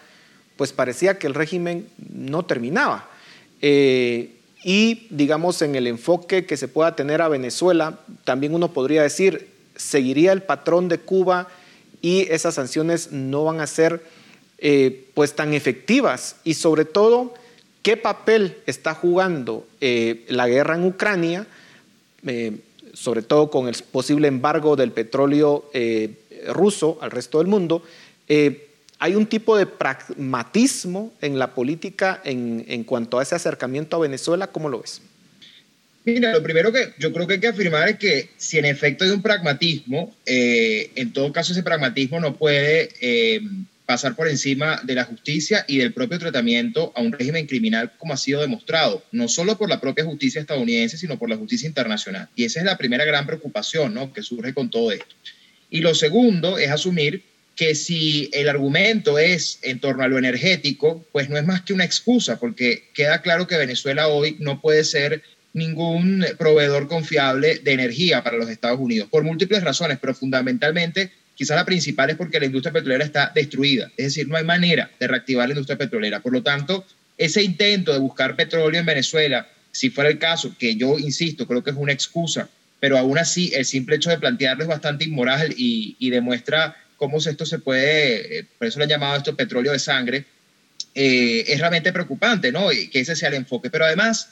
pues 0.56 0.72
parecía 0.72 1.20
que 1.20 1.28
el 1.28 1.34
régimen 1.34 1.88
no 2.14 2.44
terminaba. 2.44 3.10
Eh, 3.62 4.36
y 4.64 5.08
digamos 5.10 5.62
en 5.62 5.76
el 5.76 5.88
enfoque 5.88 6.46
que 6.46 6.58
se 6.58 6.68
pueda 6.68 6.96
tener 6.96 7.22
a 7.22 7.28
Venezuela, 7.28 8.00
también 8.24 8.56
uno 8.56 8.72
podría 8.72 9.04
decir, 9.04 9.50
seguiría 9.76 10.32
el 10.32 10.42
patrón 10.42 10.88
de 10.88 11.00
Cuba 11.00 11.48
y 12.02 12.32
esas 12.32 12.56
sanciones 12.56 13.12
no 13.12 13.44
van 13.44 13.60
a 13.60 13.68
ser 13.68 14.04
eh, 14.64 15.08
pues 15.16 15.34
tan 15.34 15.56
efectivas 15.56 16.36
y 16.44 16.54
sobre 16.54 16.86
todo 16.86 17.34
qué 17.82 17.98
papel 17.98 18.58
está 18.68 18.94
jugando 18.94 19.68
eh, 19.82 20.24
la 20.28 20.48
guerra 20.48 20.76
en 20.76 20.86
Ucrania, 20.86 21.48
eh, 22.28 22.58
sobre 22.94 23.24
todo 23.24 23.50
con 23.50 23.68
el 23.68 23.74
posible 23.92 24.28
embargo 24.28 24.76
del 24.76 24.92
petróleo 24.92 25.66
ruso 26.50 27.00
al 27.02 27.10
resto 27.10 27.40
del 27.40 27.48
mundo. 27.48 27.84
hay 28.28 29.16
un 29.16 29.26
tipo 29.26 29.58
de 29.58 29.66
pragmatismo 29.66 31.12
en 31.22 31.40
la 31.40 31.56
política 31.56 32.22
en, 32.24 32.64
en 32.68 32.84
cuanto 32.84 33.18
a 33.18 33.24
ese 33.24 33.34
acercamiento 33.34 33.96
a 33.96 34.02
Venezuela, 34.02 34.46
¿cómo 34.46 34.70
lo 34.70 34.82
ves? 34.82 35.02
Mira, 36.06 36.34
lo 36.34 36.44
primero 36.44 36.72
que 36.72 36.94
yo 37.00 37.12
creo 37.12 37.26
que 37.26 37.34
hay 37.34 37.40
que 37.40 37.48
afirmar 37.48 37.90
es 37.90 37.98
que 37.98 38.30
si 38.38 38.60
en 38.60 38.66
efecto 38.66 39.06
hay 39.06 39.10
un 39.10 39.24
pragmatismo, 39.24 40.16
en 40.28 41.14
todo 41.14 41.34
caso 41.34 41.52
ese 41.52 41.64
pragmatismo 41.64 42.20
no 42.20 42.36
puede 42.36 42.90
pasar 43.92 44.16
por 44.16 44.30
encima 44.30 44.80
de 44.84 44.96
la 44.96 45.04
justicia 45.04 45.66
y 45.68 45.80
del 45.80 45.92
propio 45.92 46.18
tratamiento 46.18 46.94
a 46.96 47.02
un 47.02 47.12
régimen 47.12 47.46
criminal 47.46 47.92
como 47.98 48.14
ha 48.14 48.18
sido 48.18 48.40
demostrado, 48.40 49.04
no 49.12 49.28
solo 49.28 49.58
por 49.58 49.68
la 49.68 49.82
propia 49.82 50.06
justicia 50.06 50.40
estadounidense, 50.40 50.98
sino 50.98 51.20
por 51.20 51.30
la 51.30 51.36
justicia 51.36 51.68
internacional. 51.68 52.30
Y 52.34 52.46
esa 52.46 52.62
es 52.62 52.66
la 52.66 52.78
primera 52.78 53.04
gran 53.04 53.26
preocupación 53.26 53.94
¿no? 53.94 54.14
que 54.14 54.24
surge 54.24 54.54
con 54.54 54.70
todo 54.70 54.94
esto. 54.94 55.14
Y 55.70 55.82
lo 55.82 55.94
segundo 55.94 56.58
es 56.58 56.70
asumir 56.70 57.26
que 57.58 57.76
si 57.76 58.30
el 58.32 58.48
argumento 58.48 59.20
es 59.20 59.60
en 59.62 59.82
torno 59.82 60.04
a 60.04 60.08
lo 60.08 60.18
energético, 60.18 61.06
pues 61.12 61.30
no 61.30 61.38
es 61.38 61.46
más 61.46 61.62
que 61.64 61.74
una 61.74 61.84
excusa, 61.84 62.40
porque 62.40 62.86
queda 62.94 63.22
claro 63.22 63.46
que 63.46 63.58
Venezuela 63.58 64.08
hoy 64.08 64.38
no 64.40 64.62
puede 64.62 64.86
ser 64.86 65.22
ningún 65.52 66.26
proveedor 66.40 66.88
confiable 66.88 67.60
de 67.60 67.74
energía 67.74 68.24
para 68.24 68.38
los 68.38 68.50
Estados 68.50 68.80
Unidos, 68.80 69.10
por 69.12 69.26
múltiples 69.26 69.66
razones, 69.66 69.98
pero 70.00 70.16
fundamentalmente 70.16 71.12
Quizá 71.42 71.56
la 71.56 71.66
principal 71.66 72.08
es 72.08 72.18
porque 72.18 72.40
la 72.40 72.46
industria 72.46 72.72
petrolera 72.72 73.04
está 73.04 73.32
destruida, 73.34 73.92
es 73.98 74.06
decir, 74.06 74.28
no 74.28 74.38
hay 74.38 74.44
manera 74.44 74.92
de 75.00 75.08
reactivar 75.08 75.48
la 75.48 75.54
industria 75.54 75.76
petrolera. 75.76 76.20
Por 76.20 76.34
lo 76.34 76.44
tanto, 76.44 76.86
ese 77.18 77.42
intento 77.42 77.92
de 77.92 77.98
buscar 77.98 78.36
petróleo 78.36 78.80
en 78.80 78.86
Venezuela, 78.86 79.50
si 79.72 79.90
fuera 79.90 80.12
el 80.12 80.20
caso, 80.20 80.56
que 80.60 80.76
yo 80.76 81.00
insisto, 81.00 81.48
creo 81.48 81.64
que 81.64 81.72
es 81.72 81.76
una 81.76 81.94
excusa, 81.94 82.48
pero 82.80 82.96
aún 82.96 83.18
así 83.18 83.52
el 83.56 83.66
simple 83.66 83.96
hecho 83.96 84.12
de 84.12 84.20
plantearlo 84.20 84.66
es 84.66 84.70
bastante 84.70 85.06
inmoral 85.06 85.52
y, 85.58 86.12
demuestra 86.12 86.78
cómo 86.96 87.18
esto 87.18 87.44
se 87.44 87.58
puede, 87.58 88.38
eh, 88.38 88.46
por 88.60 88.68
eso 88.68 88.78
le 88.78 88.84
han 88.84 88.92
llamado 88.92 89.18
esto 89.18 89.36
petróleo 89.36 89.72
de 89.72 89.80
sangre, 89.80 90.26
eh, 90.94 91.44
es 91.48 91.60
realmente 91.60 91.92
preocupante, 91.92 92.52
¿no? 92.52 92.72
Y 92.72 92.88
que 92.90 93.00
ese 93.00 93.16
sea 93.16 93.30
el 93.30 93.36
enfoque. 93.36 93.72
Pero 93.72 93.86
además, 93.86 94.30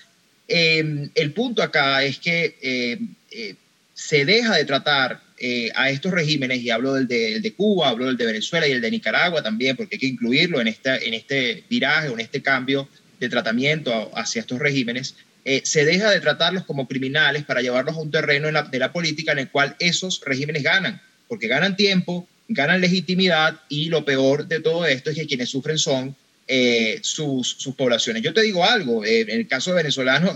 eh, 0.47 1.09
el 1.15 1.33
punto 1.33 1.63
acá 1.63 2.03
es 2.03 2.19
que 2.19 2.99
se 3.95 4.25
deja 4.25 4.55
de 4.55 4.65
tratar 4.65 5.28
eh, 5.41 5.71
a 5.75 5.89
estos 5.89 6.11
regímenes, 6.11 6.59
y 6.61 6.69
hablo 6.69 6.93
del 6.93 7.07
de, 7.07 7.53
Cuba, 7.55 7.89
hablo 7.89 8.07
del 8.07 8.17
de 8.17 8.25
Venezuela 8.25 8.67
y 8.67 8.71
el 8.71 8.81
de 8.81 8.91
Nicaragua 8.91 9.41
también, 9.41 9.77
porque 9.77 9.95
hay 9.95 9.99
que 9.99 10.07
incluirlo 10.07 10.59
en, 10.59 10.67
esta, 10.67 10.97
en 10.97 11.13
este 11.13 11.63
viraje 11.69 12.09
o 12.09 12.13
en 12.13 12.19
este 12.19 12.41
cambio 12.41 12.89
de 13.19 13.29
tratamiento 13.29 14.11
hacia 14.15 14.41
estos 14.41 14.59
regímenes, 14.59 15.15
eh, 15.45 15.61
se 15.63 15.85
deja 15.85 16.11
de 16.11 16.19
tratarlos 16.19 16.65
como 16.65 16.87
criminales 16.87 17.45
para 17.45 17.61
llevarlos 17.61 17.95
a 17.95 18.01
un 18.01 18.11
terreno 18.11 18.47
de 18.47 18.79
la 18.79 18.91
política 18.91 19.31
en 19.31 19.39
el 19.39 19.49
cual 19.49 19.75
esos 19.79 20.21
regímenes 20.25 20.63
ganan, 20.63 21.01
porque 21.27 21.47
ganan 21.47 21.75
tiempo, 21.75 22.27
ganan 22.49 22.81
legitimidad 22.81 23.61
y 23.69 23.89
lo 23.89 24.03
peor 24.03 24.47
de 24.47 24.59
todo 24.59 24.85
esto 24.85 25.09
es 25.09 25.15
que 25.15 25.25
quienes 25.25 25.49
sufren 25.49 25.77
son 25.77 26.15
eh, 26.47 26.99
sus, 27.01 27.55
sus, 27.59 27.75
poblaciones. 27.75 28.23
Yo 28.23 28.33
te 28.33 28.41
digo 28.41 28.65
algo, 28.65 29.05
en 29.05 29.29
el 29.29 29.47
caso 29.47 29.73
venezolano, 29.73 30.33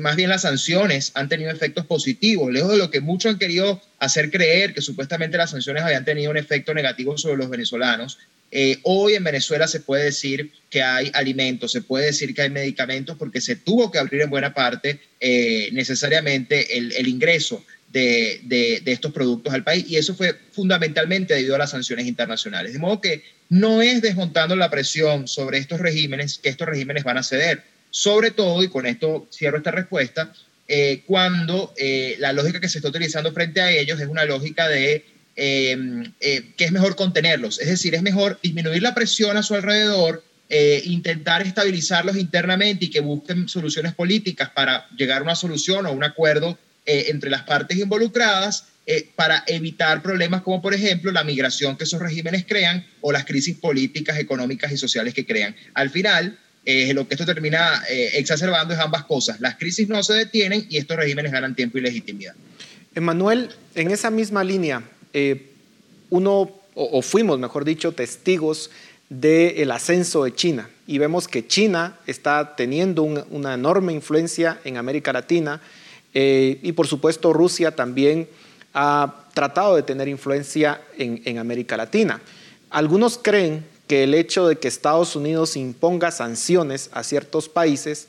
más 0.00 0.16
bien 0.16 0.30
las 0.30 0.42
sanciones 0.42 1.12
han 1.14 1.28
tenido 1.28 1.50
efectos 1.50 1.86
positivos, 1.86 2.52
lejos 2.52 2.72
de 2.72 2.78
lo 2.78 2.90
que 2.90 3.00
muchos 3.00 3.32
han 3.32 3.38
querido 3.38 3.80
hacer 3.98 4.30
creer 4.30 4.74
que 4.74 4.80
supuestamente 4.80 5.36
las 5.36 5.50
sanciones 5.50 5.82
habían 5.82 6.04
tenido 6.04 6.30
un 6.30 6.36
efecto 6.36 6.74
negativo 6.74 7.18
sobre 7.18 7.36
los 7.36 7.50
venezolanos. 7.50 8.18
Eh, 8.50 8.78
hoy 8.82 9.14
en 9.14 9.24
Venezuela 9.24 9.66
se 9.66 9.80
puede 9.80 10.04
decir 10.04 10.52
que 10.68 10.82
hay 10.82 11.10
alimentos, 11.14 11.72
se 11.72 11.80
puede 11.80 12.06
decir 12.06 12.34
que 12.34 12.42
hay 12.42 12.50
medicamentos 12.50 13.16
porque 13.16 13.40
se 13.40 13.56
tuvo 13.56 13.90
que 13.90 13.98
abrir 13.98 14.20
en 14.20 14.30
buena 14.30 14.52
parte 14.52 15.00
eh, 15.20 15.70
necesariamente 15.72 16.76
el, 16.76 17.08
ingreso 17.08 17.64
de, 17.90 18.40
de, 18.44 18.82
estos 18.86 19.12
productos 19.12 19.54
al 19.54 19.64
país 19.64 19.86
y 19.88 19.96
eso 19.96 20.14
fue 20.14 20.38
fundamentalmente 20.52 21.34
debido 21.34 21.54
a 21.54 21.58
las 21.58 21.70
sanciones 21.70 22.06
internacionales. 22.06 22.74
De 22.74 22.78
modo 22.78 23.00
que 23.00 23.22
no 23.48 23.80
es 23.82 24.02
desmontando 24.02 24.54
la 24.54 24.70
presión 24.70 25.28
sobre 25.28 25.58
estos 25.58 25.80
regímenes 25.80 26.38
que 26.38 26.50
estos 26.50 26.68
regímenes 26.68 27.04
van 27.04 27.18
a 27.18 27.22
ceder 27.22 27.71
sobre 27.92 28.32
todo, 28.32 28.64
y 28.64 28.68
con 28.68 28.86
esto 28.86 29.28
cierro 29.30 29.58
esta 29.58 29.70
respuesta, 29.70 30.32
eh, 30.66 31.02
cuando 31.06 31.72
eh, 31.76 32.16
la 32.18 32.32
lógica 32.32 32.58
que 32.58 32.68
se 32.68 32.78
está 32.78 32.88
utilizando 32.88 33.32
frente 33.32 33.60
a 33.60 33.70
ellos 33.70 34.00
es 34.00 34.08
una 34.08 34.24
lógica 34.24 34.66
de 34.68 35.06
que 35.34 36.52
es 36.58 36.72
mejor 36.72 36.94
contenerlos, 36.94 37.58
es 37.58 37.68
decir, 37.68 37.94
es 37.94 38.02
mejor 38.02 38.38
disminuir 38.42 38.82
la 38.82 38.94
presión 38.94 39.36
a 39.38 39.42
su 39.42 39.54
alrededor, 39.54 40.22
intentar 40.84 41.40
estabilizarlos 41.40 42.18
internamente 42.18 42.84
y 42.84 42.90
que 42.90 43.00
busquen 43.00 43.48
soluciones 43.48 43.94
políticas 43.94 44.50
para 44.50 44.86
llegar 44.90 45.20
a 45.20 45.24
una 45.24 45.34
solución 45.34 45.86
o 45.86 45.92
un 45.92 46.04
acuerdo 46.04 46.58
entre 46.84 47.30
las 47.30 47.44
partes 47.44 47.78
involucradas 47.78 48.66
eh, 48.84 49.12
para 49.14 49.44
evitar 49.46 50.02
problemas 50.02 50.42
como, 50.42 50.60
por 50.60 50.74
ejemplo, 50.74 51.12
la 51.12 51.22
migración 51.22 51.76
que 51.76 51.84
esos 51.84 52.00
regímenes 52.00 52.44
crean 52.44 52.84
o 53.00 53.12
las 53.12 53.24
crisis 53.24 53.56
políticas, 53.56 54.18
económicas 54.18 54.72
y 54.72 54.76
sociales 54.76 55.14
que 55.14 55.24
crean. 55.24 55.54
Al 55.74 55.88
final, 55.88 56.36
eh, 56.64 56.92
lo 56.94 57.06
que 57.06 57.14
esto 57.14 57.26
termina 57.26 57.82
eh, 57.88 58.10
exacerbando 58.14 58.74
es 58.74 58.80
ambas 58.80 59.04
cosas. 59.04 59.40
Las 59.40 59.56
crisis 59.56 59.88
no 59.88 60.02
se 60.02 60.14
detienen 60.14 60.66
y 60.68 60.76
estos 60.76 60.96
regímenes 60.96 61.32
ganan 61.32 61.54
tiempo 61.54 61.78
y 61.78 61.82
legitimidad. 61.82 62.34
Emanuel, 62.94 63.50
en 63.74 63.90
esa 63.90 64.10
misma 64.10 64.44
línea, 64.44 64.82
uno, 66.10 66.50
o, 66.74 67.02
fuimos, 67.02 67.38
mejor 67.38 67.64
dicho, 67.64 67.92
testigos 67.92 68.70
del 69.08 69.70
ascenso 69.70 70.24
de 70.24 70.34
China 70.34 70.68
y 70.86 70.98
vemos 70.98 71.28
que 71.28 71.46
China 71.46 71.98
está 72.06 72.54
teniendo 72.56 73.02
una 73.02 73.54
enorme 73.54 73.92
influencia 73.92 74.58
en 74.64 74.76
América 74.76 75.12
Latina 75.12 75.60
y 76.14 76.72
por 76.72 76.86
supuesto 76.86 77.32
Rusia 77.32 77.72
también 77.72 78.28
ha 78.74 79.22
tratado 79.34 79.76
de 79.76 79.82
tener 79.82 80.08
influencia 80.08 80.80
en, 80.98 81.38
América 81.38 81.76
Latina. 81.76 82.20
Algunos 82.70 83.18
creen 83.18 83.64
que 83.86 84.04
el 84.04 84.14
hecho 84.14 84.48
de 84.48 84.56
que 84.56 84.68
Estados 84.68 85.16
Unidos 85.16 85.56
imponga 85.56 86.10
sanciones 86.10 86.90
a 86.92 87.02
ciertos 87.02 87.48
países, 87.48 88.08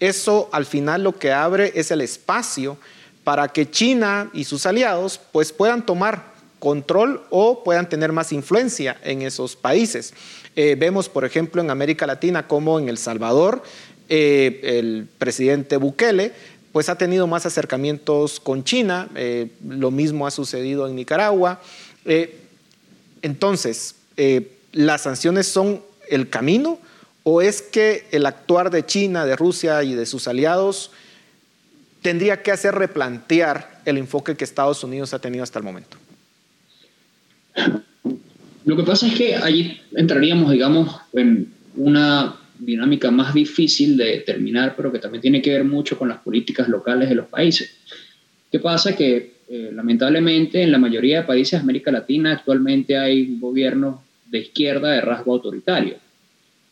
eso 0.00 0.48
al 0.52 0.64
final 0.64 1.02
lo 1.02 1.18
que 1.18 1.32
abre 1.32 1.72
es 1.74 1.90
el 1.90 2.00
espacio 2.00 2.78
para 3.24 3.48
que 3.48 3.70
China 3.70 4.30
y 4.32 4.44
sus 4.44 4.64
aliados 4.64 5.20
pues 5.32 5.52
puedan 5.52 5.84
tomar 5.84 6.32
control 6.58 7.22
o 7.30 7.62
puedan 7.62 7.88
tener 7.88 8.12
más 8.12 8.32
influencia 8.32 8.98
en 9.04 9.22
esos 9.22 9.56
países. 9.56 10.14
Eh, 10.56 10.76
vemos, 10.78 11.08
por 11.08 11.24
ejemplo, 11.24 11.62
en 11.62 11.70
América 11.70 12.06
Latina 12.06 12.48
como 12.48 12.78
en 12.78 12.88
El 12.88 12.98
Salvador, 12.98 13.62
eh, 14.08 14.60
el 14.62 15.08
presidente 15.18 15.76
Bukele 15.76 16.32
pues 16.72 16.88
ha 16.88 16.96
tenido 16.96 17.26
más 17.26 17.44
acercamientos 17.46 18.40
con 18.40 18.62
China, 18.62 19.08
eh, 19.14 19.48
lo 19.66 19.90
mismo 19.90 20.26
ha 20.26 20.30
sucedido 20.30 20.86
en 20.86 20.96
Nicaragua. 20.96 21.60
Entonces, 23.22 23.94
¿las 24.72 25.02
sanciones 25.02 25.46
son 25.46 25.82
el 26.08 26.28
camino 26.28 26.78
o 27.22 27.42
es 27.42 27.62
que 27.62 28.06
el 28.10 28.26
actuar 28.26 28.70
de 28.70 28.86
China, 28.86 29.24
de 29.24 29.36
Rusia 29.36 29.82
y 29.82 29.94
de 29.94 30.06
sus 30.06 30.28
aliados 30.28 30.90
tendría 32.02 32.42
que 32.42 32.52
hacer 32.52 32.74
replantear 32.74 33.80
el 33.84 33.98
enfoque 33.98 34.36
que 34.36 34.44
Estados 34.44 34.82
Unidos 34.84 35.12
ha 35.14 35.18
tenido 35.18 35.42
hasta 35.42 35.58
el 35.58 35.64
momento? 35.64 35.96
Lo 38.64 38.76
que 38.76 38.82
pasa 38.82 39.06
es 39.06 39.14
que 39.14 39.34
allí 39.34 39.80
entraríamos, 39.94 40.52
digamos, 40.52 40.94
en 41.12 41.52
una 41.76 42.36
dinámica 42.58 43.10
más 43.10 43.32
difícil 43.34 43.96
de 43.96 44.04
determinar, 44.04 44.74
pero 44.76 44.92
que 44.92 44.98
también 44.98 45.22
tiene 45.22 45.40
que 45.40 45.50
ver 45.50 45.64
mucho 45.64 45.98
con 45.98 46.08
las 46.08 46.18
políticas 46.18 46.68
locales 46.68 47.08
de 47.08 47.14
los 47.14 47.26
países. 47.26 47.76
¿Qué 48.50 48.58
pasa? 48.58 48.94
Que 48.96 49.38
eh, 49.48 49.70
lamentablemente 49.72 50.62
en 50.62 50.72
la 50.72 50.78
mayoría 50.78 51.20
de 51.20 51.26
países 51.26 51.52
de 51.52 51.62
América 51.62 51.90
Latina 51.90 52.32
actualmente 52.32 52.98
hay 52.98 53.38
gobiernos 53.38 54.00
de 54.30 54.38
izquierda 54.38 54.90
de 54.90 55.00
rasgo 55.00 55.34
autoritario. 55.34 55.96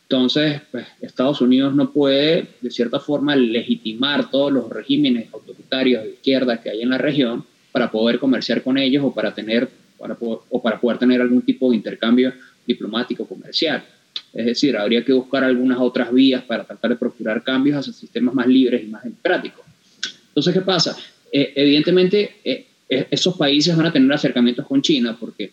Entonces, 0.02 0.60
pues, 0.70 0.86
Estados 1.00 1.40
Unidos 1.40 1.74
no 1.74 1.90
puede, 1.90 2.46
de 2.60 2.70
cierta 2.70 3.00
forma, 3.00 3.34
legitimar 3.34 4.30
todos 4.30 4.52
los 4.52 4.68
regímenes 4.68 5.32
autoritarios 5.32 6.04
de 6.04 6.10
izquierda 6.10 6.62
que 6.62 6.70
hay 6.70 6.82
en 6.82 6.90
la 6.90 6.98
región 6.98 7.44
para 7.72 7.90
poder 7.90 8.18
comerciar 8.18 8.62
con 8.62 8.78
ellos 8.78 9.02
o 9.04 9.12
para, 9.12 9.34
tener, 9.34 9.68
para 9.98 10.16
o 10.20 10.62
para 10.62 10.80
poder 10.80 10.98
tener 10.98 11.20
algún 11.20 11.42
tipo 11.42 11.70
de 11.70 11.76
intercambio 11.76 12.32
diplomático 12.66 13.26
comercial. 13.26 13.84
Es 14.32 14.46
decir, 14.46 14.76
habría 14.76 15.04
que 15.04 15.12
buscar 15.12 15.42
algunas 15.42 15.78
otras 15.78 16.12
vías 16.12 16.44
para 16.44 16.64
tratar 16.64 16.90
de 16.90 16.96
procurar 16.96 17.42
cambios 17.42 17.78
hacia 17.78 17.92
sistemas 17.92 18.34
más 18.34 18.46
libres 18.46 18.84
y 18.84 18.86
más 18.86 19.02
democráticos. 19.02 19.64
Entonces, 20.28 20.54
¿qué 20.54 20.60
pasa? 20.60 20.96
Eh, 21.32 21.52
evidentemente, 21.56 22.36
eh, 22.44 22.66
esos 22.88 23.36
países 23.36 23.76
van 23.76 23.86
a 23.86 23.92
tener 23.92 24.12
acercamientos 24.12 24.66
con 24.66 24.80
China 24.82 25.16
porque 25.18 25.50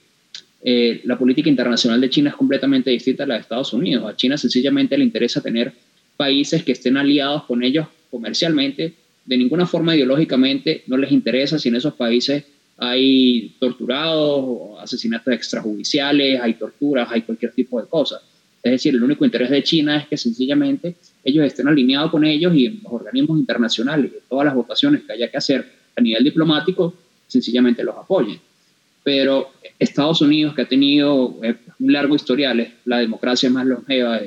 la 0.64 1.18
política 1.18 1.50
internacional 1.50 2.00
de 2.00 2.10
China 2.10 2.30
es 2.30 2.36
completamente 2.36 2.90
distinta 2.90 3.24
a 3.24 3.28
la 3.28 3.34
de 3.36 3.42
Estados 3.42 3.74
Unidos. 3.74 4.10
A 4.10 4.16
China 4.16 4.38
sencillamente 4.38 4.98
le 4.98 5.04
interesa 5.04 5.42
tener 5.42 5.74
países 6.16 6.64
que 6.64 6.72
estén 6.72 6.98
aliados 6.98 7.44
con 7.44 7.64
ellos 7.64 7.88
comercialmente. 8.10 8.94
De 9.26 9.38
ninguna 9.38 9.66
forma 9.66 9.96
ideológicamente 9.96 10.84
no 10.88 10.98
les 10.98 11.12
interesa 11.12 11.60
si 11.60 11.70
en 11.70 11.76
esos 11.76 11.94
países 11.94 12.46
hay 12.78 13.56
torturados, 13.60 14.80
asesinatos 14.80 15.34
extrajudiciales, 15.34 16.40
hay 16.42 16.54
torturas, 16.56 17.08
hay 17.12 17.22
cualquier 17.22 17.52
tipo 17.52 17.82
de 17.82 17.88
cosas. 17.88 18.22
Es 18.62 18.72
decir, 18.72 18.96
el 18.96 19.04
único 19.04 19.26
interés 19.26 19.50
de 19.50 19.62
China 19.62 19.98
es 19.98 20.08
que 20.08 20.18
sencillamente 20.18 20.96
ellos 21.24 21.46
estén 21.46 21.68
alineados 21.68 22.10
con 22.10 22.24
ellos 22.24 22.56
y 22.56 22.70
los 22.70 22.94
organismos 22.94 23.38
internacionales 23.38 24.12
todas 24.30 24.46
las 24.46 24.56
votaciones 24.56 25.02
que 25.02 25.14
haya 25.14 25.30
que 25.30 25.38
hacer 25.38 25.66
a 25.96 26.02
nivel 26.02 26.24
diplomático, 26.24 26.94
sencillamente 27.28 27.84
los 27.84 27.96
apoyen. 27.98 28.40
Pero 29.04 29.52
Estados 29.80 30.22
Unidos, 30.22 30.56
que 30.56 30.62
ha 30.62 30.68
tenido 30.68 31.40
eh, 31.44 31.56
un 31.80 31.94
largo 31.94 32.16
historial, 32.16 32.60
es 32.60 32.70
la 32.86 33.00
democracia 33.00 33.50
más 33.50 33.66
longeva 33.66 34.20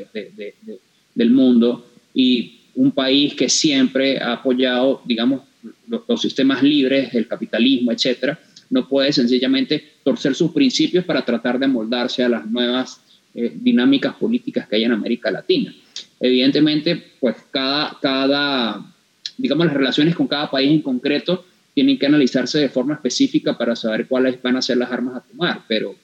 del 1.15 1.31
mundo 1.31 1.87
y 2.15 2.61
un 2.75 2.93
país 2.93 3.35
que 3.35 3.49
siempre 3.49 4.19
ha 4.19 4.35
apoyado, 4.35 5.03
digamos, 5.05 5.43
los, 5.89 6.03
los 6.07 6.21
sistemas 6.21 6.63
libres, 6.63 7.15
el 7.15 7.27
capitalismo, 7.27 7.91
etcétera, 7.93 8.39
no 8.71 8.89
puede 8.89 9.13
sencillamente 9.13 9.83
torcer 10.03 10.35
sus 10.35 10.53
principios 10.53 11.05
para 11.05 11.25
tratar 11.25 11.59
de 11.59 11.69
moldarse 11.69 12.25
a 12.25 12.29
las 12.29 12.47
nuevas 12.47 13.01
eh, 13.35 13.53
dinámicas 13.55 14.15
políticas 14.15 14.67
que 14.67 14.77
hay 14.77 14.85
en 14.85 14.93
América 14.93 15.31
Latina. 15.31 15.75
Evidentemente, 16.19 17.13
pues 17.21 17.37
cada, 17.51 17.99
cada, 18.01 18.95
digamos, 19.37 19.67
las 19.67 19.77
relaciones 19.77 20.15
con 20.15 20.27
cada 20.27 20.51
país 20.51 20.71
en 20.71 20.83
concreto 20.83 21.45
tienen 21.77 21.99
que 21.99 22.07
analizarse 22.07 22.59
de 22.59 22.71
forma 22.71 22.95
específica 22.95 23.59
para 23.59 23.77
saber 23.77 24.09
cuáles 24.09 24.41
van 24.41 24.57
a 24.57 24.63
ser 24.63 24.79
las 24.79 24.91
armas 24.91 25.17
a 25.17 25.21
tomar, 25.21 25.63
pero 25.69 25.95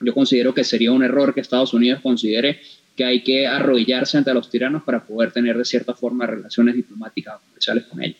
yo 0.00 0.14
considero 0.14 0.54
que 0.54 0.64
sería 0.64 0.90
un 0.90 1.04
error 1.04 1.34
que 1.34 1.42
Estados 1.42 1.74
Unidos 1.74 2.00
considere 2.02 2.62
que 2.96 3.04
hay 3.04 3.22
que 3.22 3.46
arrodillarse 3.46 4.16
ante 4.16 4.32
los 4.32 4.48
tiranos 4.48 4.84
para 4.84 5.04
poder 5.04 5.30
tener 5.30 5.58
de 5.58 5.66
cierta 5.66 5.92
forma 5.92 6.24
relaciones 6.24 6.76
diplomáticas 6.76 7.34
o 7.36 7.40
comerciales 7.46 7.84
con 7.84 8.02
ellos. 8.02 8.16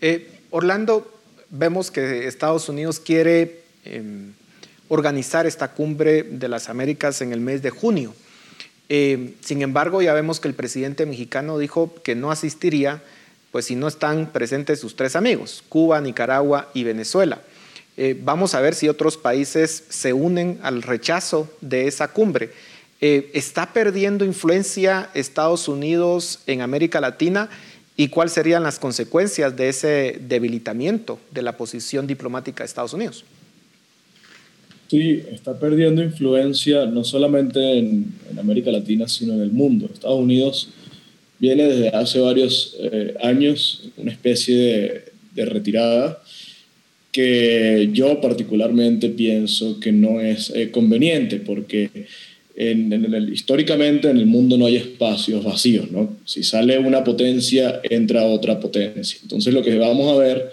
Eh, 0.00 0.26
Orlando, 0.50 1.08
vemos 1.50 1.92
que 1.92 2.26
Estados 2.26 2.68
Unidos 2.68 2.98
quiere 2.98 3.60
em, 3.84 4.32
organizar 4.88 5.46
esta 5.46 5.70
cumbre 5.70 6.24
de 6.24 6.48
las 6.48 6.68
Américas 6.68 7.22
en 7.22 7.32
el 7.32 7.38
mes 7.38 7.62
de 7.62 7.70
junio. 7.70 8.12
Eh, 8.88 9.34
sin 9.40 9.62
embargo, 9.62 10.02
ya 10.02 10.14
vemos 10.14 10.40
que 10.40 10.48
el 10.48 10.54
presidente 10.54 11.06
mexicano 11.06 11.58
dijo 11.58 11.94
que 12.02 12.16
no 12.16 12.32
asistiría, 12.32 13.04
pues 13.52 13.66
si 13.66 13.76
no 13.76 13.86
están 13.86 14.32
presentes 14.32 14.80
sus 14.80 14.96
tres 14.96 15.14
amigos, 15.14 15.62
Cuba, 15.68 16.00
Nicaragua 16.00 16.70
y 16.74 16.82
Venezuela. 16.82 17.42
Eh, 17.96 18.18
vamos 18.20 18.54
a 18.54 18.60
ver 18.60 18.74
si 18.74 18.88
otros 18.88 19.18
países 19.18 19.84
se 19.90 20.14
unen 20.14 20.58
al 20.62 20.82
rechazo 20.82 21.48
de 21.60 21.86
esa 21.86 22.08
cumbre. 22.08 22.50
Eh, 23.02 23.30
¿Está 23.34 23.72
perdiendo 23.72 24.24
influencia 24.24 25.10
Estados 25.12 25.68
Unidos 25.68 26.40
en 26.46 26.62
América 26.62 27.00
Latina? 27.00 27.50
¿Y 27.96 28.08
cuáles 28.08 28.32
serían 28.32 28.62
las 28.62 28.78
consecuencias 28.78 29.54
de 29.54 29.68
ese 29.68 30.18
debilitamiento 30.26 31.20
de 31.30 31.42
la 31.42 31.56
posición 31.56 32.06
diplomática 32.06 32.64
de 32.64 32.68
Estados 32.68 32.94
Unidos? 32.94 33.24
Sí, 34.88 35.22
está 35.30 35.58
perdiendo 35.58 36.02
influencia 36.02 36.86
no 36.86 37.04
solamente 37.04 37.78
en, 37.78 38.12
América 38.38 38.70
Latina, 38.70 39.08
sino 39.08 39.34
en 39.34 39.42
el 39.42 39.50
mundo. 39.50 39.90
Estados 39.92 40.18
Unidos 40.18 40.70
viene 41.42 41.64
desde 41.64 41.88
hace 41.88 42.20
varios 42.20 42.76
eh, 42.80 43.14
años 43.22 43.82
una 43.98 44.12
especie 44.12 44.56
de, 45.34 45.44
retirada 45.44 46.22
que 47.10 47.90
yo 47.92 48.20
particularmente 48.20 49.10
pienso 49.10 49.78
que 49.80 49.92
no 49.92 50.20
es 50.20 50.50
eh, 50.54 50.70
conveniente 50.70 51.36
porque 51.36 51.90
históricamente 53.32 54.08
en 54.08 54.18
el 54.18 54.26
mundo 54.26 54.56
no 54.56 54.66
hay 54.66 54.76
espacios 54.76 55.42
vacíos, 55.42 55.90
¿no? 55.90 56.16
Si 56.26 56.42
sale 56.42 56.78
una 56.78 57.02
potencia, 57.02 57.80
entra 57.82 58.24
otra 58.26 58.60
potencia. 58.60 59.18
Entonces 59.22 59.52
lo 59.52 59.62
que 59.62 59.76
vamos 59.78 60.12
a 60.12 60.18
ver 60.18 60.50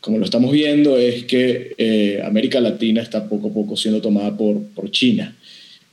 como 0.00 0.18
lo 0.18 0.24
estamos 0.24 0.52
viendo, 0.52 0.96
es 0.96 1.24
que 1.24 1.74
eh, 1.76 2.22
América 2.24 2.60
Latina 2.60 3.02
está 3.02 3.28
poco 3.28 3.48
a 3.48 3.52
poco 3.52 3.76
siendo 3.76 4.00
tomada 4.00 4.36
por, 4.36 4.62
por 4.74 4.90
China. 4.90 5.36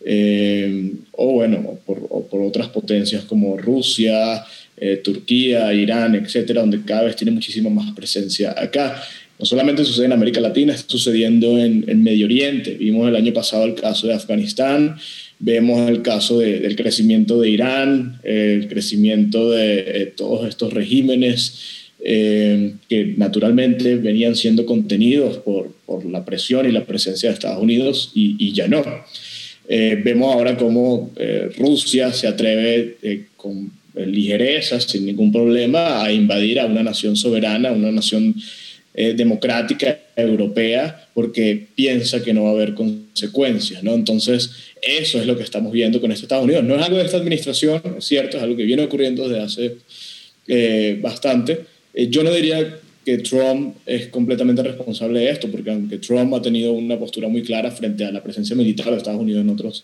Eh, 0.07 0.91
o 1.13 1.33
bueno, 1.33 1.79
por, 1.85 2.27
por, 2.29 2.41
otras 2.41 2.69
potencias 2.69 3.23
como 3.23 3.57
Rusia, 3.57 4.45
eh, 4.77 4.97
Turquía, 5.03 5.73
Irán, 5.73 6.13
etcétera, 6.13 6.61
donde 6.61 6.81
cada 6.83 7.03
vez 7.03 7.15
tiene 7.15 7.31
muchísima 7.31 7.69
más 7.71 7.91
presencia 7.95 8.53
acá. 8.55 9.01
No 9.39 9.45
solamente 9.45 9.83
sucede 9.83 10.05
en 10.05 10.13
América 10.13 10.39
Latina, 10.39 10.73
está 10.73 10.89
sucediendo 10.89 11.57
en, 11.57 11.83
en 11.87 12.03
Medio 12.03 12.25
Oriente. 12.25 12.75
Vimos 12.75 13.09
el 13.09 13.15
año 13.15 13.33
pasado 13.33 13.65
el 13.65 13.73
caso 13.73 14.07
de 14.07 14.13
Afganistán, 14.13 14.95
Vemos 15.39 15.89
el 15.89 16.01
caso 16.01 16.39
del 16.39 16.75
crecimiento 16.77 17.41
de 17.41 17.49
Irán, 17.49 18.19
el 18.23 18.69
crecimiento 18.69 19.51
de 19.51 20.13
todos 20.15 20.47
estos 20.47 20.71
regímenes 20.71 21.91
eh, 21.99 22.75
que 22.87 23.15
naturalmente 23.17 23.95
venían 23.95 24.35
siendo 24.35 24.65
contenidos 24.65 25.37
por, 25.39 25.73
por, 25.85 26.05
la 26.05 26.23
presión 26.23 26.69
y 26.69 26.71
la 26.71 26.85
presencia 26.85 27.29
de 27.29 27.33
Estados 27.33 27.61
Unidos 27.61 28.11
y, 28.13 28.53
ya 28.53 28.67
no. 28.67 28.83
Eh, 29.67 29.99
vemos 30.03 30.33
ahora 30.33 30.57
cómo 30.57 31.11
eh, 31.15 31.49
Rusia 31.57 32.11
se 32.13 32.27
atreve 32.27 32.97
con 33.35 33.71
ligereza, 33.95 34.79
sin 34.79 35.05
ningún 35.05 35.31
problema, 35.31 36.03
a 36.03 36.11
invadir 36.11 36.59
a 36.59 36.65
una 36.65 36.83
nación 36.83 37.15
soberana, 37.15 37.71
una 37.71 37.91
nación 37.91 38.35
democrática 38.93 39.99
europea, 40.15 41.07
porque 41.13 41.67
piensa 41.75 42.23
que 42.23 42.33
no 42.33 42.43
va 42.43 42.49
a 42.49 42.53
haber 42.53 42.73
consecuencias. 42.73 43.83
¿no? 43.83 43.93
Entonces, 43.93 44.51
eso 44.81 45.19
es 45.19 45.25
lo 45.25 45.37
que 45.37 45.43
estamos 45.43 45.71
viendo 45.73 45.99
con 45.99 46.11
este 46.11 46.25
Estados 46.25 46.45
Unidos. 46.45 46.63
No 46.63 46.75
es 46.75 46.81
algo 46.81 46.97
de 46.97 47.05
esta 47.05 47.17
administración, 47.17 47.81
es 47.97 48.05
cierto, 48.05 48.37
es 48.37 48.43
algo 48.43 48.55
que 48.55 48.63
viene 48.63 48.83
ocurriendo 48.83 49.27
desde 49.27 49.43
hace 49.43 50.95
bastante, 51.01 51.65
eh, 51.95 52.09
yo 52.09 52.23
no 52.23 52.31
diría 52.31 52.77
que 53.05 53.19
Trump 53.19 53.77
es 53.85 54.07
completamente 54.07 54.63
responsable 54.63 55.19
de 55.19 55.29
esto, 55.29 55.49
porque 55.49 55.69
aunque 55.69 55.99
Trump 55.99 56.33
ha 56.33 56.41
tenido 56.41 56.73
una 56.73 56.97
postura 56.97 57.27
muy 57.27 57.43
clara 57.43 57.69
frente 57.69 58.03
a 58.03 58.11
la 58.11 58.23
presencia 58.23 58.55
militar 58.55 58.89
de 58.89 58.97
Estados 58.97 59.21
Unidos 59.21 59.41
en 59.41 59.49
otros 59.49 59.83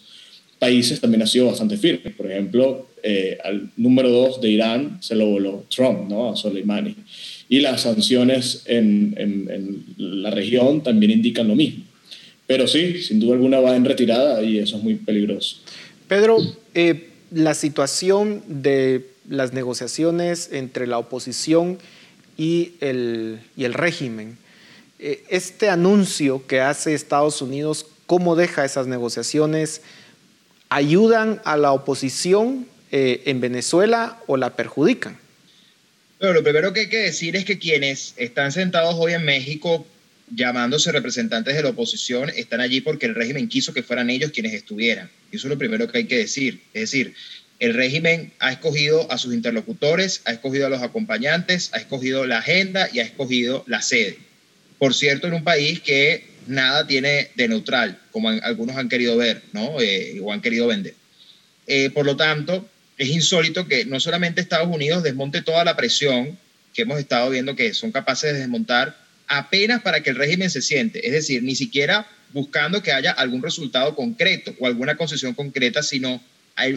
países, 0.58 1.00
también 1.00 1.22
ha 1.22 1.28
sido 1.28 1.46
bastante 1.46 1.78
firme. 1.78 2.12
Por 2.12 2.32
ejemplo, 2.32 2.88
eh, 3.04 3.38
al 3.44 3.70
número 3.78 4.10
dos 4.10 4.42
de 4.42 4.50
Irán 4.50 4.98
se 5.02 5.16
lo 5.16 5.28
voló 5.28 5.66
Trump, 5.70 6.10
¿no? 6.10 6.32
A 6.32 6.36
Soleimani. 6.36 6.96
Y 7.48 7.60
las 7.60 7.82
sanciones 7.82 8.64
en, 8.66 9.14
en, 9.18 9.86
la 9.98 10.32
región 10.32 10.82
también 10.82 11.12
indican 11.12 11.48
lo 11.48 11.56
mismo. 11.56 11.84
Pero 12.48 12.68
sí, 12.68 13.02
sin 13.02 13.20
duda 13.20 13.36
alguna 13.36 13.60
va 13.60 13.76
en 13.76 13.86
retirada 13.86 14.44
y 14.44 14.58
eso 14.58 14.78
es 14.78 14.84
muy 14.84 14.96
peligroso. 14.96 15.58
Pedro, 16.08 16.38
eh, 16.74 17.10
la 17.32 17.54
situación 17.54 18.44
de 18.48 19.06
las 19.30 19.54
negociaciones 19.54 20.50
entre 20.52 20.88
la 20.88 20.98
oposición 20.98 21.78
y 21.78 22.01
el, 22.38 23.42
y 23.56 23.64
el 23.66 23.74
régimen. 23.74 24.38
Eh, 25.00 25.24
este 25.30 25.70
anuncio 25.70 26.46
que 26.46 26.62
hace 26.62 26.94
Estados 26.94 27.42
Unidos, 27.42 27.88
¿cómo 28.06 28.36
deja 28.36 28.66
esas 28.66 28.88
negociaciones? 28.88 29.82
¿Ayudan 30.70 31.42
a 31.44 31.58
la 31.58 31.72
oposición 31.72 32.68
eh, 32.92 33.24
en 33.26 33.42
Venezuela 33.42 34.20
o 34.28 34.38
la 34.38 34.56
perjudican? 34.56 35.18
Bueno, 36.20 36.36
lo 36.36 36.44
primero 36.44 36.72
que 36.72 36.82
hay 36.82 36.90
que 36.90 36.98
decir 36.98 37.36
es 37.36 37.46
que 37.46 37.58
quienes 37.58 38.14
están 38.18 38.52
sentados 38.52 38.96
hoy 39.00 39.14
en 39.14 39.26
México 39.26 39.88
llamándose 40.30 40.92
representantes 40.92 41.56
de 41.56 41.64
la 41.64 41.70
oposición 41.70 42.30
están 42.36 42.62
allí 42.62 42.82
porque 42.82 43.08
el 43.08 43.16
régimen 43.16 43.50
quiso 43.50 43.74
que 43.74 43.84
fueran 43.84 44.10
ellos 44.10 44.32
quienes 44.32 44.54
estuvieran. 44.54 45.10
Eso 45.32 45.48
es 45.48 45.52
lo 45.52 45.58
primero 45.58 45.92
que 45.92 45.98
hay 45.98 46.06
que 46.06 46.18
decir. 46.18 46.62
Es 46.74 46.92
decir, 46.92 47.16
el 47.62 47.76
régimen 47.76 48.34
ha 48.40 48.52
escogido 48.52 49.10
a 49.12 49.20
sus 49.20 49.36
interlocutores, 49.36 50.24
ha 50.26 50.32
escogido 50.32 50.66
a 50.66 50.70
los 50.70 50.82
acompañantes, 50.82 51.70
ha 51.74 51.78
escogido 51.78 52.26
la 52.26 52.40
agenda 52.40 52.90
y 52.92 53.00
ha 53.00 53.04
escogido 53.04 53.64
la 53.68 53.84
sede. 53.84 54.18
Por 54.80 54.96
cierto, 54.96 55.28
en 55.28 55.34
un 55.36 55.44
país 55.44 55.80
que 55.80 56.26
nada 56.48 56.88
tiene 56.88 57.30
de 57.36 57.48
neutral, 57.48 58.00
como 58.10 58.30
algunos 58.30 58.78
han 58.78 58.90
querido 58.90 59.16
ver, 59.16 59.44
¿no? 59.54 59.80
Eh, 59.80 60.20
o 60.24 60.34
han 60.34 60.42
querido 60.42 60.66
vender. 60.66 60.96
Eh, 61.68 61.92
por 61.92 62.04
lo 62.08 62.18
tanto, 62.18 62.68
es 62.98 63.10
insólito 63.10 63.68
que 63.68 63.86
no 63.86 64.00
solamente 64.00 64.42
Estados 64.42 64.68
Unidos 64.68 65.04
desmonte 65.04 65.44
toda 65.44 65.64
la 65.64 65.76
presión 65.76 66.40
que 66.74 66.82
hemos 66.82 66.98
estado 66.98 67.30
viendo 67.30 67.56
que 67.56 67.76
son 67.76 67.92
capaces 67.92 68.34
de 68.34 68.40
desmontar 68.40 68.98
apenas 69.28 69.84
para 69.84 70.02
que 70.02 70.10
el 70.10 70.16
régimen 70.16 70.50
se 70.50 70.64
siente, 70.64 71.06
es 71.06 71.14
decir, 71.14 71.44
ni 71.44 71.56
siquiera 71.56 72.08
buscando 72.34 72.82
que 72.82 72.92
haya 72.92 73.12
algún 73.12 73.44
resultado 73.44 73.96
concreto 73.96 74.56
o 74.60 74.66
alguna 74.66 74.98
concesión 74.98 75.36
concreta, 75.36 75.84
sino 75.84 76.24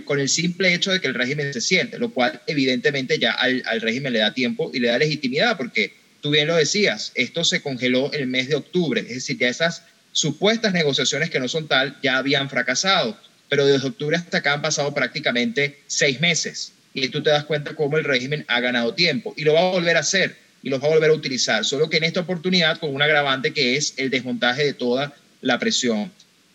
con 0.05 0.21
el 0.21 0.29
simple 0.29 0.75
hecho 0.75 0.93
de 0.93 1.01
que 1.01 1.07
el 1.07 1.15
régimen 1.15 1.53
se 1.53 1.61
siente, 1.61 1.99
lo 1.99 2.11
cual 2.11 2.41
evidentemente 2.47 3.19
ya 3.19 3.33
al, 3.33 3.63
régimen 3.81 4.13
le 4.13 4.21
da 4.21 4.35
tiempo 4.35 4.71
y 4.73 4.81
le 4.81 4.89
da 4.89 4.99
legitimidad, 4.99 5.57
porque 5.57 5.95
tú 6.21 6.31
bien 6.31 6.47
lo 6.47 6.57
decías, 6.57 7.13
esto 7.15 7.45
se 7.45 7.63
congeló 7.63 8.13
el 8.13 8.27
mes 8.27 8.49
de 8.49 8.57
octubre, 8.57 9.01
es 9.01 9.09
decir, 9.09 9.39
ya 9.39 9.49
esas 9.49 9.83
supuestas 10.13 10.73
negociaciones 10.73 11.31
que 11.31 11.41
no 11.41 11.49
son 11.49 11.69
tal 11.69 11.97
ya 12.03 12.19
habían 12.19 12.49
fracasado, 12.49 13.19
pero 13.49 13.67
desde 13.67 13.89
octubre 13.89 14.17
hasta 14.17 14.39
acá 14.39 14.55
han 14.55 14.63
pasado 14.63 14.95
prácticamente 14.95 15.79
seis 15.87 16.21
meses 16.21 16.73
y 16.95 17.09
tú 17.09 17.23
te 17.23 17.31
das 17.31 17.45
cuenta 17.45 17.75
cómo 17.75 17.99
el 17.99 18.05
régimen 18.05 18.45
ha 18.49 18.61
ganado 18.61 18.95
tiempo 18.95 19.35
y 19.37 19.45
lo 19.45 19.53
va 19.53 19.61
a 19.61 19.73
volver 19.73 19.97
a 19.97 20.01
hacer 20.01 20.37
y 20.63 20.71
lo 20.71 20.81
va 20.81 20.89
a 20.89 20.93
volver 20.93 21.11
a 21.11 21.15
utilizar, 21.15 21.65
solo 21.65 21.91
que 21.91 21.99
en 21.99 22.05
esta 22.05 22.21
oportunidad 22.21 22.79
con 22.79 22.95
un 22.95 23.03
agravante 23.03 23.53
que 23.53 23.77
es 23.77 23.95
el 23.99 24.09
desmontaje 24.09 24.65
de 24.65 24.73
toda 24.73 25.15
la 25.43 25.59
presión. 25.59 26.11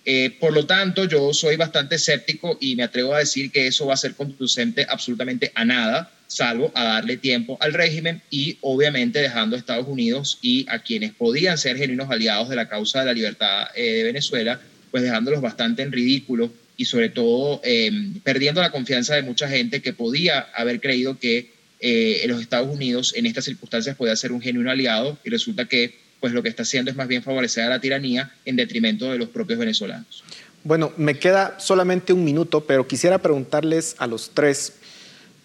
Eh, 0.05 0.35
por 0.39 0.53
lo 0.53 0.65
tanto, 0.65 1.05
yo 1.05 1.33
soy 1.33 1.55
bastante 1.55 1.95
escéptico 1.95 2.57
y 2.59 2.75
me 2.75 2.83
atrevo 2.83 3.13
a 3.13 3.19
decir 3.19 3.51
que 3.51 3.67
eso 3.67 3.85
va 3.85 3.93
a 3.93 3.97
ser 3.97 4.15
conducente 4.15 4.85
absolutamente 4.89 5.51
a 5.55 5.65
nada, 5.65 6.11
salvo 6.27 6.71
a 6.73 6.83
darle 6.83 7.17
tiempo 7.17 7.57
al 7.59 7.73
régimen 7.73 8.21
y 8.29 8.57
obviamente 8.61 9.19
dejando 9.19 9.55
a 9.55 9.59
Estados 9.59 9.87
Unidos 9.87 10.39
y 10.41 10.65
a 10.69 10.79
quienes 10.79 11.13
podían 11.13 11.57
ser 11.57 11.77
genuinos 11.77 12.09
aliados 12.09 12.49
de 12.49 12.55
la 12.55 12.69
causa 12.69 12.99
de 12.99 13.05
la 13.07 13.13
libertad 13.13 13.67
eh, 13.75 13.91
de 13.91 14.03
Venezuela, 14.03 14.61
pues 14.91 15.03
dejándolos 15.03 15.41
bastante 15.41 15.81
en 15.81 15.91
ridículo 15.91 16.51
y 16.77 16.85
sobre 16.85 17.09
todo 17.09 17.59
em, 17.63 18.19
perdiendo 18.21 18.61
la 18.61 18.71
confianza 18.71 19.15
de 19.15 19.21
mucha 19.21 19.49
gente 19.49 19.81
que 19.81 19.91
podía 19.91 20.39
haber 20.55 20.79
creído 20.79 21.19
que 21.19 21.51
eh, 21.81 22.23
los 22.27 22.41
Estados 22.41 22.73
Unidos 22.73 23.13
en 23.15 23.25
estas 23.25 23.45
circunstancias 23.45 23.95
podía 23.95 24.15
ser 24.15 24.31
un 24.31 24.41
genuino 24.41 24.71
aliado 24.71 25.17
y 25.23 25.29
resulta 25.29 25.65
que 25.65 25.97
pues 26.19 26.33
lo 26.33 26.43
que 26.43 26.49
está 26.49 26.63
haciendo 26.63 26.91
es 26.91 26.97
más 26.97 27.07
bien 27.07 27.23
favorecer 27.23 27.63
a 27.63 27.69
la 27.69 27.79
tiranía 27.79 28.31
en 28.45 28.55
detrimento 28.55 29.11
de 29.11 29.17
los 29.17 29.29
propios 29.29 29.59
venezolanos. 29.59 30.23
Bueno, 30.63 30.91
me 30.97 31.17
queda 31.17 31.59
solamente 31.59 32.11
un 32.11 32.23
minuto, 32.25 32.65
pero 32.65 32.85
quisiera 32.87 33.17
preguntarles 33.19 33.95
a 33.97 34.07
los 34.07 34.31
tres, 34.33 34.73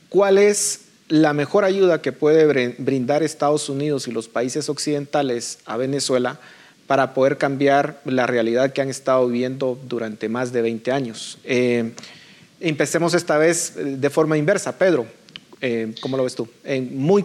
¿cuál 0.09 0.39
es 0.39 0.81
la 1.09 1.33
mejor 1.33 1.65
ayuda 1.65 2.03
que 2.03 2.13
puede 2.13 2.75
brindar 2.79 3.23
Estados 3.23 3.69
Unidos 3.69 4.09
y 4.09 4.13
los 4.13 4.29
países 4.29 4.69
occidentales 4.69 5.59
a 5.67 5.77
Venezuela 5.77 6.41
para 6.87 7.15
poder 7.15 7.39
cambiar 7.39 8.01
la 8.05 8.27
realidad 8.27 8.73
que 8.73 8.83
han 8.83 8.91
estado 8.91 9.27
viviendo 9.27 9.79
durante 9.87 10.29
más 10.29 10.53
de 10.53 10.63
20 10.63 10.93
años? 10.93 11.39
Eh, 11.45 11.93
empecemos 12.61 13.15
esta 13.15 13.39
vez 13.39 13.75
eh, 13.77 13.85
de 13.85 14.11
forma 14.11 14.37
inversa. 14.37 14.77
Pedro, 14.77 15.07
eh, 15.61 15.95
¿cómo 16.01 16.17
lo 16.17 16.25
ves 16.25 16.35
tú? 16.35 16.49
muy, 16.91 17.25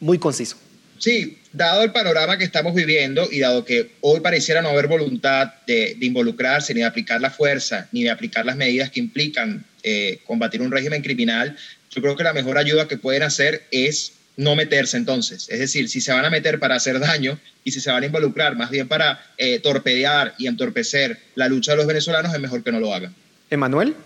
muy 0.00 0.18
conciso. 0.18 0.56
Sí, 0.98 1.38
dado 1.58 1.82
el 1.82 1.92
panorama 1.92 2.38
que 2.38 2.44
estamos 2.44 2.74
viviendo 2.74 3.28
y 3.30 3.40
dado 3.40 3.64
que 3.64 3.90
hoy 4.00 4.20
pareciera 4.20 4.62
no 4.62 4.70
haber 4.70 4.86
voluntad 4.86 5.52
de, 5.66 5.96
involucrarse, 6.00 6.72
ni 6.72 6.80
de 6.80 6.86
aplicar 6.86 7.20
la 7.20 7.30
fuerza, 7.30 7.88
ni 7.92 8.04
de 8.04 8.10
aplicar 8.10 8.46
las 8.46 8.56
medidas 8.56 8.90
que 8.90 9.00
implican 9.00 9.66
eh, 9.82 10.20
combatir 10.24 10.62
un 10.62 10.70
régimen 10.70 11.02
criminal, 11.02 11.56
yo 11.90 12.00
creo 12.00 12.16
que 12.16 12.22
la 12.22 12.32
mejor 12.32 12.56
ayuda 12.58 12.88
que 12.88 12.96
pueden 12.96 13.24
hacer 13.24 13.66
es 13.70 14.12
no 14.36 14.54
meterse 14.54 14.96
entonces. 14.96 15.48
Es 15.50 15.58
decir, 15.58 15.88
si 15.88 16.00
se 16.00 16.12
van 16.12 16.24
a 16.24 16.30
meter 16.30 16.60
para 16.60 16.76
hacer 16.76 17.00
daño 17.00 17.38
y 17.64 17.72
si 17.72 17.80
se 17.80 17.90
van 17.90 18.04
a 18.04 18.06
involucrar 18.06 18.56
más 18.56 18.70
bien 18.70 18.86
para 18.86 19.20
eh, 19.36 19.58
torpedear 19.58 20.34
y 20.38 20.46
entorpecer 20.46 21.18
la 21.34 21.48
lucha 21.48 21.72
de 21.72 21.78
los 21.78 21.86
venezolanos, 21.86 22.32
es 22.32 22.40
mejor 22.40 22.62
que 22.62 22.70
no 22.70 22.78
lo 22.78 22.94
hagan. 22.94 23.12
Emanuel. 23.50 23.96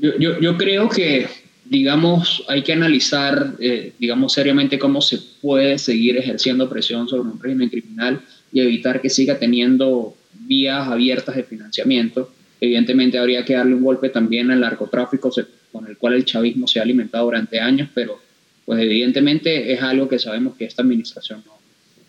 yo 0.00 0.58
creo 0.58 0.88
que 0.90 1.28
digamos, 1.70 2.44
hay 2.48 2.62
que 2.62 2.72
analizar, 2.72 3.54
eh, 3.60 3.92
digamos, 3.96 4.32
seriamente 4.32 4.76
cómo 4.76 5.00
se 5.00 5.18
puede 5.40 5.78
seguir 5.78 6.16
ejerciendo 6.16 6.68
presión 6.68 7.08
sobre 7.08 7.30
un 7.30 7.40
régimen 7.40 7.68
criminal 7.68 8.20
y 8.52 8.60
evitar 8.60 9.00
que 9.00 9.08
siga 9.08 9.38
teniendo 9.38 10.16
vías 10.32 10.88
abiertas 10.88 11.36
de 11.36 11.44
financiamiento. 11.44 12.32
Evidentemente 12.60 13.20
habría 13.20 13.44
que 13.44 13.54
darle 13.54 13.76
un 13.76 13.84
golpe 13.84 14.08
también 14.08 14.50
al 14.50 14.58
narcotráfico 14.58 15.30
con 15.70 15.86
el 15.86 15.96
cual 15.96 16.14
el 16.14 16.24
chavismo 16.24 16.66
se 16.66 16.80
ha 16.80 16.82
alimentado 16.82 17.26
durante 17.26 17.60
años, 17.60 17.88
pero 17.94 18.18
pues 18.64 18.82
evidentemente 18.82 19.72
es 19.72 19.80
algo 19.80 20.08
que 20.08 20.18
sabemos 20.18 20.56
que 20.56 20.64
esta 20.64 20.82
administración 20.82 21.44
no, 21.46 21.52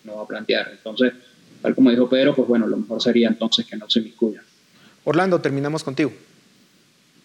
no 0.05 0.18
va 0.18 0.24
a 0.24 0.28
plantear. 0.28 0.72
Entonces, 0.72 1.14
tal 1.62 1.76
como 1.76 1.91
dijo 1.91 2.09
Pedro, 2.09 2.36
pues 2.36 2.47
bueno, 2.47 2.66
lo 2.66 2.78
mejor 2.78 2.99
sería 2.99 3.28
entonces 3.28 3.68
que 3.68 3.78
no 3.78 3.88
se 3.88 3.99
inmiscuyan. 3.99 4.43
Orlando, 5.03 5.39
terminamos 5.39 5.84
contigo. 5.84 6.12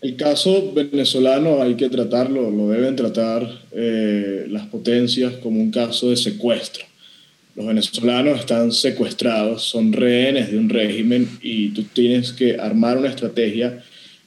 El 0.03 0.17
caso 0.17 0.73
venezolano 0.73 1.63
hay 1.63 1.75
que 1.75 1.89
tratarlo, 1.89 2.51
lo 2.51 2.69
deben 2.69 2.97
tratar 2.97 3.49
eh, 3.73 4.47
las 4.51 4.67
potencias 4.67 5.35
como 5.43 5.61
un 5.61 5.71
caso 5.71 6.11
de 6.11 6.17
secuestro. 6.17 6.85
Los 7.55 7.67
venezolanos 7.67 8.41
están 8.41 8.71
secuestrados, 8.73 9.63
son 9.63 9.95
rehenes 9.95 10.51
de 10.51 10.59
un 10.59 10.69
régimen 10.69 11.39
y 11.41 11.71
tú 11.71 11.85
tienes 11.85 12.33
que 12.33 12.57
armar 12.57 12.99
una 12.99 13.09
estrategia 13.09 13.83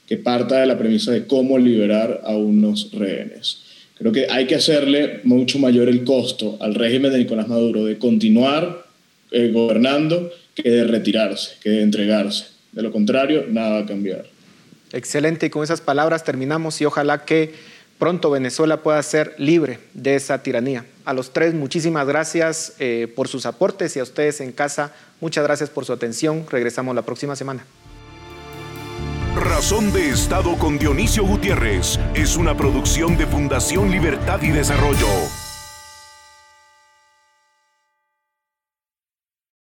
que 0.08 0.16
parta 0.16 0.60
de 0.60 0.66
la 0.66 0.76
premisa 0.76 1.12
de 1.12 1.26
cómo 1.26 1.56
liberar 1.56 2.22
a 2.24 2.34
unos 2.36 2.90
rehenes. 2.92 3.62
Creo 3.96 4.10
que 4.10 4.26
hay 4.28 4.46
que 4.46 4.56
hacerle 4.56 5.20
mucho 5.22 5.60
mayor 5.60 5.88
el 5.88 6.02
costo 6.02 6.56
al 6.60 6.74
régimen 6.74 7.12
de 7.12 7.18
Nicolás 7.18 7.46
Maduro 7.46 7.84
de 7.84 7.98
continuar 7.98 8.86
eh, 9.30 9.50
gobernando 9.52 10.32
que 10.56 10.68
de 10.68 10.84
retirarse, 10.84 11.52
que 11.62 11.70
de 11.70 11.82
entregarse. 11.82 12.46
De 12.72 12.82
lo 12.82 12.90
contrario, 12.90 13.44
nada 13.48 13.70
va 13.70 13.78
a 13.80 13.86
cambiar. 13.86 14.29
Excelente, 14.92 15.46
y 15.46 15.50
con 15.50 15.62
esas 15.62 15.80
palabras 15.80 16.24
terminamos 16.24 16.80
y 16.80 16.84
ojalá 16.84 17.24
que 17.24 17.54
pronto 17.98 18.30
Venezuela 18.30 18.82
pueda 18.82 19.02
ser 19.02 19.34
libre 19.38 19.78
de 19.94 20.16
esa 20.16 20.42
tiranía. 20.42 20.86
A 21.04 21.12
los 21.12 21.32
tres, 21.32 21.54
muchísimas 21.54 22.06
gracias 22.06 22.74
eh, 22.78 23.12
por 23.14 23.28
sus 23.28 23.46
aportes 23.46 23.94
y 23.96 24.00
a 24.00 24.02
ustedes 24.02 24.40
en 24.40 24.52
casa, 24.52 24.92
muchas 25.20 25.44
gracias 25.44 25.70
por 25.70 25.84
su 25.84 25.92
atención. 25.92 26.46
Regresamos 26.50 26.94
la 26.94 27.02
próxima 27.02 27.36
semana. 27.36 27.64
Razón 29.36 29.92
de 29.92 30.08
Estado 30.08 30.56
con 30.58 30.78
Dionisio 30.78 31.24
Gutiérrez 31.24 32.00
es 32.14 32.36
una 32.36 32.56
producción 32.56 33.16
de 33.16 33.26
Fundación 33.26 33.90
Libertad 33.90 34.42
y 34.42 34.50
Desarrollo. 34.50 35.06